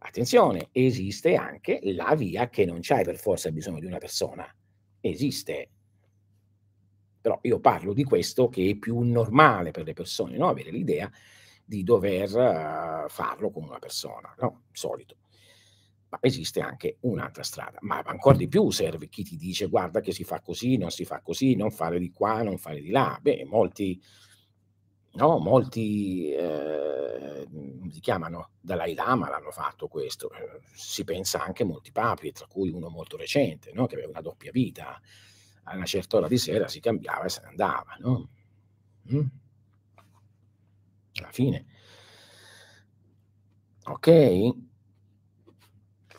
Attenzione, 0.00 0.68
esiste 0.72 1.34
anche 1.34 1.80
la 1.94 2.14
via 2.14 2.50
che 2.50 2.66
non 2.66 2.80
c'hai 2.82 3.04
per 3.04 3.16
forza 3.16 3.50
bisogno 3.50 3.80
di 3.80 3.86
una 3.86 3.96
persona. 3.96 4.46
Esiste. 5.00 5.70
Però 7.22 7.38
io 7.42 7.60
parlo 7.60 7.94
di 7.94 8.04
questo 8.04 8.48
che 8.48 8.70
è 8.70 8.76
più 8.76 8.98
normale 9.00 9.70
per 9.70 9.84
le 9.84 9.94
persone, 9.94 10.36
no? 10.36 10.48
avere 10.48 10.70
l'idea 10.70 11.10
di 11.64 11.82
dover 11.84 12.28
uh, 12.34 13.08
farlo 13.08 13.50
con 13.50 13.62
una 13.62 13.78
persona, 13.78 14.34
no? 14.40 14.64
Solito. 14.72 15.16
Ma 16.08 16.18
esiste 16.20 16.60
anche 16.60 16.98
un'altra 17.00 17.42
strada, 17.42 17.78
ma 17.80 18.02
ancora 18.04 18.36
di 18.36 18.48
più 18.48 18.68
serve 18.70 19.08
chi 19.08 19.22
ti 19.22 19.36
dice 19.36 19.68
guarda 19.68 20.00
che 20.00 20.12
si 20.12 20.24
fa 20.24 20.40
così, 20.42 20.76
non 20.76 20.90
si 20.90 21.06
fa 21.06 21.22
così, 21.22 21.54
non 21.54 21.70
fare 21.70 21.98
di 21.98 22.10
qua, 22.10 22.42
non 22.42 22.58
fare 22.58 22.82
di 22.82 22.90
là. 22.90 23.18
Beh, 23.22 23.46
molti 23.46 23.98
No, 25.14 25.38
molti 25.38 26.30
eh, 26.32 27.46
si 27.90 28.00
chiamano 28.00 28.52
Dalai 28.58 28.94
Lama 28.94 29.28
l'hanno 29.28 29.50
fatto 29.50 29.86
questo, 29.86 30.30
si 30.74 31.04
pensa 31.04 31.42
anche 31.42 31.64
a 31.64 31.66
molti 31.66 31.92
papi, 31.92 32.32
tra 32.32 32.46
cui 32.46 32.70
uno 32.70 32.88
molto 32.88 33.18
recente, 33.18 33.72
no? 33.74 33.86
che 33.86 33.94
aveva 33.96 34.08
una 34.10 34.22
doppia 34.22 34.50
vita, 34.50 34.98
a 35.64 35.76
una 35.76 35.84
certa 35.84 36.16
ora 36.16 36.28
di 36.28 36.38
sera 36.38 36.68
si 36.68 36.80
cambiava 36.80 37.24
e 37.24 37.28
se 37.28 37.40
ne 37.42 37.48
andava. 37.48 37.96
No? 38.00 38.28
Mm? 39.12 39.26
Alla 41.20 41.30
fine. 41.30 41.66
Ok? 43.84 44.54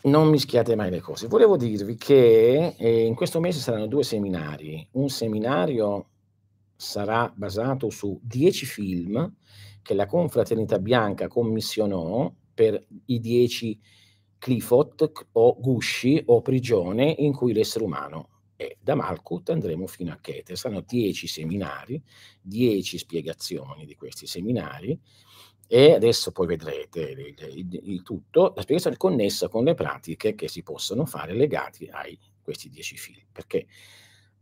Non 0.04 0.30
mischiate 0.30 0.76
mai 0.76 0.90
le 0.90 1.00
cose. 1.00 1.28
Volevo 1.28 1.56
dirvi 1.56 1.96
che 1.96 2.76
eh, 2.78 3.06
in 3.06 3.16
questo 3.16 3.40
mese 3.40 3.60
saranno 3.60 3.88
due 3.88 4.04
seminari. 4.04 4.86
Un 4.92 5.10
seminario 5.10 6.10
sarà 6.76 7.32
basato 7.34 7.90
su 7.90 8.20
dieci 8.22 8.66
film 8.66 9.34
che 9.82 9.94
la 9.94 10.06
Confraternita 10.06 10.80
Bianca 10.80 11.28
commissionò 11.28 12.34
per 12.54 12.86
i 13.06 13.20
dieci 13.20 13.80
clifot 14.38 15.12
o 15.32 15.58
gusci 15.60 16.22
o 16.26 16.42
prigione 16.42 17.16
in 17.18 17.34
cui 17.34 17.54
l'essere 17.54 17.86
umano 17.86 18.33
è. 18.64 18.76
Da 18.80 18.96
Malkut 18.96 19.50
andremo 19.50 19.88
fino 19.88 20.12
a 20.12 20.18
Keter. 20.20 20.58
Saranno 20.58 20.84
dieci 20.86 21.28
seminari, 21.28 22.02
dieci 22.42 22.98
spiegazioni 22.98 23.86
di 23.86 23.96
questi 23.96 24.28
seminari 24.28 25.00
e 25.68 25.94
adesso 25.94 26.32
poi 26.32 26.48
vedrete 26.48 27.00
il, 27.00 27.36
il, 27.56 27.80
il 27.84 28.04
tutto, 28.04 28.54
la 28.56 28.62
spiegazione 28.62 28.98
connessa 28.98 29.48
con 29.48 29.64
le 29.64 29.74
pratiche 29.74 30.36
che 30.36 30.48
si 30.48 30.62
possono 30.62 31.06
fare 31.06 31.34
legati 31.34 31.88
a 31.90 32.04
questi 32.42 32.70
dieci 32.70 32.98
film, 32.98 33.26
perché 33.32 33.66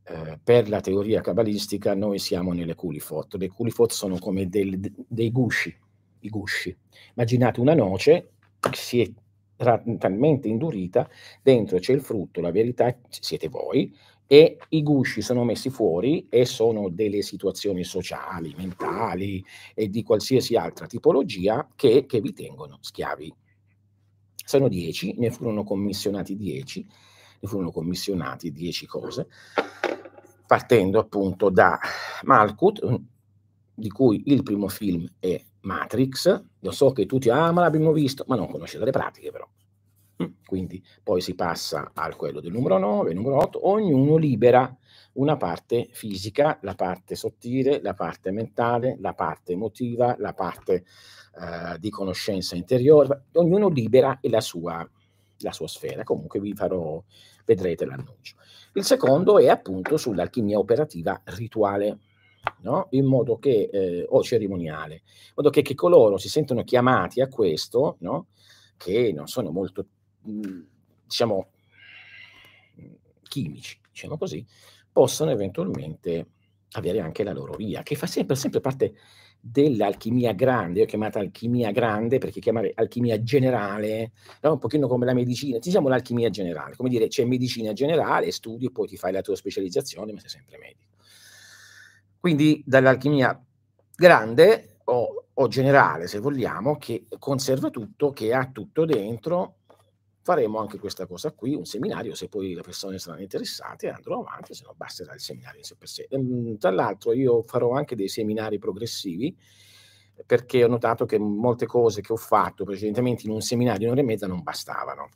eh, 0.04 0.40
per 0.44 0.68
la 0.68 0.82
teoria 0.82 1.22
cabalistica 1.22 1.94
noi 1.94 2.20
siamo 2.20 2.54
nelle 2.54 2.76
culifot. 2.76 3.36
Le 3.36 3.48
culifot 3.48 3.92
sono 3.92 4.18
come 4.18 4.50
del, 4.50 4.80
dei 5.08 5.32
gusci, 5.32 5.74
i 6.22 6.30
gusci. 6.30 6.76
Immaginate 7.16 7.60
una 7.60 7.76
noce 7.76 8.32
che 8.60 8.76
si 8.76 9.02
è 9.02 9.12
talmente 9.56 10.48
indurita, 10.48 11.08
dentro 11.42 11.78
c'è 11.78 11.94
il 11.94 12.02
frutto, 12.02 12.42
la 12.42 12.52
verità 12.52 12.98
siete 13.10 13.48
voi, 13.48 13.96
e 14.32 14.60
i 14.70 14.82
gusci 14.82 15.22
sono 15.22 15.44
messi 15.44 15.70
fuori 15.70 16.26
e 16.30 16.46
sono 16.46 16.88
delle 16.88 17.22
situazioni 17.22 17.84
sociali, 17.84 18.54
mentali 18.56 19.44
e 19.76 19.90
di 19.90 20.04
qualsiasi 20.04 20.56
altra 20.56 20.86
tipologia 20.86 21.68
che, 21.76 22.06
che 22.06 22.22
vi 22.22 22.32
tengono 22.32 22.78
schiavi. 22.80 23.36
Sono 24.34 24.70
dieci, 24.70 25.16
ne 25.18 25.32
furono 25.32 25.66
commissionati 25.66 26.38
dieci, 26.38 26.88
ne 27.42 27.48
furono 27.50 27.72
commissionati 27.72 28.54
dieci 28.54 28.86
cose, 28.86 29.28
partendo 30.48 31.00
appunto 31.00 31.50
da 31.50 31.78
Malkut, 32.24 33.02
di 33.74 33.90
cui 33.90 34.24
il 34.28 34.44
primo 34.44 34.70
film 34.70 35.06
è 35.20 35.44
Matrix. 35.64 36.42
Io 36.62 36.72
so 36.72 36.94
che 36.94 37.06
tutti, 37.06 37.30
ah, 37.30 37.52
ma 37.52 37.60
l'abbiamo 37.60 37.92
visto, 37.92 38.24
ma 38.30 38.38
non 38.38 38.50
conoscete 38.50 38.86
le 38.86 38.92
pratiche 38.92 39.30
però. 39.30 39.46
Mm, 40.22 40.26
quindi 40.46 40.84
poi 41.04 41.22
si 41.22 41.36
passa 41.36 41.92
al 41.94 42.16
quello 42.16 42.40
del 42.40 42.52
numero 42.52 42.78
9, 42.78 43.14
numero 43.14 43.38
8, 43.38 43.68
ognuno 43.68 44.18
libera 44.18 44.76
una 45.14 45.36
parte 45.36 45.90
fisica, 45.92 46.60
la 46.62 46.76
parte 46.76 47.16
sottile, 47.16 47.82
la 47.82 47.94
parte 47.94 48.32
mentale, 48.32 48.98
la 49.00 49.14
parte 49.14 49.54
emotiva, 49.54 50.16
la 50.20 50.34
parte 50.34 50.74
eh, 51.34 51.80
di 51.80 51.90
conoscenza 51.90 52.56
interiore, 52.56 53.26
ognuno 53.34 53.70
libera 53.70 54.18
la 54.24 54.42
sua, 54.42 54.88
la 55.40 55.52
sua 55.52 55.68
sfera. 55.68 56.04
Comunque 56.04 56.40
vi 56.40 56.54
farò, 56.54 57.04
vedrete 57.46 57.86
l'annuncio. 57.86 58.36
Il 58.74 58.84
secondo 58.84 59.38
è 59.38 59.48
appunto 59.48 59.98
sull'alchimia 59.98 60.58
operativa 60.58 61.20
rituale, 61.26 62.00
no? 62.62 62.88
in 62.92 63.06
modo 63.06 63.38
che, 63.38 63.70
eh, 63.72 64.06
o 64.08 64.24
cerimoniale, 64.24 64.94
in 64.96 65.34
modo 65.36 65.50
che, 65.50 65.62
che, 65.62 65.76
coloro 65.76 66.18
si 66.18 66.30
sentono 66.30 66.64
chiamati 66.64 67.20
a 67.22 67.28
questo, 67.28 67.98
no? 68.00 68.28
che 68.78 69.12
non 69.14 69.28
sono 69.28 69.52
molto, 69.52 69.86
diciamo, 70.22 71.52
chimici, 73.24 73.80
diciamo 73.90 74.18
così, 74.18 74.46
possono 74.92 75.32
eventualmente 75.32 76.28
avere 76.72 77.00
anche 77.00 77.24
la 77.24 77.34
loro 77.34 77.56
via, 77.56 77.84
che 77.84 77.96
fa 77.96 78.08
sempre, 78.08 78.36
sempre 78.36 78.62
parte 78.62 78.94
dell'alchimia 79.44 80.34
grande, 80.34 80.80
io 80.80 80.86
ho 80.86 80.88
chiamata 80.88 81.20
alchimia 81.20 81.72
grande 81.72 82.20
perché 82.20 82.40
chiamare 82.40 82.72
alchimia 82.76 83.22
generale 83.24 84.12
è 84.40 84.48
un 84.48 84.60
pochino 84.60 84.88
come 84.88 85.06
la 85.06 85.14
medicina, 85.14 85.58
diciamo 85.58 85.90
l'alchimia 85.90 86.30
generale, 86.30 86.76
come 86.76 86.90
dire 86.90 87.08
c'è 87.08 87.26
medicina 87.26 87.74
generale, 87.74 88.32
studi 88.32 88.68
e 88.68 88.72
poi 88.72 88.88
ti 88.88 88.98
fai 88.98 89.12
la 89.12 89.22
tua 89.22 89.36
specializzazione, 89.36 90.14
ma 90.14 90.20
sei 90.20 90.30
sempre 90.30 90.58
medico. 90.60 90.90
Quindi 92.20 92.62
dall'alchimia 92.64 93.44
grande 93.96 94.78
o, 94.86 95.26
o 95.34 95.48
generale, 95.48 96.06
se 96.06 96.20
vogliamo, 96.20 96.78
che 96.78 97.06
conserva 97.18 97.72
tutto, 97.72 98.12
che 98.12 98.34
ha 98.34 98.48
tutto 98.52 98.86
dentro, 98.86 99.56
faremo 100.22 100.60
anche 100.60 100.78
questa 100.78 101.06
cosa 101.08 101.32
qui, 101.32 101.56
un 101.56 101.66
seminario, 101.66 102.14
se 102.16 102.28
poi 102.30 102.54
le 102.54 102.62
persone 102.62 103.00
saranno 103.00 103.22
interessate 103.22 103.90
andrò 103.90 104.20
avanti, 104.20 104.54
se 104.54 104.64
no 104.66 104.74
basterà 104.76 105.14
il 105.14 105.20
seminario 105.20 105.60
in 105.60 105.66
sé 105.66 105.76
per 105.76 105.88
sé. 105.88 106.08
Ehm, 106.10 106.58
tra 106.58 106.72
l'altro 106.72 107.14
io 107.14 107.42
farò 107.42 107.72
anche 107.72 107.96
dei 107.96 108.08
seminari 108.08 108.60
progressivi, 108.60 109.36
perché 110.26 110.64
ho 110.64 110.68
notato 110.68 111.06
che 111.06 111.18
molte 111.18 111.66
cose 111.66 112.02
che 112.02 112.14
ho 112.14 112.18
fatto 112.18 112.64
precedentemente 112.64 113.26
in 113.26 113.32
un 113.32 113.42
seminario 113.42 113.80
di 113.80 113.86
un'ora 113.86 114.02
e 114.02 114.04
mezza 114.04 114.28
non 114.28 114.44
bastavano 114.44 115.10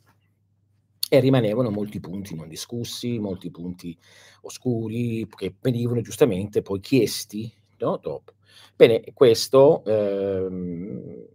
e 1.08 1.20
rimanevano 1.20 1.70
molti 1.70 2.00
punti 2.00 2.34
non 2.34 2.48
discussi, 2.48 3.18
molti 3.18 3.50
punti 3.50 3.96
oscuri 4.42 5.26
che 5.28 5.54
venivano 5.60 6.00
giustamente 6.00 6.62
poi 6.62 6.80
chiesti 6.80 7.52
no, 7.78 7.98
dopo. 7.98 8.32
Bene, 8.74 9.02
questo 9.14 9.84
ehm, 9.84 11.26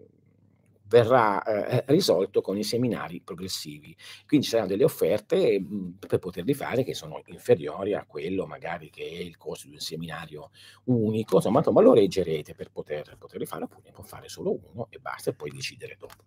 verrà 0.92 1.42
eh, 1.44 1.84
risolto 1.88 2.42
con 2.42 2.58
i 2.58 2.64
seminari 2.66 3.22
progressivi. 3.22 3.96
Quindi 4.28 4.46
ci 4.46 4.52
saranno 4.52 4.72
delle 4.72 4.84
offerte 4.84 5.58
mh, 5.58 5.74
mm, 5.74 5.90
per 6.06 6.20
poterli 6.20 6.54
fare 6.54 6.84
che 6.84 6.94
sono 6.94 7.22
inferiori 7.28 7.94
a 7.94 8.04
quello 8.06 8.46
magari 8.46 8.90
che 8.90 9.04
è 9.04 9.20
il 9.20 9.38
costo 9.38 9.68
di 9.68 9.74
un 9.74 9.80
seminario 9.80 10.52
unico, 10.86 11.38
insomma, 11.38 11.60
insomma 11.60 11.80
lo 11.80 11.94
reggerete 11.94 12.54
per 12.56 12.72
poter, 12.72 13.16
poterli 13.18 13.46
fare, 13.46 13.64
oppure 13.64 13.84
ne 13.86 13.92
può 13.92 14.04
fare 14.04 14.28
solo 14.28 14.60
uno 14.74 14.88
e 14.90 15.00
basta 15.00 15.30
e 15.30 15.34
poi 15.34 15.50
decidere 15.50 15.96
dopo. 15.98 16.26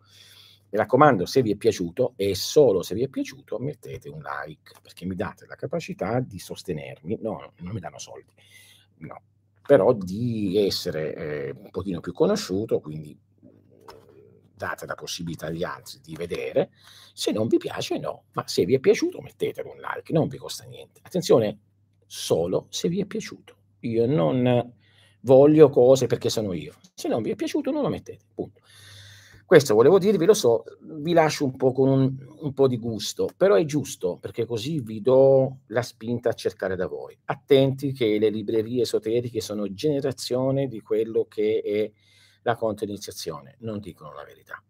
Mi 0.71 0.79
raccomando, 0.79 1.27
se 1.27 1.43
vi 1.43 1.53
è 1.53 1.57
piaciuto 1.57 2.15
e 2.17 2.35
solo 2.35 2.83
se 2.83 2.95
vi 2.95 3.05
è 3.05 3.09
piaciuto, 3.09 3.59
mettete 3.59 4.09
un 4.09 4.23
like 4.23 4.73
perché 4.81 5.05
mi 5.05 5.15
date 5.15 5.45
la 5.47 5.57
capacità 5.57 6.21
di 6.21 6.39
sostenermi. 6.39 7.19
No, 7.21 7.53
non 7.59 7.75
mi 7.75 7.81
danno 7.81 7.99
soldi, 7.99 8.33
no, 9.01 9.21
però 9.67 9.93
di 9.93 10.57
essere 10.57 11.15
eh, 11.15 11.51
un 11.51 11.71
pochino 11.71 12.01
più 12.01 12.13
conosciuto, 12.13 12.81
quindi 12.81 13.17
date 14.55 14.87
la 14.87 14.95
possibilità 14.95 15.47
agli 15.47 15.63
altri 15.63 16.01
di 16.03 16.15
vedere. 16.15 16.71
Se 17.13 17.33
non 17.33 17.49
vi 17.49 17.59
piace, 17.59 17.99
no, 17.99 18.25
ma 18.33 18.47
se 18.47 18.65
vi 18.65 18.75
è 18.75 18.79
piaciuto, 18.79 19.21
mettetelo 19.21 19.71
un 19.71 19.79
like, 19.79 20.13
non 20.13 20.29
vi 20.29 20.39
costa 20.39 20.65
niente. 20.65 21.01
Attenzione, 21.03 21.59
solo 22.07 22.67
se 22.71 22.89
vi 22.89 23.01
è 23.01 23.07
piaciuto. 23.07 23.57
Io 23.81 24.07
non 24.07 24.73
voglio 25.21 25.69
cose 25.69 26.07
perché 26.07 26.31
sono 26.31 26.53
io. 26.53 26.75
Se 26.95 27.09
non 27.09 27.23
vi 27.23 27.31
è 27.31 27.35
piaciuto, 27.35 27.71
non 27.71 27.83
lo 27.83 27.89
mettete. 27.89 28.25
Punto. 28.35 28.61
Questo 29.47 29.75
volevo 29.75 29.99
dirvi, 29.99 30.25
lo 30.25 30.33
so, 30.33 30.65
vi 30.81 31.13
lascio 31.13 31.45
un 31.45 31.55
po' 31.57 31.73
con 31.73 31.89
un, 31.89 32.17
un, 32.41 32.53
po' 32.55 32.67
di 32.67 32.79
gusto, 32.79 33.29
però 33.37 33.57
è 33.57 33.65
giusto 33.67 34.17
perché 34.19 34.47
così 34.47 34.81
vi 34.81 35.03
do 35.03 35.59
la 35.67 35.83
spinta 35.83 36.31
a 36.31 36.33
cercare 36.33 36.77
da 36.77 36.87
voi. 36.87 37.17
Attenti 37.27 37.93
che 37.93 38.19
le 38.19 38.31
librerie 38.31 38.83
esoteriche 38.83 39.43
sono 39.43 39.71
generazione 39.75 40.67
di 40.67 40.81
quello 40.81 41.27
che 41.29 41.61
è 41.61 41.91
la 42.45 42.55
controiniziazione, 42.55 43.57
non 43.59 43.81
dicono 43.81 44.15
la 44.15 44.25
verità. 44.25 44.63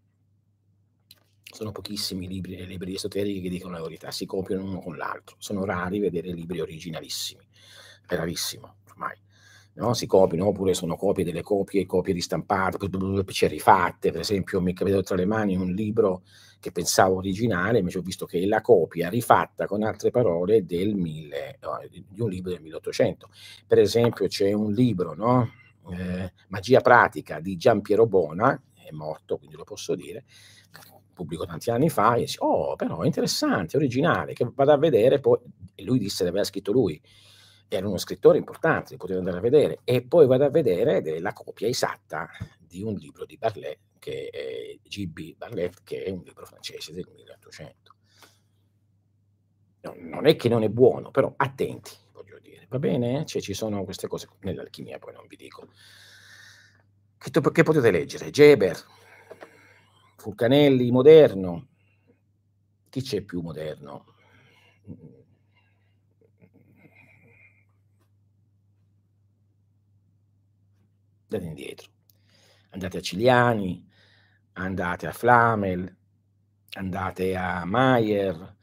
Sono 1.42 1.70
pochissimi 1.70 2.26
libri 2.26 2.56
le 2.56 2.64
librerie 2.64 2.96
esoteriche 2.96 3.42
che 3.42 3.48
dicono 3.48 3.76
la 3.76 3.82
verità, 3.82 4.10
si 4.10 4.26
copiano 4.26 4.64
uno 4.64 4.80
con 4.80 4.96
l'altro. 4.96 5.36
Sono 5.38 5.64
rari 5.64 6.00
vedere 6.00 6.32
libri 6.32 6.60
originalissimi, 6.60 7.46
è 8.08 8.16
rarissimo 8.16 8.76
ormai 8.88 9.16
no? 9.74 9.94
si 9.94 10.06
copiano, 10.06 10.46
oppure 10.48 10.74
sono 10.74 10.96
copie 10.96 11.24
delle 11.24 11.42
copie, 11.42 11.86
copie 11.86 12.12
ristampate, 12.12 12.78
cioè 13.28 13.48
rifatte, 13.48 14.10
per 14.10 14.20
esempio 14.20 14.60
mi 14.60 14.72
è 14.72 14.74
capitato 14.74 15.02
tra 15.02 15.16
le 15.16 15.26
mani 15.26 15.56
un 15.56 15.72
libro 15.72 16.22
che 16.60 16.72
pensavo 16.72 17.16
originale, 17.16 17.78
invece 17.78 17.98
ho 17.98 18.02
visto 18.02 18.24
che 18.24 18.40
è 18.40 18.46
la 18.46 18.60
copia 18.60 19.08
rifatta 19.08 19.66
con 19.66 19.82
altre 19.82 20.10
parole 20.10 20.64
del 20.64 20.94
mille, 20.94 21.58
di 21.90 22.20
un 22.20 22.30
libro 22.30 22.52
del 22.52 22.62
1800. 22.62 23.28
Per 23.66 23.78
esempio 23.78 24.26
c'è 24.28 24.52
un 24.52 24.72
libro, 24.72 25.14
no? 25.14 25.50
Eh, 25.92 26.32
Magia 26.48 26.80
pratica 26.80 27.40
di 27.40 27.56
Gian 27.56 27.80
Piero 27.80 28.06
Bona, 28.06 28.60
è 28.74 28.90
morto, 28.90 29.38
quindi 29.38 29.56
lo 29.56 29.64
posso 29.64 29.94
dire, 29.94 30.24
pubblico 31.14 31.46
tanti 31.46 31.70
anni 31.70 31.88
fa, 31.88 32.16
e 32.16 32.20
dice, 32.20 32.38
oh, 32.40 32.76
però 32.76 33.04
interessante, 33.04 33.76
originale, 33.76 34.34
che 34.34 34.50
vado 34.52 34.72
a 34.72 34.76
vedere, 34.76 35.20
poi, 35.20 35.38
e 35.74 35.84
lui 35.84 35.98
disse 35.98 36.24
che 36.24 36.28
aveva 36.28 36.44
scritto 36.44 36.72
lui, 36.72 37.00
era 37.68 37.88
uno 37.88 37.96
scrittore 37.96 38.36
importante, 38.36 38.92
li 38.92 38.96
potete 38.98 39.18
andare 39.18 39.38
a 39.38 39.40
vedere, 39.40 39.78
e 39.84 40.02
poi 40.02 40.26
vado 40.26 40.44
a 40.44 40.50
vedere 40.50 41.20
la 41.20 41.32
copia 41.32 41.66
esatta 41.66 42.28
di 42.58 42.82
un 42.82 42.94
libro 42.94 43.24
di 43.24 43.38
Barlet, 43.38 43.78
che 43.98 44.28
è 44.28 44.78
G.B. 44.86 45.36
Barlet, 45.36 45.82
che 45.82 46.02
è 46.02 46.10
un 46.10 46.22
libro 46.22 46.44
francese 46.44 46.92
del 46.92 47.08
1800. 47.10 47.92
No, 49.82 49.94
non 49.96 50.26
è 50.26 50.36
che 50.36 50.48
non 50.48 50.62
è 50.62 50.68
buono, 50.68 51.10
però 51.10 51.32
attenti, 51.36 51.92
va 52.74 52.78
bene? 52.80 53.24
Cioè, 53.24 53.40
ci 53.40 53.54
sono 53.54 53.84
queste 53.84 54.08
cose 54.08 54.28
nell'alchimia, 54.40 54.98
poi 54.98 55.12
non 55.12 55.26
vi 55.28 55.36
dico. 55.36 55.68
Che, 57.16 57.30
che 57.30 57.62
potete 57.62 57.90
leggere? 57.90 58.30
Geber, 58.30 58.76
Fulcanelli, 60.16 60.90
moderno. 60.90 61.68
Chi 62.90 63.00
c'è 63.00 63.22
più 63.22 63.40
moderno? 63.40 64.12
andate 71.28 71.46
indietro. 71.46 71.90
Andate 72.70 72.98
a 72.98 73.00
Ciliani, 73.00 73.88
andate 74.52 75.06
a 75.06 75.12
Flamel, 75.12 75.96
andate 76.74 77.34
a 77.36 77.64
Maier, 77.64 78.56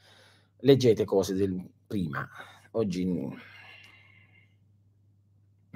leggete 0.59 1.03
cose 1.03 1.33
del 1.33 1.61
prima. 1.85 2.29
Oggi 2.71 3.05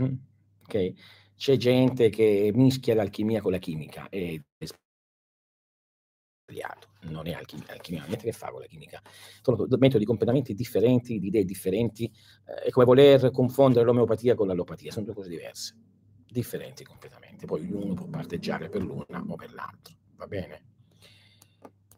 mm, 0.02 0.14
okay. 0.64 0.96
c'è 1.36 1.58
gente 1.58 2.10
che 2.10 2.52
mischia 2.54 2.96
l'alchimia 2.96 3.42
con 3.42 3.52
la 3.52 3.60
chimica 3.60 4.10
e 4.10 4.44
sbagliato. 6.46 6.90
Non 7.02 7.28
è 7.28 7.34
alchimia, 7.34 7.68
alchimia 7.70 8.00
non 8.00 8.10
niente 8.10 8.26
che 8.26 8.32
fare 8.32 8.52
con 8.52 8.62
la 8.62 8.68
chimica. 8.68 9.02
Sono 9.42 9.68
metodi 9.78 10.06
completamente 10.06 10.54
differenti, 10.54 11.20
di 11.20 11.28
idee 11.28 11.46
differenti. 11.46 12.06
Eh, 12.46 12.68
è 12.68 12.70
come 12.72 12.86
voler 12.86 13.32
confondere 13.32 13.86
l'omeopatia 13.86 14.36
con 14.36 14.48
l'allopatia, 14.48 14.92
sono 14.92 15.06
due 15.06 15.14
cose 15.14 15.30
diverse 15.30 15.76
differenti 16.36 16.84
completamente. 16.84 17.46
Poi 17.46 17.62
ognuno 17.62 17.94
può 17.94 18.08
parteggiare 18.08 18.68
per 18.68 18.82
l'una 18.82 19.24
o 19.26 19.36
per 19.36 19.54
l'altro, 19.54 19.96
va 20.18 20.28
bene? 20.28 20.64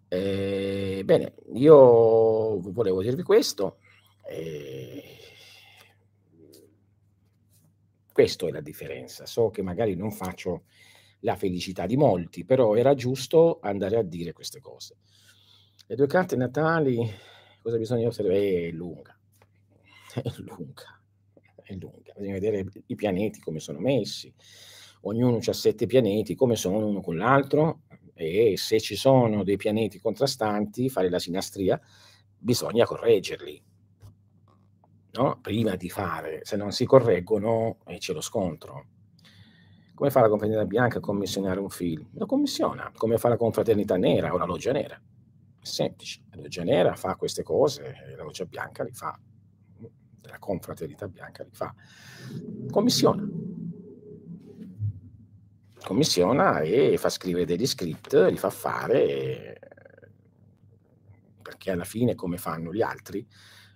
Eh, 0.10 1.02
bene, 1.04 1.34
io 1.54 2.60
volevo 2.60 3.02
dirvi 3.02 3.24
questo. 3.24 3.80
Eh, 4.30 5.18
questo 8.18 8.48
è 8.48 8.52
la 8.52 8.62
differenza. 8.62 9.28
So 9.28 9.52
che 9.52 9.62
magari 9.62 9.94
non 9.94 10.10
faccio 10.10 10.64
la 11.20 11.36
felicità 11.36 11.86
di 11.86 11.98
molti, 11.98 12.46
però 12.46 12.74
era 12.74 12.96
giusto 12.96 13.60
andare 13.62 13.96
a 13.96 14.02
dire 14.02 14.34
queste 14.34 14.60
cose. 14.60 14.98
Le 15.86 15.96
due 15.96 16.08
carte 16.08 16.36
natali, 16.36 16.98
cosa 17.62 17.78
bisogna 17.78 18.08
osservare? 18.08 18.70
È 18.70 18.72
lunga, 18.72 19.16
è 20.16 20.32
lunga 20.38 21.00
è 21.62 21.76
lunga, 21.76 22.14
bisogna 22.16 22.34
vedere 22.34 22.66
i 22.88 22.96
pianeti 22.96 23.40
come 23.40 23.60
sono 23.60 23.78
messi, 23.78 24.34
ognuno 25.02 25.38
ha 25.38 25.54
sette 25.54 25.86
pianeti, 25.86 26.34
come 26.34 26.56
sono 26.56 26.88
uno 26.88 27.02
con 27.02 27.18
l'altro, 27.18 27.82
e 28.16 28.56
se 28.58 28.80
ci 28.80 28.96
sono 28.96 29.44
dei 29.44 29.58
pianeti 29.58 30.00
contrastanti, 30.00 30.90
fare 30.90 31.12
la 31.12 31.20
sinastria, 31.20 31.80
bisogna 32.36 32.84
correggerli, 32.84 33.62
no? 35.12 35.40
prima 35.42 35.76
di 35.76 35.90
fare, 35.90 36.42
se 36.44 36.56
non 36.58 36.72
si 36.72 36.86
correggono 36.86 37.78
e 37.86 37.98
c'è 37.98 38.14
lo 38.14 38.22
scontro. 38.22 38.86
Come 39.94 40.12
fa 40.12 40.22
la 40.22 40.30
Confraternita 40.30 40.66
Bianca 40.66 40.98
a 41.00 41.02
commissionare 41.02 41.60
un 41.60 41.70
film? 41.70 42.08
Lo 42.14 42.26
commissiona, 42.28 42.92
come 42.96 43.18
fa 43.18 43.30
la 43.30 43.38
Confraternita 43.38 43.98
Nera 43.98 44.34
o 44.34 44.38
la 44.38 44.46
Loggia 44.46 44.72
Nera. 44.72 44.96
È 45.60 45.66
semplice, 45.66 46.22
la 46.32 46.42
Loggia 46.42 46.64
Nera 46.64 46.96
fa 46.96 47.16
queste 47.16 47.42
cose 47.42 47.96
e 48.06 48.16
la 48.16 48.24
Loggia 48.24 48.46
Bianca 48.46 48.84
li 48.84 48.94
fa 48.94 49.20
della 50.28 50.40
confraternita 50.40 51.08
bianca 51.08 51.44
li 51.44 51.54
fa. 51.54 51.74
Commissiona. 52.70 53.28
Commissiona 55.84 56.60
e 56.60 56.98
fa 56.98 57.10
scrivere 57.10 57.46
degli 57.46 57.66
script, 57.66 58.14
li 58.30 58.38
fa 58.38 58.50
fare, 58.50 59.60
perché 61.42 61.72
alla 61.72 61.86
fine 61.86 62.14
come 62.14 62.38
fanno 62.38 62.74
gli 62.74 62.82
altri, 62.82 63.26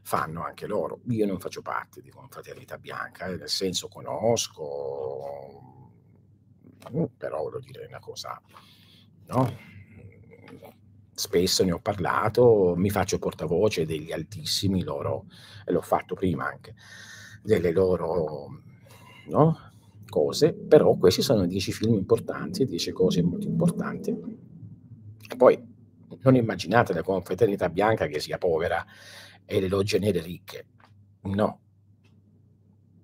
fanno 0.02 0.44
anche 0.44 0.68
loro. 0.68 1.02
Io 1.10 1.26
non 1.26 1.40
faccio 1.40 1.62
parte 1.62 2.02
di 2.02 2.10
confraternita 2.10 2.78
bianca, 2.78 3.28
eh, 3.28 3.38
nel 3.38 3.50
senso 3.50 3.88
conosco, 3.88 5.62
però 7.18 7.44
voglio 7.44 7.60
dire 7.60 7.86
una 7.86 8.00
cosa, 8.00 8.42
no? 9.28 9.70
spesso 11.14 11.64
ne 11.64 11.72
ho 11.72 11.80
parlato, 11.80 12.74
mi 12.76 12.90
faccio 12.90 13.20
portavoce 13.20 13.86
degli 13.86 14.12
altissimi 14.12 14.84
loro, 14.84 15.26
e 15.66 15.72
l'ho 15.72 15.82
fatto 15.82 16.16
prima 16.16 16.48
anche, 16.48 16.74
delle 17.44 17.72
loro 17.72 18.62
no, 19.28 19.58
cose, 20.10 20.54
però 20.54 20.96
questi 20.96 21.22
sono 21.22 21.46
dieci 21.46 21.72
film 21.72 21.94
importanti, 21.94 22.66
dieci 22.66 22.92
cose 22.92 23.22
molto 23.22 23.48
importanti. 23.48 24.10
E 25.30 25.36
poi 25.36 25.64
non 26.22 26.36
immaginate 26.36 26.94
la 26.94 27.04
confraternita 27.04 27.70
bianca 27.70 28.08
che 28.08 28.20
sia 28.20 28.38
povera 28.40 28.84
e 29.52 29.60
le 29.60 29.68
logge 29.68 30.00
nere 30.00 30.22
ricche, 30.22 30.66
no. 31.24 31.60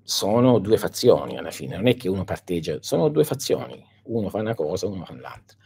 Sono 0.01 0.59
due 0.59 0.77
fazioni 0.77 1.37
alla 1.37 1.51
fine, 1.51 1.75
non 1.75 1.87
è 1.87 1.97
che 1.97 2.07
uno 2.07 2.23
parteggia, 2.23 2.77
sono 2.79 3.09
due 3.09 3.25
fazioni, 3.25 3.83
uno 4.03 4.29
fa 4.29 4.39
una 4.39 4.55
cosa, 4.55 4.87
uno 4.87 5.03
fa 5.03 5.13
l'altra. 5.15 5.57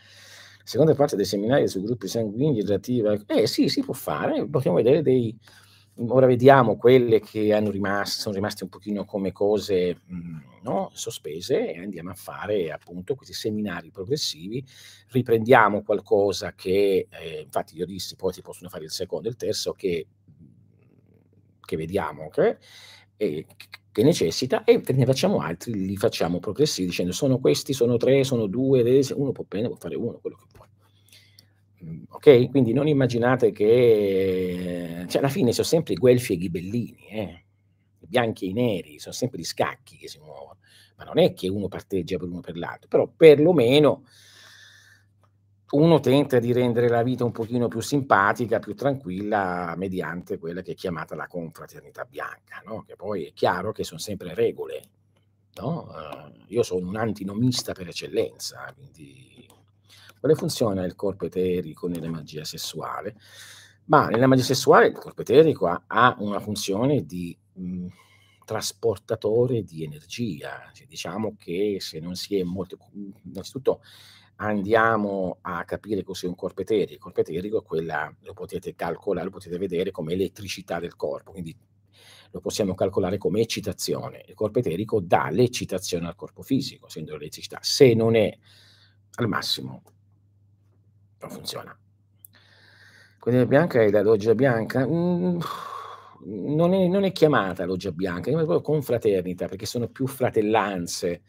Seconda 0.63 0.95
parte 0.95 1.15
dei 1.15 1.25
seminari 1.25 1.67
sui 1.67 1.83
gruppi 1.83 2.07
sanguigni 2.07 2.61
relativa, 2.61 3.15
eh 3.27 3.45
sì, 3.45 3.69
si 3.69 3.83
può 3.83 3.93
fare, 3.93 4.47
possiamo 4.47 4.77
vedere 4.77 5.03
dei, 5.03 5.37
ora 6.07 6.25
vediamo 6.25 6.77
quelle 6.77 7.19
che 7.19 7.53
hanno 7.53 7.69
rimasto, 7.69 8.21
sono 8.21 8.35
rimaste 8.35 8.63
un 8.63 8.69
pochino 8.69 9.05
come 9.05 9.31
cose 9.31 10.01
no, 10.63 10.89
sospese 10.93 11.73
e 11.73 11.79
andiamo 11.79 12.11
a 12.11 12.15
fare 12.15 12.71
appunto 12.71 13.15
questi 13.15 13.33
seminari 13.33 13.91
progressivi, 13.91 14.63
riprendiamo 15.09 15.83
qualcosa 15.83 16.53
che, 16.53 17.07
eh, 17.09 17.41
infatti 17.41 17.77
io 17.77 17.85
dissi, 17.85 18.15
poi 18.15 18.33
si 18.33 18.41
possono 18.41 18.69
fare 18.69 18.85
il 18.85 18.91
secondo 18.91 19.27
e 19.27 19.31
il 19.31 19.37
terzo, 19.37 19.73
che, 19.73 20.07
che 21.65 21.77
vediamo, 21.77 22.25
okay? 22.25 22.57
e, 23.21 23.45
che 23.91 24.03
necessita 24.03 24.63
e 24.63 24.81
ne 24.87 25.05
facciamo 25.05 25.39
altri, 25.39 25.73
li 25.73 25.97
facciamo 25.97 26.39
progressivi 26.39 26.87
dicendo 26.87 27.11
sono 27.11 27.39
questi, 27.39 27.73
sono 27.73 27.97
tre, 27.97 28.23
sono 28.23 28.47
due, 28.47 29.01
uno 29.13 29.31
può 29.31 29.43
bene, 29.47 29.67
può 29.67 29.75
fare 29.75 29.95
uno, 29.95 30.17
quello 30.19 30.37
che 30.37 30.45
vuole. 30.55 30.69
Mm, 31.83 32.03
ok? 32.09 32.49
Quindi 32.49 32.73
non 32.73 32.87
immaginate 32.87 33.51
che... 33.51 35.05
Cioè, 35.07 35.19
alla 35.19 35.29
fine 35.29 35.51
sono 35.51 35.67
sempre 35.67 35.93
i 35.93 35.97
guelfi 35.97 36.31
e 36.31 36.35
i 36.35 36.39
ghibellini, 36.39 37.07
eh? 37.09 37.43
i 37.99 38.07
bianchi 38.07 38.45
e 38.45 38.49
i 38.49 38.53
neri, 38.53 38.99
sono 38.99 39.13
sempre 39.13 39.39
gli 39.39 39.43
scacchi 39.43 39.97
che 39.97 40.07
si 40.07 40.19
muovono, 40.19 40.59
ma 40.95 41.03
non 41.03 41.19
è 41.19 41.33
che 41.33 41.49
uno 41.49 41.67
parteggia 41.67 42.17
per 42.17 42.29
uno 42.29 42.39
per 42.39 42.57
l'altro, 42.57 42.87
però 42.87 43.11
perlomeno 43.15 44.05
uno 45.71 45.99
tenta 45.99 46.39
di 46.39 46.51
rendere 46.51 46.89
la 46.89 47.03
vita 47.03 47.23
un 47.23 47.31
pochino 47.31 47.67
più 47.67 47.79
simpatica, 47.79 48.59
più 48.59 48.75
tranquilla, 48.75 49.73
mediante 49.77 50.37
quella 50.37 50.61
che 50.61 50.71
è 50.71 50.75
chiamata 50.75 51.15
la 51.15 51.27
confraternita 51.27 52.03
bianca, 52.05 52.61
no? 52.65 52.83
che 52.85 52.95
poi 52.95 53.25
è 53.25 53.33
chiaro 53.33 53.71
che 53.71 53.83
sono 53.83 53.99
sempre 53.99 54.33
regole. 54.33 54.83
No? 55.55 55.89
Uh, 55.89 56.43
io 56.47 56.63
sono 56.63 56.87
un 56.87 56.95
antinomista 56.95 57.73
per 57.73 57.87
eccellenza, 57.87 58.73
quindi 58.75 59.47
quale 60.19 60.35
funziona 60.35 60.85
il 60.85 60.95
corpo 60.95 61.25
eterico 61.25 61.87
nella 61.87 62.09
magia 62.09 62.43
sessuale? 62.43 63.15
Ma 63.85 64.07
nella 64.07 64.27
magia 64.27 64.43
sessuale 64.43 64.87
il 64.87 64.93
corpo 64.93 65.21
eterico 65.21 65.67
ha, 65.67 65.83
ha 65.87 66.15
una 66.19 66.39
funzione 66.39 67.05
di 67.05 67.35
mh, 67.53 67.87
trasportatore 68.45 69.63
di 69.63 69.83
energia. 69.83 70.69
Cioè, 70.73 70.85
diciamo 70.85 71.35
che 71.37 71.77
se 71.79 71.99
non 71.99 72.15
si 72.15 72.37
è 72.37 72.43
molto... 72.43 72.77
Innanzitutto 73.23 73.81
andiamo 74.41 75.37
a 75.41 75.63
capire 75.65 76.03
cos'è 76.03 76.27
un 76.27 76.35
corpo 76.35 76.61
eterico. 76.61 76.93
Il 76.93 76.99
corpo 76.99 77.19
eterico 77.21 77.61
quella, 77.61 78.13
lo 78.21 78.33
potete 78.33 78.75
calcolare, 78.75 79.25
lo 79.25 79.31
potete 79.31 79.57
vedere 79.57 79.91
come 79.91 80.13
elettricità 80.13 80.79
del 80.79 80.95
corpo, 80.95 81.31
quindi 81.31 81.55
lo 82.31 82.39
possiamo 82.39 82.73
calcolare 82.73 83.17
come 83.17 83.41
eccitazione. 83.41 84.23
Il 84.27 84.33
corpo 84.33 84.59
eterico 84.59 84.99
dà 84.99 85.29
l'eccitazione 85.29 86.07
al 86.07 86.15
corpo 86.15 86.41
fisico, 86.41 86.87
essendo 86.87 87.13
l'elettricità. 87.13 87.59
Se 87.61 87.93
non 87.93 88.15
è 88.15 88.35
al 89.15 89.27
massimo, 89.27 89.83
non 91.19 91.29
funziona. 91.29 91.77
Quella 93.19 93.45
bianca 93.45 93.81
è 93.81 93.91
la 93.91 94.01
loggia 94.01 94.33
bianca. 94.33 94.87
Mm, 94.87 95.39
non, 96.23 96.73
è, 96.73 96.87
non, 96.87 97.03
è, 97.03 97.11
chiamata 97.11 97.65
loggia 97.65 97.91
bianca, 97.91 98.29
è 98.29 98.33
proprio 98.33 98.61
confraternita, 98.61 99.47
perché 99.47 99.67
sono 99.67 99.87
più 99.87 100.07
fratellanze 100.07 101.21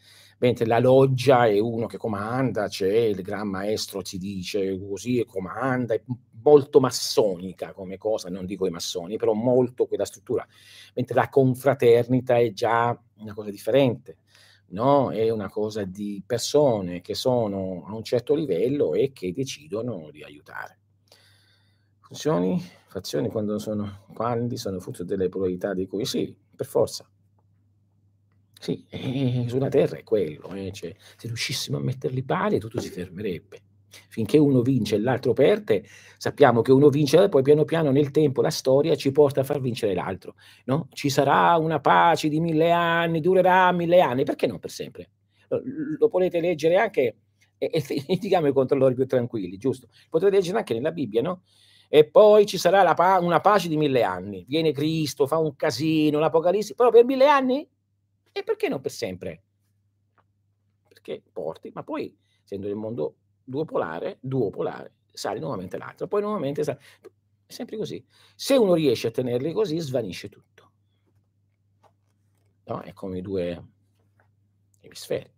mentre 0.43 0.65
la 0.65 0.79
loggia 0.79 1.45
è 1.47 1.57
uno 1.57 1.87
che 1.87 1.95
comanda, 1.95 2.67
c'è 2.67 2.93
il 2.93 3.21
gran 3.21 3.47
maestro 3.47 4.01
ti 4.01 4.17
dice 4.17 4.77
così 4.77 5.19
e 5.19 5.25
comanda, 5.25 5.93
è 5.93 6.03
molto 6.43 6.81
massonica 6.81 7.71
come 7.71 7.97
cosa, 7.97 8.27
non 8.27 8.45
dico 8.45 8.67
i 8.67 8.69
massoni, 8.69 9.15
però 9.15 9.31
molto 9.31 9.85
quella 9.85 10.03
struttura, 10.03 10.45
mentre 10.95 11.15
la 11.15 11.29
confraternita 11.29 12.37
è 12.37 12.51
già 12.51 13.01
una 13.19 13.33
cosa 13.33 13.51
differente, 13.51 14.17
no? 14.71 15.13
è 15.13 15.29
una 15.29 15.49
cosa 15.49 15.85
di 15.85 16.21
persone 16.25 16.99
che 16.99 17.15
sono 17.15 17.85
a 17.87 17.95
un 17.95 18.03
certo 18.03 18.35
livello 18.35 18.95
e 18.95 19.13
che 19.13 19.31
decidono 19.31 20.09
di 20.11 20.23
aiutare. 20.23 20.79
Funzioni, 22.01 22.61
fazioni 22.87 23.29
quando 23.29 23.59
sono, 23.59 24.01
quando 24.13 24.57
sono 24.57 24.81
frutto 24.81 25.05
delle 25.05 25.29
probabilità 25.29 25.73
di 25.73 25.87
cui 25.87 26.03
sì, 26.03 26.35
per 26.53 26.65
forza. 26.65 27.07
Sì, 28.63 28.85
eh, 28.91 29.43
sulla 29.49 29.67
Terra 29.67 29.97
è 29.97 30.03
quello, 30.03 30.53
eh, 30.53 30.71
cioè, 30.71 30.95
se 31.17 31.27
riuscissimo 31.27 31.75
a 31.75 31.81
metterli 31.81 32.23
pari 32.23 32.59
tutto 32.59 32.79
si 32.79 32.87
fermerebbe. 32.89 33.59
Finché 34.07 34.37
uno 34.37 34.61
vince 34.61 34.95
e 34.95 34.99
l'altro 34.99 35.33
perde, 35.33 35.83
sappiamo 36.17 36.61
che 36.61 36.71
uno 36.71 36.87
vince 36.87 37.21
e 37.21 37.27
poi 37.27 37.41
piano 37.41 37.65
piano 37.65 37.91
nel 37.91 38.09
tempo 38.11 38.41
la 38.41 38.49
storia 38.49 38.95
ci 38.95 39.11
porta 39.11 39.41
a 39.41 39.43
far 39.43 39.59
vincere 39.59 39.93
l'altro. 39.93 40.35
No? 40.63 40.87
Ci 40.93 41.09
sarà 41.09 41.57
una 41.57 41.81
pace 41.81 42.29
di 42.29 42.39
mille 42.39 42.71
anni, 42.71 43.19
durerà 43.19 43.69
mille 43.73 43.99
anni, 43.99 44.23
perché 44.23 44.47
non 44.47 44.59
per 44.59 44.71
sempre? 44.71 45.09
Lo, 45.49 45.61
lo 45.99 46.07
potete 46.07 46.39
leggere 46.39 46.77
anche, 46.77 47.17
e, 47.57 47.69
e 47.69 47.83
litigiamo 48.07 48.47
i 48.47 48.53
controllori 48.53 48.93
più 48.95 49.05
tranquilli, 49.05 49.57
giusto? 49.57 49.89
Potete 50.09 50.31
leggere 50.31 50.59
anche 50.59 50.73
nella 50.73 50.93
Bibbia, 50.93 51.21
no? 51.21 51.41
E 51.89 52.09
poi 52.09 52.45
ci 52.45 52.57
sarà 52.57 52.93
pa- 52.93 53.19
una 53.19 53.41
pace 53.41 53.67
di 53.67 53.75
mille 53.75 54.03
anni. 54.03 54.45
Viene 54.47 54.71
Cristo, 54.71 55.27
fa 55.27 55.37
un 55.37 55.53
casino, 55.57 56.17
l'Apocalisse, 56.19 56.75
però 56.75 56.91
per 56.91 57.03
mille 57.03 57.27
anni 57.27 57.67
e 58.33 58.43
perché 58.43 58.67
non 58.67 58.81
per 58.81 58.91
sempre? 58.91 59.43
Perché 60.87 61.23
porti, 61.31 61.71
ma 61.73 61.83
poi, 61.83 62.17
essendo 62.43 62.67
il 62.67 62.75
mondo 62.75 63.17
duopolare, 63.43 64.17
duopolare, 64.19 64.95
sale 65.11 65.39
nuovamente 65.39 65.77
l'altro, 65.77 66.07
poi 66.07 66.21
nuovamente 66.21 66.63
sale. 66.63 66.79
È 67.45 67.51
sempre 67.51 67.77
così. 67.77 68.03
Se 68.35 68.55
uno 68.55 68.73
riesce 68.73 69.07
a 69.07 69.11
tenerli 69.11 69.53
così, 69.53 69.79
svanisce 69.79 70.29
tutto. 70.29 70.71
No? 72.65 72.81
È 72.81 72.91
come 72.93 73.19
i 73.19 73.21
due 73.21 73.63
emisferi, 74.81 75.31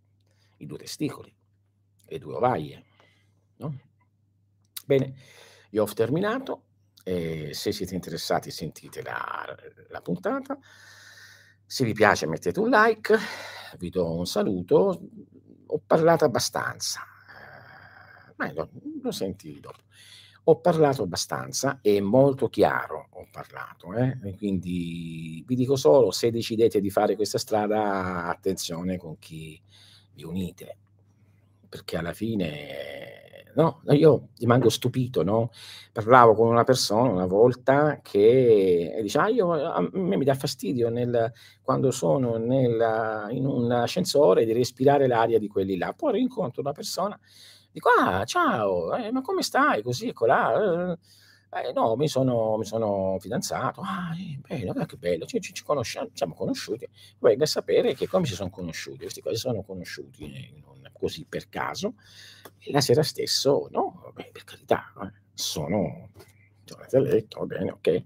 i 0.58 0.66
due 0.66 0.78
testicoli, 0.78 1.36
le 2.06 2.18
due 2.18 2.36
ovaie. 2.36 2.86
No? 3.58 3.78
Bene, 4.86 5.16
io 5.72 5.84
ho 5.84 5.94
terminato. 5.94 6.64
Eh, 7.04 7.54
se 7.54 7.72
siete 7.72 7.94
interessati, 7.94 8.50
sentite 8.50 9.02
la, 9.02 9.46
la 9.90 10.02
puntata. 10.02 10.58
Se 11.66 11.84
vi 11.84 11.94
piace 11.94 12.28
mettete 12.28 12.60
un 12.60 12.70
like, 12.70 13.18
vi 13.80 13.90
do 13.90 14.14
un 14.16 14.26
saluto, 14.26 15.00
ho 15.66 15.82
parlato 15.86 16.26
abbastanza, 16.26 17.02
ma 18.36 18.52
lo, 18.54 18.70
lo 19.02 19.12
senti 19.12 19.60
dopo. 19.60 19.84
Ho 20.48 20.60
parlato 20.60 21.02
abbastanza 21.02 21.80
e 21.82 22.02
molto 22.02 22.50
chiaro 22.50 23.08
ho 23.10 23.28
parlato, 23.32 23.94
eh? 23.94 24.36
quindi 24.38 25.44
vi 25.46 25.56
dico 25.56 25.76
solo 25.76 26.12
se 26.12 26.30
decidete 26.30 26.80
di 26.80 26.92
fare 26.92 27.16
questa 27.16 27.40
strada, 27.40 28.26
attenzione 28.28 28.98
con 28.98 29.18
chi 29.18 29.60
vi 30.14 30.24
unite, 30.24 30.78
perché 31.68 31.98
alla 31.98 32.14
fine 32.14 33.25
no? 33.56 33.82
Io 33.90 34.30
rimango 34.38 34.70
stupito, 34.70 35.24
no? 35.24 35.52
Parlavo 35.92 36.34
con 36.36 36.48
una 36.48 36.64
persona 36.64 37.10
una 37.10 37.26
volta 37.26 38.00
che 38.02 39.00
dice, 39.02 39.18
ah, 39.18 39.28
io, 39.30 39.52
a 39.52 39.88
me 39.94 40.18
mi 40.18 40.26
dà 40.26 40.36
fastidio 40.36 40.90
nel, 40.90 41.32
quando 41.62 41.92
sono 41.92 42.38
nel, 42.38 43.28
in 43.32 43.46
un 43.46 43.72
ascensore 43.72 44.46
di 44.46 44.54
respirare 44.54 45.08
l'aria 45.08 45.40
di 45.40 45.48
quelli 45.48 45.78
là. 45.78 45.94
Poi 45.94 46.20
incontro 46.20 46.62
una 46.62 46.74
persona, 46.74 47.20
dico, 47.72 47.90
ah, 47.98 48.24
ciao, 48.26 48.96
eh, 48.96 49.12
ma 49.12 49.22
come 49.22 49.42
stai? 49.42 49.82
Così, 49.82 50.10
eccola. 50.10 50.92
Eh, 50.92 50.98
eh, 51.56 51.72
no, 51.74 51.96
mi 51.96 52.08
sono, 52.10 52.58
mi 52.58 52.66
sono 52.66 53.18
fidanzato. 53.20 53.82
Ah, 53.82 54.14
eh, 54.18 54.40
bene, 54.46 54.86
che 54.86 54.98
bello, 54.98 55.26
ci, 55.26 55.40
ci, 55.40 55.54
ci 55.54 55.64
conosciamo, 55.64 56.10
siamo 56.14 56.34
conosciuti. 56.34 56.88
Venga 57.20 57.46
sapere 57.46 57.94
che 57.96 58.08
come 58.08 58.26
si 58.26 58.34
sono 58.34 58.50
conosciuti. 58.50 59.00
Questi 59.00 59.22
qua 59.22 59.34
sono 59.36 59.64
conosciuti 59.64 60.54
non 60.66 60.75
così 60.98 61.26
per 61.28 61.50
caso. 61.50 61.96
E 62.58 62.72
la 62.72 62.82
sera 62.82 63.04
stesso, 63.04 63.68
no, 63.72 64.12
beh, 64.14 64.30
per 64.32 64.44
carità, 64.44 64.94
eh, 65.04 65.12
sono 65.34 66.10
tornati 66.64 66.96
a 66.96 67.00
letto, 67.00 67.40
va 67.40 67.46
bene, 67.46 67.72
ok. 67.72 68.04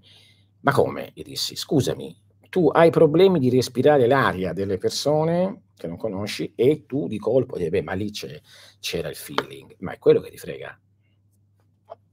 Ma 0.60 0.72
come? 0.72 1.12
Gli 1.14 1.22
dissi, 1.22 1.56
scusami, 1.56 2.14
tu 2.50 2.68
hai 2.68 2.90
problemi 2.90 3.38
di 3.38 3.48
respirare 3.48 4.06
l'aria 4.06 4.52
delle 4.52 4.76
persone 4.76 5.62
che 5.76 5.86
non 5.86 5.96
conosci 5.96 6.52
e 6.54 6.84
tu 6.84 7.08
di 7.08 7.18
colpo 7.18 7.56
dici, 7.56 7.70
beh, 7.70 7.82
ma 7.82 7.94
lì 7.94 8.10
c'era 8.10 9.08
il 9.08 9.16
feeling, 9.16 9.76
ma 9.78 9.92
è 9.92 9.98
quello 9.98 10.20
che 10.20 10.30
ti 10.30 10.36
frega. 10.36 10.78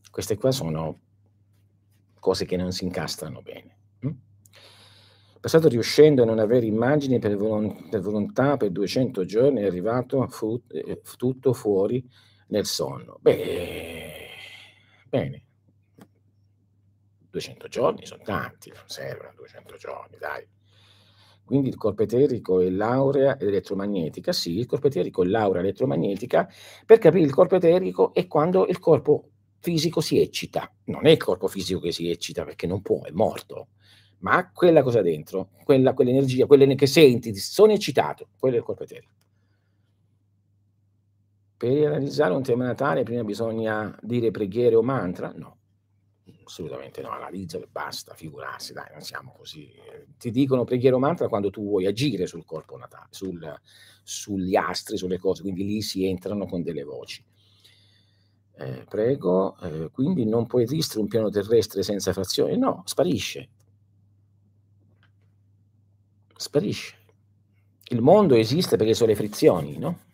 Queste 0.09 0.37
qua 0.37 0.51
sono 0.51 0.99
cose 2.19 2.45
che 2.45 2.55
non 2.55 2.71
si 2.71 2.85
incastrano 2.85 3.41
bene. 3.41 3.76
Passato 5.39 5.67
riuscendo 5.67 6.23
a 6.23 6.25
non 6.25 6.39
avere 6.39 6.65
immagini 6.65 7.19
per, 7.19 7.35
volon- 7.35 7.89
per 7.89 8.01
volontà 8.01 8.57
per 8.57 8.71
200 8.71 9.23
giorni, 9.25 9.61
è 9.61 9.65
arrivato 9.65 10.25
fu- 10.27 10.61
eh, 10.69 11.01
tutto 11.17 11.53
fuori 11.53 12.03
nel 12.47 12.65
sonno. 12.65 13.17
Beh, 13.21 14.27
bene. 15.09 15.43
200 17.29 17.67
giorni 17.67 18.05
sono 18.05 18.23
tanti, 18.23 18.69
non 18.69 18.83
servono 18.87 19.31
200 19.35 19.75
giorni, 19.75 20.17
dai. 20.17 20.47
Quindi 21.43 21.69
il 21.69 21.77
corpo 21.77 22.03
eterico 22.03 22.59
è 22.59 22.69
l'aurea 22.69 23.39
elettromagnetica. 23.39 24.33
Sì, 24.33 24.57
il 24.57 24.65
corpo 24.65 24.87
eterico 24.87 25.23
è 25.23 25.27
l'aurea 25.27 25.61
elettromagnetica. 25.61 26.49
Per 26.85 26.97
capire 26.97 27.23
il 27.23 27.33
corpo 27.33 27.55
eterico 27.55 28.13
è 28.13 28.27
quando 28.27 28.67
il 28.67 28.79
corpo 28.79 29.29
fisico 29.59 30.01
si 30.01 30.19
eccita. 30.19 30.69
Non 30.85 31.05
è 31.05 31.11
il 31.11 31.17
corpo 31.17 31.47
fisico 31.47 31.79
che 31.79 31.93
si 31.93 32.09
eccita 32.09 32.43
perché 32.43 32.67
non 32.67 32.81
può, 32.81 33.03
è 33.03 33.11
morto, 33.11 33.69
ma 34.19 34.49
quella 34.51 34.81
cosa 34.83 35.01
dentro, 35.01 35.49
quella, 35.63 35.93
quell'energia, 35.93 36.45
quelle 36.45 36.73
che 36.75 36.87
senti, 36.87 37.35
sono 37.35 37.71
eccitato, 37.71 38.29
quello 38.37 38.55
è 38.55 38.59
il 38.59 38.63
corpo 38.65 38.83
eterico. 38.83 39.13
Per 41.57 41.71
realizzare 41.71 42.33
un 42.33 42.43
tema 42.43 42.65
natale 42.65 43.03
prima 43.03 43.23
bisogna 43.23 43.97
dire 44.01 44.29
preghiere 44.29 44.75
o 44.75 44.83
mantra? 44.83 45.33
No, 45.35 45.57
assolutamente 46.45 47.01
no, 47.01 47.09
analizza 47.09 47.57
e 47.57 47.67
basta, 47.71 48.13
figurarsi, 48.13 48.73
dai, 48.73 48.89
non 48.91 49.01
siamo 49.01 49.33
così. 49.35 49.71
Ti 50.17 50.31
dicono 50.31 50.63
preghiere 50.63 50.95
o 50.95 50.99
mantra 50.99 51.27
quando 51.27 51.49
tu 51.49 51.63
vuoi 51.63 51.85
agire 51.85 52.25
sul 52.27 52.45
corpo 52.45 52.77
natale, 52.77 53.07
sul, 53.09 53.59
sugli 54.03 54.55
astri, 54.55 54.97
sulle 54.97 55.17
cose, 55.17 55.41
quindi 55.41 55.65
lì 55.65 55.81
si 55.81 56.05
entrano 56.05 56.45
con 56.45 56.63
delle 56.63 56.83
voci. 56.83 57.23
Eh, 58.59 58.85
prego, 58.89 59.55
eh, 59.61 59.89
quindi 59.91 60.25
non 60.25 60.47
può 60.47 60.59
esistere 60.59 61.01
un 61.01 61.07
piano 61.07 61.29
terrestre 61.29 61.83
senza 61.83 62.11
frazioni? 62.13 62.57
No, 62.57 62.81
sparisce. 62.85 63.49
Sparisce. 66.37 66.95
Il 67.89 68.01
mondo 68.01 68.35
esiste 68.35 68.77
perché 68.77 68.93
sono 68.93 69.09
le 69.09 69.15
frizioni, 69.15 69.77
no? 69.77 70.05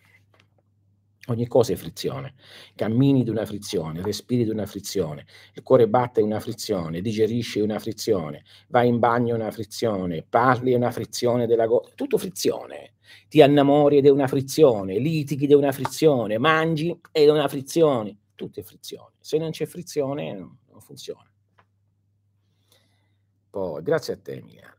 Ogni 1.28 1.48
cosa 1.48 1.72
è 1.72 1.76
frizione. 1.76 2.34
Cammini 2.76 3.24
di 3.24 3.30
una 3.30 3.46
frizione, 3.46 4.02
respiri 4.02 4.44
di 4.44 4.50
una 4.50 4.66
frizione, 4.66 5.26
il 5.54 5.64
cuore 5.64 5.88
batte 5.88 6.22
una 6.22 6.42
frizione, 6.42 7.02
digerisci 7.02 7.62
una 7.62 7.80
frizione, 7.80 8.44
vai 8.68 8.90
in 8.90 9.00
bagno 9.00 9.34
una 9.34 9.50
frizione, 9.50 10.26
parli 10.28 10.74
una 10.74 10.92
frizione 10.92 11.48
della 11.48 11.66
gola, 11.66 11.90
tutto 11.96 12.18
frizione. 12.18 12.96
Ti 13.30 13.40
innamori 13.40 13.98
ed 13.98 14.06
è 14.06 14.10
una 14.10 14.28
frizione, 14.28 15.00
litighi 15.00 15.46
ed 15.46 15.52
è 15.52 15.56
una 15.56 15.72
frizione, 15.72 16.38
mangi 16.38 16.90
ed 17.12 17.28
è 17.28 17.32
una 17.32 17.48
frizione, 17.48 18.18
tutto 18.36 18.60
è 18.60 18.64
frizione. 18.64 19.14
Se 19.20 19.38
non 19.38 19.52
c'è 19.52 19.66
frizione 19.66 20.34
non, 20.34 20.58
funziona. 20.80 21.32
Poi, 23.50 23.82
grazie 23.82 24.14
a 24.14 24.18
te 24.18 24.34
Emiliano. 24.34 24.73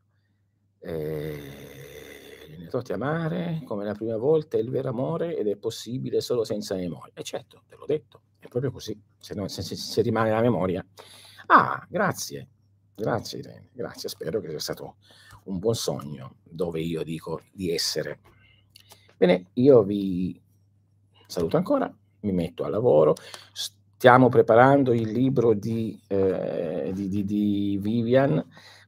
Eh 0.84 1.74
ne 2.64 2.66
toti 2.66 2.92
amare 2.92 3.62
come 3.64 3.84
la 3.84 3.92
prima 3.92 4.16
volta 4.16 4.56
è 4.56 4.60
il 4.60 4.70
vero 4.70 4.88
amore 4.88 5.36
ed 5.36 5.46
è 5.46 5.56
possibile 5.56 6.20
solo 6.20 6.44
senza 6.44 6.74
memoria. 6.74 7.12
E 7.14 7.22
certo, 7.22 7.62
te 7.68 7.76
l'ho 7.76 7.86
detto, 7.86 8.22
è 8.38 8.48
proprio 8.48 8.70
così, 8.70 8.98
se, 9.18 9.34
no, 9.34 9.48
se, 9.48 9.62
se, 9.62 10.02
rimane 10.02 10.30
la 10.30 10.40
memoria. 10.40 10.84
Ah, 11.46 11.84
grazie, 11.88 12.48
grazie 12.94 13.38
Irene, 13.38 13.68
grazie, 13.72 14.08
spero 14.08 14.40
che 14.40 14.48
sia 14.48 14.58
stato 14.58 14.96
un 15.44 15.58
buon 15.58 15.74
sogno 15.74 16.36
dove 16.42 16.80
io 16.80 17.02
dico 17.02 17.42
di 17.52 17.70
essere. 17.70 18.20
Bene, 19.16 19.50
io 19.54 19.82
vi 19.82 20.40
saluto 21.26 21.56
ancora, 21.56 21.92
mi 22.20 22.32
metto 22.32 22.64
al 22.64 22.70
lavoro, 22.70 23.14
stiamo 23.52 24.28
preparando 24.28 24.92
il 24.92 25.10
libro 25.10 25.54
di, 25.54 26.00
eh, 26.08 26.90
di, 26.94 27.08
di, 27.08 27.24
di 27.24 27.78
Vivian, 27.80 28.44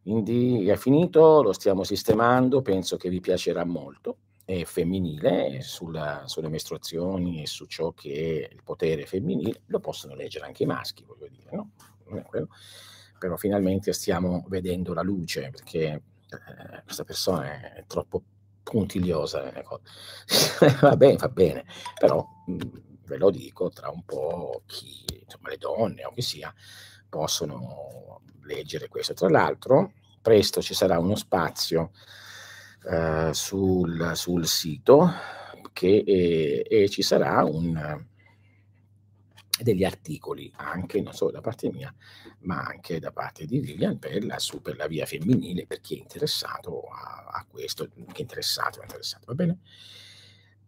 quindi 0.06 0.68
è 0.68 0.76
finito, 0.76 1.42
lo 1.42 1.52
stiamo 1.52 1.82
sistemando, 1.82 2.62
penso 2.62 2.96
che 2.96 3.08
vi 3.08 3.18
piacerà 3.18 3.64
molto. 3.64 4.18
È 4.44 4.62
femminile, 4.62 5.62
sulla, 5.62 6.22
sulle 6.26 6.48
mestruazioni 6.48 7.42
e 7.42 7.48
su 7.48 7.64
ciò 7.64 7.90
che 7.90 8.46
è 8.48 8.54
il 8.54 8.62
potere 8.62 9.04
femminile, 9.04 9.62
lo 9.66 9.80
possono 9.80 10.14
leggere 10.14 10.46
anche 10.46 10.62
i 10.62 10.66
maschi, 10.66 11.04
voglio 11.04 11.26
dire, 11.26 11.50
no? 11.50 11.72
Però 13.18 13.36
finalmente 13.36 13.92
stiamo 13.92 14.44
vedendo 14.46 14.94
la 14.94 15.02
luce, 15.02 15.50
perché 15.50 15.86
eh, 15.86 16.82
questa 16.84 17.02
persona 17.02 17.74
è 17.74 17.84
troppo 17.88 18.22
puntigliosa. 18.62 19.52
Ecco. 19.52 19.80
va 20.82 20.96
bene, 20.96 21.16
va 21.16 21.28
bene, 21.30 21.64
però 21.98 22.24
mh, 22.46 22.58
ve 23.06 23.16
lo 23.16 23.30
dico, 23.30 23.70
tra 23.70 23.90
un 23.90 24.04
po' 24.04 24.62
chi, 24.66 25.04
insomma, 25.24 25.48
le 25.48 25.56
donne 25.56 26.04
o 26.04 26.12
chi 26.12 26.22
sia, 26.22 26.54
possono 27.08 28.20
leggere 28.46 28.88
questo. 28.88 29.14
Tra 29.14 29.28
l'altro, 29.28 29.92
presto 30.22 30.62
ci 30.62 30.74
sarà 30.74 30.98
uno 30.98 31.14
spazio 31.14 31.92
eh, 32.88 33.30
sul, 33.32 34.12
sul, 34.14 34.46
sito 34.46 35.10
che, 35.72 36.02
e, 36.06 36.66
e 36.68 36.88
ci 36.88 37.02
sarà 37.02 37.44
un, 37.44 38.04
degli 39.60 39.84
articoli 39.84 40.52
anche 40.56 41.00
non 41.00 41.12
solo 41.12 41.30
da 41.30 41.40
parte 41.40 41.70
mia 41.70 41.92
ma 42.40 42.60
anche 42.60 42.98
da 42.98 43.12
parte 43.12 43.46
di 43.46 43.58
Vivian 43.58 43.98
per 43.98 44.24
la, 44.24 44.38
su, 44.38 44.60
per 44.60 44.76
la 44.76 44.86
via 44.86 45.06
femminile 45.06 45.66
per 45.66 45.80
chi 45.80 45.96
è 45.96 45.98
interessato 45.98 46.82
a, 46.82 47.26
a 47.30 47.46
questo 47.48 47.86
chi 47.86 48.18
è 48.18 48.20
interessato, 48.20 48.80
è 48.80 48.82
interessato 48.82 49.24
va 49.26 49.34
bene? 49.34 49.58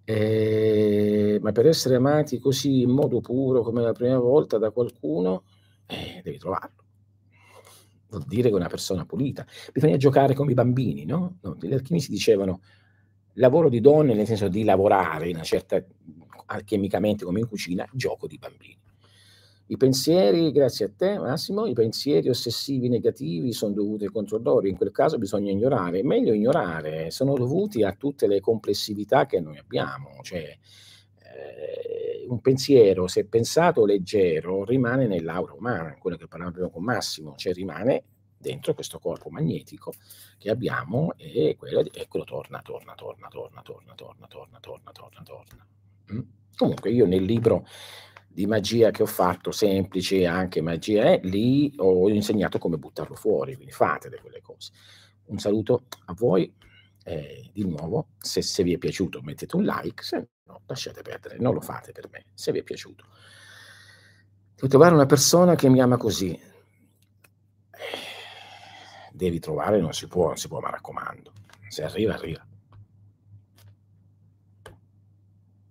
Eh, 0.05 1.39
ma 1.43 1.53
per 1.53 1.66
essere 1.66 1.97
amati 1.97 2.39
così 2.39 2.81
in 2.81 2.91
modo 2.91 3.20
puro 3.20 3.62
come 3.62 3.83
la 3.83 3.93
prima 3.93 4.18
volta 4.18 4.57
da 4.57 4.70
qualcuno 4.70 5.45
eh, 5.87 6.20
devi 6.22 6.39
trovarlo. 6.39 6.78
Vuol 8.09 8.24
dire 8.26 8.48
che 8.48 8.54
è 8.54 8.59
una 8.59 8.68
persona 8.68 9.04
pulita. 9.04 9.46
Bisogna 9.72 9.96
giocare 9.96 10.34
come 10.34 10.52
i 10.52 10.54
bambini, 10.54 11.04
no? 11.04 11.38
no 11.42 11.56
gli 11.61 11.72
alchimisti 11.72 12.11
dicevano 12.11 12.61
lavoro 13.34 13.68
di 13.68 13.80
donne 13.80 14.14
nel 14.14 14.26
senso 14.26 14.48
di 14.48 14.64
lavorare 14.64 15.28
in 15.28 15.36
una 15.36 15.44
certa 15.44 15.82
alchemicamente 16.46 17.24
come 17.24 17.40
in 17.40 17.48
cucina, 17.48 17.86
gioco 17.92 18.26
di 18.26 18.38
bambini. 18.38 18.76
I 19.70 19.76
pensieri, 19.76 20.50
grazie 20.50 20.86
a 20.86 20.90
te 20.96 21.18
Massimo, 21.18 21.66
i 21.66 21.74
pensieri 21.74 22.30
ossessivi 22.30 22.88
negativi 22.88 23.52
sono 23.52 23.74
dovuti 23.74 24.04
ai 24.04 24.11
controllori, 24.11 24.70
in 24.70 24.76
quel 24.76 24.90
caso 24.90 25.18
bisogna 25.18 25.50
ignorare, 25.50 26.02
meglio 26.02 26.32
ignorare, 26.32 27.11
sono 27.11 27.34
dovuti 27.34 27.82
a 27.82 27.92
tutte 27.92 28.26
le 28.26 28.40
complessività 28.40 29.26
che 29.26 29.40
noi 29.40 29.59
abbiamo, 29.59 30.20
cioè 30.22 30.56
eh, 31.39 32.26
un 32.28 32.41
pensiero, 32.41 33.07
se 33.07 33.26
pensato 33.26 33.84
leggero, 33.84 34.64
rimane 34.64 35.07
nell'aura 35.07 35.55
umana, 35.55 35.97
quello 35.99 36.16
che 36.16 36.26
parlavamo 36.26 36.70
con 36.70 36.82
Massimo, 36.82 37.34
cioè 37.36 37.53
rimane 37.53 38.05
dentro 38.39 38.74
questo 38.74 38.99
corpo 38.99 39.30
magnetico 39.30 39.93
che 40.36 40.51
abbiamo 40.51 41.14
e 41.16 41.57
quello, 41.59 41.80
e 41.93 42.07
quello 42.09 42.24
torna, 42.24 42.61
torna, 42.62 42.95
torna, 42.95 43.28
torna, 43.28 43.62
torna, 43.62 43.95
torna, 43.95 44.26
torna, 44.26 44.61
torna, 44.61 44.93
torna, 44.93 45.22
torna. 45.22 45.66
Mm? 46.12 46.20
Comunque 46.57 46.91
io 46.91 47.07
nel 47.07 47.24
libro 47.24 47.66
di 48.28 48.47
magia 48.47 48.91
che 48.91 49.03
ho 49.03 49.07
fatto, 49.07 49.51
semplice 49.51 50.26
anche 50.26 50.61
magia, 50.61 51.12
eh, 51.12 51.20
lì 51.24 51.72
ho 51.76 52.09
insegnato 52.09 52.59
come 52.59 52.76
buttarlo 52.76 53.14
fuori, 53.14 53.55
quindi 53.55 53.72
fatele 53.72 54.20
quelle 54.20 54.41
cose. 54.41 54.72
Un 55.26 55.39
saluto 55.39 55.84
a 56.07 56.14
voi, 56.14 56.53
eh, 57.05 57.51
di 57.53 57.64
nuovo, 57.64 58.09
se, 58.18 58.43
se 58.43 58.62
vi 58.62 58.74
è 58.74 58.78
piaciuto 58.78 59.22
mettete 59.22 59.57
un 59.57 59.64
like, 59.64 60.03
se 60.03 60.28
No, 60.49 60.62
lasciate 60.66 61.03
perdere, 61.03 61.36
non 61.38 61.53
lo 61.53 61.61
fate 61.61 61.92
per 61.92 62.09
me, 62.11 62.24
se 62.34 62.53
vi 62.53 62.61
è 62.61 62.62
piaciuto. 62.62 63.05
Devo 64.55 64.66
trovare 64.66 64.94
una 64.94 65.07
persona 65.07 65.55
che 65.55 65.68
mi 65.68 65.80
ama 65.80 65.96
così. 65.96 66.38
Devi 69.12 69.38
trovare, 69.38 69.80
non 69.80 69.92
si 69.92 70.07
può, 70.09 70.28
non 70.28 70.36
si 70.36 70.49
può, 70.49 70.59
ma 70.61 70.70
raccomando. 70.70 71.32
Se 71.68 71.84
arriva, 71.84 72.14
arriva. 72.14 72.44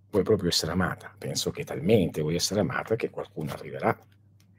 Vuoi 0.10 0.24
proprio 0.24 0.50
essere 0.50 0.72
amata. 0.72 1.14
Penso 1.18 1.52
che 1.52 1.64
talmente 1.64 2.22
vuoi 2.22 2.36
essere 2.36 2.60
amata 2.60 2.96
che 2.96 3.10
qualcuno 3.10 3.52
arriverà. 3.52 3.98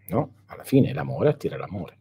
No? 0.08 0.34
Alla 0.46 0.64
fine 0.64 0.92
l'amore 0.92 1.28
attira 1.28 1.56
l'amore. 1.56 1.97